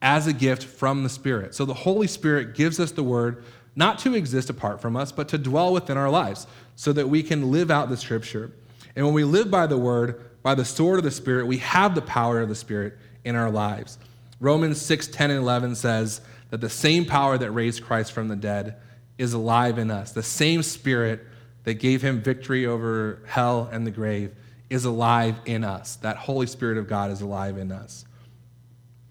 as 0.00 0.26
a 0.26 0.32
gift 0.32 0.64
from 0.64 1.02
the 1.02 1.08
Spirit. 1.08 1.54
So 1.54 1.64
the 1.64 1.74
Holy 1.74 2.06
Spirit 2.06 2.54
gives 2.54 2.80
us 2.80 2.92
the 2.92 3.04
Word 3.04 3.44
not 3.74 3.98
to 4.00 4.14
exist 4.14 4.50
apart 4.50 4.80
from 4.80 4.96
us, 4.96 5.12
but 5.12 5.28
to 5.28 5.38
dwell 5.38 5.72
within 5.72 5.96
our 5.96 6.10
lives 6.10 6.46
so 6.76 6.92
that 6.92 7.08
we 7.08 7.22
can 7.22 7.50
live 7.50 7.70
out 7.70 7.88
the 7.88 7.96
scripture. 7.96 8.52
And 8.94 9.04
when 9.04 9.14
we 9.14 9.24
live 9.24 9.50
by 9.50 9.66
the 9.66 9.78
Word, 9.78 10.22
by 10.42 10.54
the 10.54 10.64
sword 10.64 10.98
of 10.98 11.04
the 11.04 11.10
Spirit, 11.10 11.46
we 11.46 11.58
have 11.58 11.94
the 11.94 12.02
power 12.02 12.40
of 12.40 12.48
the 12.48 12.54
Spirit 12.54 12.98
in 13.24 13.36
our 13.36 13.50
lives. 13.50 13.98
Romans 14.40 14.80
6 14.80 15.06
10 15.08 15.30
and 15.30 15.40
11 15.40 15.76
says 15.76 16.20
that 16.50 16.60
the 16.60 16.68
same 16.68 17.06
power 17.06 17.38
that 17.38 17.50
raised 17.52 17.84
Christ 17.84 18.12
from 18.12 18.28
the 18.28 18.36
dead 18.36 18.76
is 19.16 19.32
alive 19.32 19.78
in 19.78 19.90
us. 19.90 20.12
The 20.12 20.22
same 20.22 20.62
Spirit 20.62 21.20
that 21.64 21.74
gave 21.74 22.02
him 22.02 22.20
victory 22.20 22.66
over 22.66 23.22
hell 23.26 23.68
and 23.70 23.86
the 23.86 23.90
grave 23.90 24.34
is 24.68 24.84
alive 24.84 25.36
in 25.46 25.64
us. 25.64 25.96
That 25.96 26.16
Holy 26.16 26.46
Spirit 26.46 26.76
of 26.76 26.88
God 26.88 27.10
is 27.10 27.20
alive 27.20 27.56
in 27.56 27.70
us. 27.70 28.04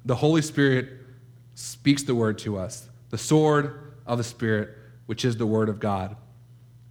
The 0.05 0.15
Holy 0.15 0.41
Spirit 0.41 0.89
speaks 1.55 2.03
the 2.03 2.15
word 2.15 2.39
to 2.39 2.57
us, 2.57 2.89
the 3.11 3.17
sword 3.17 3.90
of 4.05 4.17
the 4.17 4.23
Spirit, 4.23 4.69
which 5.05 5.25
is 5.25 5.37
the 5.37 5.45
word 5.45 5.69
of 5.69 5.79
God. 5.79 6.15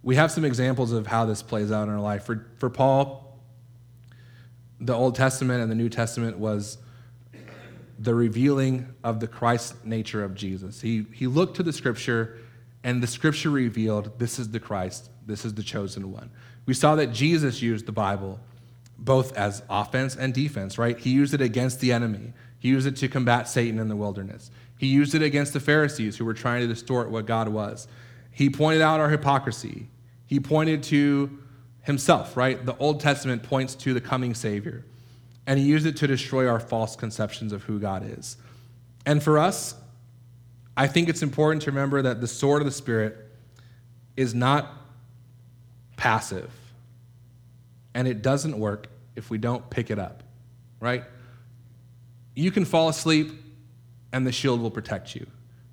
We 0.03 0.15
have 0.15 0.31
some 0.31 0.45
examples 0.45 0.91
of 0.91 1.07
how 1.07 1.25
this 1.25 1.43
plays 1.43 1.71
out 1.71 1.83
in 1.83 1.89
our 1.89 1.99
life. 1.99 2.23
For, 2.25 2.47
for 2.57 2.69
Paul, 2.69 3.39
the 4.79 4.93
Old 4.93 5.15
Testament 5.15 5.61
and 5.61 5.69
the 5.69 5.75
New 5.75 5.89
Testament 5.89 6.39
was 6.39 6.77
the 7.99 8.15
revealing 8.15 8.93
of 9.03 9.19
the 9.19 9.27
Christ 9.27 9.85
nature 9.85 10.23
of 10.23 10.33
Jesus. 10.33 10.81
He, 10.81 11.05
he 11.13 11.27
looked 11.27 11.55
to 11.57 11.63
the 11.63 11.71
scripture, 11.71 12.39
and 12.83 13.01
the 13.01 13.07
scripture 13.07 13.51
revealed 13.51 14.17
this 14.17 14.39
is 14.39 14.49
the 14.49 14.59
Christ, 14.59 15.11
this 15.27 15.45
is 15.45 15.53
the 15.53 15.61
chosen 15.61 16.11
one. 16.11 16.31
We 16.65 16.73
saw 16.73 16.95
that 16.95 17.13
Jesus 17.13 17.61
used 17.61 17.85
the 17.85 17.91
Bible 17.91 18.39
both 18.97 19.35
as 19.35 19.61
offense 19.69 20.15
and 20.15 20.33
defense, 20.33 20.77
right? 20.77 20.97
He 20.97 21.11
used 21.11 21.33
it 21.33 21.41
against 21.41 21.79
the 21.79 21.91
enemy, 21.91 22.33
he 22.59 22.69
used 22.69 22.87
it 22.87 22.95
to 22.97 23.07
combat 23.07 23.47
Satan 23.47 23.79
in 23.79 23.87
the 23.87 23.95
wilderness, 23.95 24.51
he 24.81 24.87
used 24.87 25.13
it 25.13 25.21
against 25.21 25.53
the 25.53 25.59
Pharisees 25.59 26.17
who 26.17 26.25
were 26.25 26.33
trying 26.33 26.61
to 26.61 26.67
distort 26.67 27.11
what 27.11 27.27
God 27.27 27.47
was. 27.49 27.87
He 28.31 28.49
pointed 28.49 28.81
out 28.81 28.99
our 28.99 29.09
hypocrisy, 29.09 29.89
he 30.25 30.39
pointed 30.39 30.81
to 30.85 31.37
himself, 31.83 32.35
right? 32.35 32.65
The 32.65 32.75
Old 32.77 32.99
Testament 32.99 33.43
points 33.43 33.75
to 33.75 33.93
the 33.93 34.01
coming 34.01 34.33
Savior 34.33 34.83
and 35.45 35.59
he 35.59 35.65
used 35.67 35.85
it 35.85 35.97
to 35.97 36.07
destroy 36.07 36.47
our 36.47 36.59
false 36.59 36.95
conceptions 36.95 37.53
of 37.53 37.61
who 37.61 37.79
God 37.79 38.09
is. 38.17 38.37
And 39.05 39.21
for 39.21 39.37
us, 39.37 39.75
I 40.75 40.87
think 40.87 41.09
it's 41.09 41.21
important 41.21 41.61
to 41.63 41.69
remember 41.69 42.01
that 42.01 42.21
the 42.21 42.27
sword 42.27 42.63
of 42.63 42.65
the 42.65 42.71
Spirit 42.71 43.15
is 44.17 44.33
not 44.33 44.67
passive, 45.95 46.49
and 47.93 48.07
it 48.07 48.23
doesn't 48.23 48.57
work 48.57 48.87
if 49.15 49.29
we 49.29 49.37
don't 49.37 49.69
pick 49.69 49.91
it 49.91 49.99
up, 49.99 50.23
right? 50.79 51.03
You 52.33 52.49
can 52.49 52.65
fall 52.65 52.89
asleep, 52.89 53.31
and 54.13 54.25
the 54.25 54.31
shield 54.31 54.61
will 54.61 54.71
protect 54.71 55.15
you. 55.15 55.25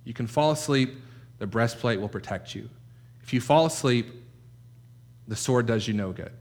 You 0.04 0.14
can 0.14 0.26
fall 0.26 0.50
asleep, 0.52 0.94
the 1.38 1.46
breastplate 1.46 2.00
will 2.00 2.08
protect 2.08 2.54
you. 2.54 2.68
If 3.22 3.32
you 3.32 3.40
fall 3.40 3.66
asleep, 3.66 4.06
the 5.26 5.36
sword 5.36 5.66
does 5.66 5.86
you 5.86 5.94
no 5.94 6.12
good. 6.12 6.32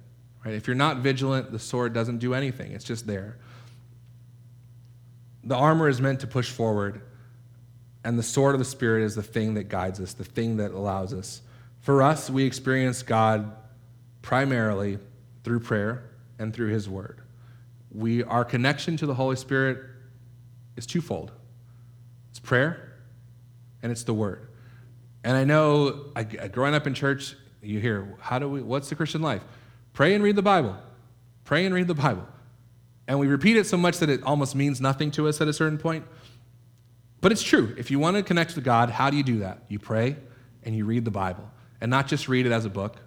Right? 0.46 0.54
If 0.54 0.68
you're 0.68 0.76
not 0.76 0.98
vigilant, 0.98 1.52
the 1.52 1.60
sword 1.60 1.94
doesn't 1.94 2.20
do 2.20 2.34
anything, 2.34 2.72
it's 2.72 2.86
just 2.86 3.06
there. 3.08 3.38
The 5.44 5.56
armor 5.56 5.88
is 5.90 6.02
meant 6.02 6.22
to 6.22 6.28
push 6.28 6.50
forward, 6.50 7.02
and 8.04 8.18
the 8.18 8.24
sword 8.24 8.56
of 8.56 8.60
the 8.60 8.66
Spirit 8.66 9.04
is 9.04 9.16
the 9.16 9.24
thing 9.24 9.56
that 9.56 9.66
guides 9.66 10.00
us, 10.00 10.14
the 10.14 10.24
thing 10.24 10.58
that 10.58 10.72
allows 10.72 11.14
us. 11.14 11.42
For 11.82 12.02
us, 12.02 12.30
we 12.30 12.46
experience 12.46 13.02
God 13.02 13.54
primarily 14.22 15.00
through 15.44 15.62
prayer 15.62 16.10
and 16.40 16.54
through 16.54 16.70
His 16.70 16.90
Word. 16.90 17.22
We, 17.92 18.24
our 18.24 18.44
connection 18.44 18.98
to 18.98 19.06
the 19.06 19.14
Holy 19.14 19.36
Spirit 19.36 19.80
is 20.76 20.86
twofold 20.86 21.32
prayer 22.48 22.94
and 23.84 23.92
it's 23.92 24.04
the 24.04 24.14
Word. 24.14 24.48
And 25.24 25.38
I 25.38 25.44
know, 25.44 26.06
I, 26.16 26.24
growing 26.24 26.74
up 26.74 26.88
in 26.88 26.94
church, 26.94 27.36
you 27.62 27.80
hear, 27.80 28.16
how 28.20 28.40
do 28.40 28.50
we, 28.50 28.62
what's 28.62 28.90
the 28.90 28.96
Christian 28.96 29.22
life? 29.22 29.44
Pray 29.94 30.16
and 30.16 30.24
read 30.24 30.36
the 30.36 30.42
Bible. 30.42 30.76
Pray 31.44 31.66
and 31.66 31.76
read 31.76 31.88
the 31.88 31.94
Bible. 31.94 32.28
And 33.08 33.20
we 33.20 33.28
repeat 33.28 33.58
it 33.58 33.66
so 33.66 33.78
much 33.78 34.00
that 34.00 34.10
it 34.10 34.24
almost 34.24 34.56
means 34.56 34.82
nothing 34.82 35.12
to 35.12 35.28
us 35.28 35.42
at 35.42 35.48
a 35.48 35.54
certain 35.54 35.78
point. 35.78 36.06
But 37.22 37.32
it's 37.32 37.44
true. 37.44 37.76
If 37.78 37.92
you 37.92 38.00
want 38.00 38.18
to 38.18 38.24
connect 38.24 38.56
with 38.56 38.64
God, 38.64 38.90
how 38.90 39.10
do 39.10 39.18
you 39.18 39.24
do 39.24 39.40
that? 39.40 39.64
You 39.68 39.80
pray 39.80 40.16
and 40.64 40.76
you 40.76 40.86
read 40.86 41.06
the 41.06 41.12
Bible. 41.12 41.50
And 41.82 41.92
not 41.92 42.08
just 42.08 42.28
read 42.28 42.46
it 42.46 42.52
as 42.52 42.66
a 42.66 42.70
book, 42.70 42.98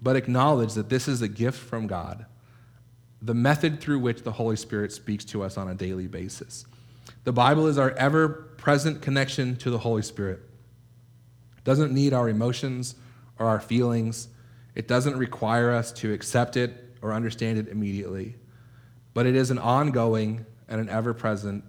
but 0.00 0.16
acknowledge 0.16 0.74
that 0.74 0.88
this 0.88 1.08
is 1.08 1.22
a 1.22 1.28
gift 1.28 1.58
from 1.58 1.86
God, 1.86 2.26
the 3.20 3.34
method 3.34 3.80
through 3.80 3.98
which 3.98 4.22
the 4.22 4.32
Holy 4.32 4.56
Spirit 4.56 4.92
speaks 4.92 5.24
to 5.26 5.42
us 5.42 5.56
on 5.56 5.68
a 5.68 5.74
daily 5.74 6.06
basis. 6.06 6.64
The 7.24 7.32
Bible 7.32 7.66
is 7.66 7.76
our 7.76 7.90
ever 7.90 8.28
present 8.56 9.02
connection 9.02 9.56
to 9.56 9.70
the 9.70 9.78
Holy 9.78 10.00
Spirit. 10.00 10.40
It 11.58 11.64
doesn't 11.64 11.92
need 11.92 12.14
our 12.14 12.30
emotions 12.30 12.94
or 13.38 13.46
our 13.46 13.60
feelings, 13.60 14.28
it 14.74 14.88
doesn't 14.88 15.16
require 15.16 15.72
us 15.72 15.92
to 15.92 16.12
accept 16.12 16.56
it 16.56 16.96
or 17.02 17.12
understand 17.12 17.58
it 17.58 17.68
immediately. 17.68 18.36
But 19.12 19.26
it 19.26 19.34
is 19.34 19.50
an 19.50 19.58
ongoing 19.58 20.46
and 20.68 20.80
an 20.80 20.88
ever 20.88 21.12
present, 21.12 21.64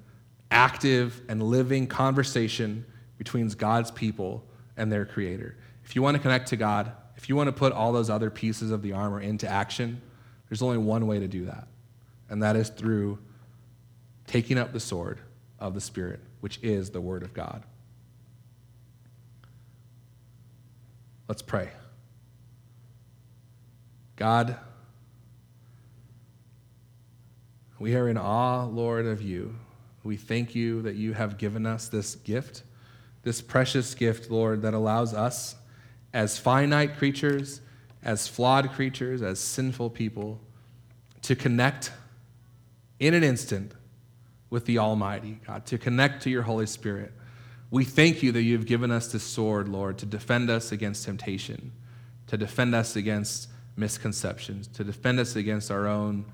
active 0.52 1.22
and 1.28 1.42
living 1.44 1.88
conversation 1.88 2.86
between 3.18 3.48
God's 3.50 3.92
people 3.92 4.46
and 4.78 4.92
their 4.92 5.06
Creator. 5.06 5.58
If 5.84 5.96
you 5.96 6.02
want 6.02 6.16
to 6.16 6.22
connect 6.22 6.50
to 6.50 6.56
God, 6.56 6.92
if 7.18 7.28
you 7.28 7.36
want 7.36 7.48
to 7.48 7.54
put 7.54 7.74
all 7.74 7.92
those 7.92 8.10
other 8.10 8.30
pieces 8.30 8.72
of 8.72 8.82
the 8.82 8.94
armor 8.94 9.20
into 9.20 9.48
action, 9.48 10.02
there's 10.50 10.62
only 10.62 10.78
one 10.78 11.08
way 11.08 11.20
to 11.20 11.28
do 11.28 11.46
that, 11.46 11.68
and 12.30 12.42
that 12.44 12.56
is 12.56 12.70
through 12.70 13.20
taking 14.28 14.58
up 14.58 14.72
the 14.72 14.80
sword 14.80 15.20
of 15.62 15.76
the 15.76 15.80
Spirit, 15.80 16.20
which 16.42 16.60
is 16.62 16.90
the 16.90 17.00
Word 17.00 17.24
of 17.24 17.34
God. 17.34 17.64
Let's 21.30 21.42
pray. 21.42 21.70
God, 24.18 24.58
we 27.80 27.96
are 27.96 28.10
in 28.10 28.18
awe, 28.18 28.66
Lord, 28.66 29.06
of 29.06 29.22
you. 29.22 29.56
We 30.04 30.18
thank 30.18 30.56
you 30.56 30.82
that 30.82 30.96
you 30.96 31.14
have 31.14 31.38
given 31.38 31.66
us 31.66 31.88
this 31.88 32.16
gift, 32.16 32.64
this 33.24 33.40
precious 33.40 33.94
gift, 33.94 34.30
Lord, 34.30 34.64
that 34.64 34.74
allows 34.74 35.14
us 35.14 35.56
as 36.14 36.38
finite 36.38 36.98
creatures, 36.98 37.62
as 38.04 38.28
flawed 38.28 38.72
creatures, 38.72 39.22
as 39.22 39.40
sinful 39.40 39.92
people, 39.92 40.40
to 41.22 41.36
connect 41.36 41.92
in 43.00 43.14
an 43.14 43.24
instant 43.24 43.74
with 44.52 44.66
the 44.66 44.78
Almighty, 44.78 45.40
God, 45.48 45.66
to 45.66 45.80
connect 45.80 46.22
to 46.24 46.30
your 46.30 46.44
Holy 46.44 46.68
Spirit. 46.68 47.12
We 47.72 47.86
thank 47.86 48.22
you 48.22 48.34
that 48.34 48.44
you've 48.44 48.68
given 48.68 48.92
us 48.92 49.12
this 49.12 49.24
sword, 49.24 49.70
Lord, 49.70 49.98
to 50.00 50.06
defend 50.06 50.52
us 50.52 50.72
against 50.72 51.06
temptation, 51.06 51.72
to 52.28 52.38
defend 52.38 52.76
us 52.76 52.96
against 52.96 53.48
misconceptions, 53.78 54.68
to 54.68 54.84
defend 54.84 55.20
us 55.20 55.38
against 55.38 55.72
our 55.72 55.88
own, 55.88 56.26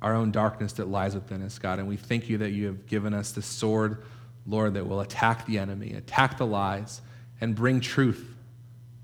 our 0.00 0.14
own 0.14 0.30
darkness 0.30 0.72
that 0.74 0.88
lies 0.88 1.14
within 1.14 1.42
us, 1.42 1.58
God. 1.58 1.80
And 1.80 1.88
we 1.88 1.96
thank 1.96 2.30
you 2.30 2.38
that 2.38 2.50
you 2.50 2.66
have 2.66 2.86
given 2.86 3.12
us 3.12 3.32
this 3.32 3.46
sword, 3.46 4.04
Lord, 4.46 4.74
that 4.74 4.86
will 4.86 5.00
attack 5.00 5.44
the 5.46 5.58
enemy, 5.58 5.94
attack 5.94 6.38
the 6.38 6.46
lies, 6.46 7.02
and 7.40 7.56
bring 7.56 7.80
truth 7.80 8.24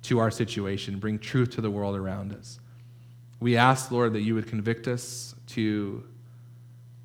to 0.02 0.20
our 0.20 0.30
situation, 0.30 1.00
bring 1.00 1.18
truth 1.18 1.50
to 1.50 1.60
the 1.60 1.70
world 1.70 1.96
around 1.96 2.32
us. 2.32 2.60
We 3.40 3.56
ask, 3.56 3.90
Lord, 3.90 4.12
that 4.12 4.22
you 4.22 4.36
would 4.36 4.46
convict 4.46 4.86
us 4.86 5.34
to, 5.48 6.04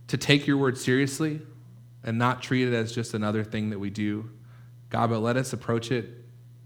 to 0.08 0.18
take 0.18 0.48
your 0.48 0.58
word 0.58 0.78
seriously 0.78 1.42
and 2.04 2.18
not 2.18 2.42
treat 2.42 2.68
it 2.68 2.74
as 2.74 2.94
just 2.94 3.14
another 3.14 3.44
thing 3.44 3.70
that 3.70 3.80
we 3.80 3.90
do. 3.90 4.30
God, 4.90 5.10
but 5.10 5.20
let 5.20 5.38
us 5.38 5.54
approach 5.54 5.92
it 5.92 6.10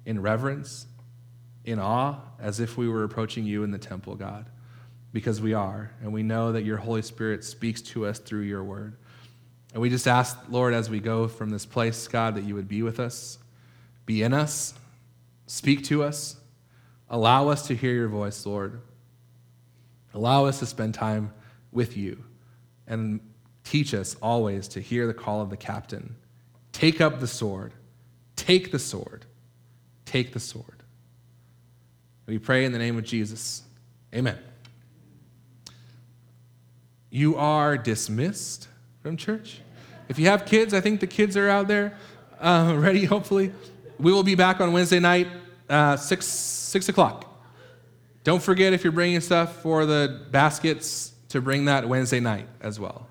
in 0.06 0.22
reverence, 0.22 0.88
in 1.64 1.80
awe, 1.80 2.20
as 2.40 2.60
if 2.60 2.78
we 2.78 2.90
were 2.90 3.04
approaching 3.04 3.46
you 3.46 3.64
in 3.64 3.72
the 3.72 3.78
temple, 3.78 4.16
God, 4.16 4.50
because 5.14 5.40
we 5.40 5.54
are. 5.54 5.92
And 6.02 6.12
we 6.12 6.24
know 6.24 6.52
that 6.52 6.64
your 6.64 6.78
Holy 6.78 7.02
Spirit 7.02 7.44
speaks 7.44 7.82
to 7.84 8.06
us 8.06 8.20
through 8.20 8.42
your 8.42 8.64
word. 8.64 8.98
And 9.74 9.82
we 9.82 9.90
just 9.90 10.08
ask, 10.08 10.38
Lord, 10.50 10.74
as 10.74 10.90
we 10.90 11.00
go 11.00 11.28
from 11.28 11.50
this 11.50 11.66
place, 11.66 12.08
God, 12.08 12.36
that 12.36 12.44
you 12.44 12.56
would 12.56 12.68
be 12.68 12.82
with 12.82 13.00
us, 13.00 13.38
be 14.06 14.24
in 14.24 14.34
us, 14.34 14.74
speak 15.46 15.84
to 15.86 16.04
us, 16.04 16.38
allow 17.10 17.50
us 17.50 17.68
to 17.68 17.76
hear 17.76 17.94
your 17.94 18.08
voice, 18.08 18.46
Lord. 18.46 18.82
Allow 20.14 20.46
us 20.46 20.60
to 20.60 20.66
spend 20.66 20.96
time 20.96 21.34
with 21.72 21.96
you 21.96 22.24
and 22.88 23.20
teach 23.64 23.94
us 23.94 24.16
always 24.22 24.68
to 24.70 24.80
hear 24.80 25.08
the 25.08 25.14
call 25.14 25.42
of 25.42 25.50
the 25.50 25.58
captain. 25.58 26.16
Take 26.72 27.02
up 27.02 27.20
the 27.20 27.28
sword. 27.28 27.74
Take 28.36 28.72
the 28.72 28.80
sword. 28.80 29.26
Take 30.06 30.34
the 30.34 30.40
sword. 30.40 30.84
We 32.26 32.40
pray 32.40 32.66
in 32.66 32.72
the 32.72 32.78
name 32.78 32.98
of 32.98 33.04
Jesus. 33.04 33.64
Amen. 34.14 34.38
You 37.10 37.36
are 37.38 37.78
dismissed 37.78 38.68
from 39.02 39.18
church. 39.18 39.62
If 40.10 40.20
you 40.20 40.28
have 40.28 40.46
kids, 40.46 40.74
I 40.74 40.82
think 40.82 41.00
the 41.00 41.08
kids 41.08 41.36
are 41.36 41.50
out 41.50 41.68
there 41.68 41.98
uh, 42.40 42.76
ready, 42.78 43.06
hopefully. 43.06 43.52
We 44.00 44.12
will 44.12 44.24
be 44.24 44.36
back 44.36 44.62
on 44.62 44.72
Wednesday 44.72 45.00
night, 45.00 45.28
uh, 45.70 45.98
6, 45.98 46.26
6 46.26 46.90
o'clock. 46.90 47.26
Don't 48.24 48.44
forget 48.44 48.74
if 48.74 48.84
you're 48.84 48.94
bringing 48.94 49.22
stuff 49.22 49.62
for 49.62 49.86
the 49.86 50.26
baskets 50.32 51.14
to 51.30 51.42
bring 51.42 51.66
that 51.66 51.88
Wednesday 51.88 52.20
night 52.20 52.48
as 52.62 52.80
well. 52.80 53.08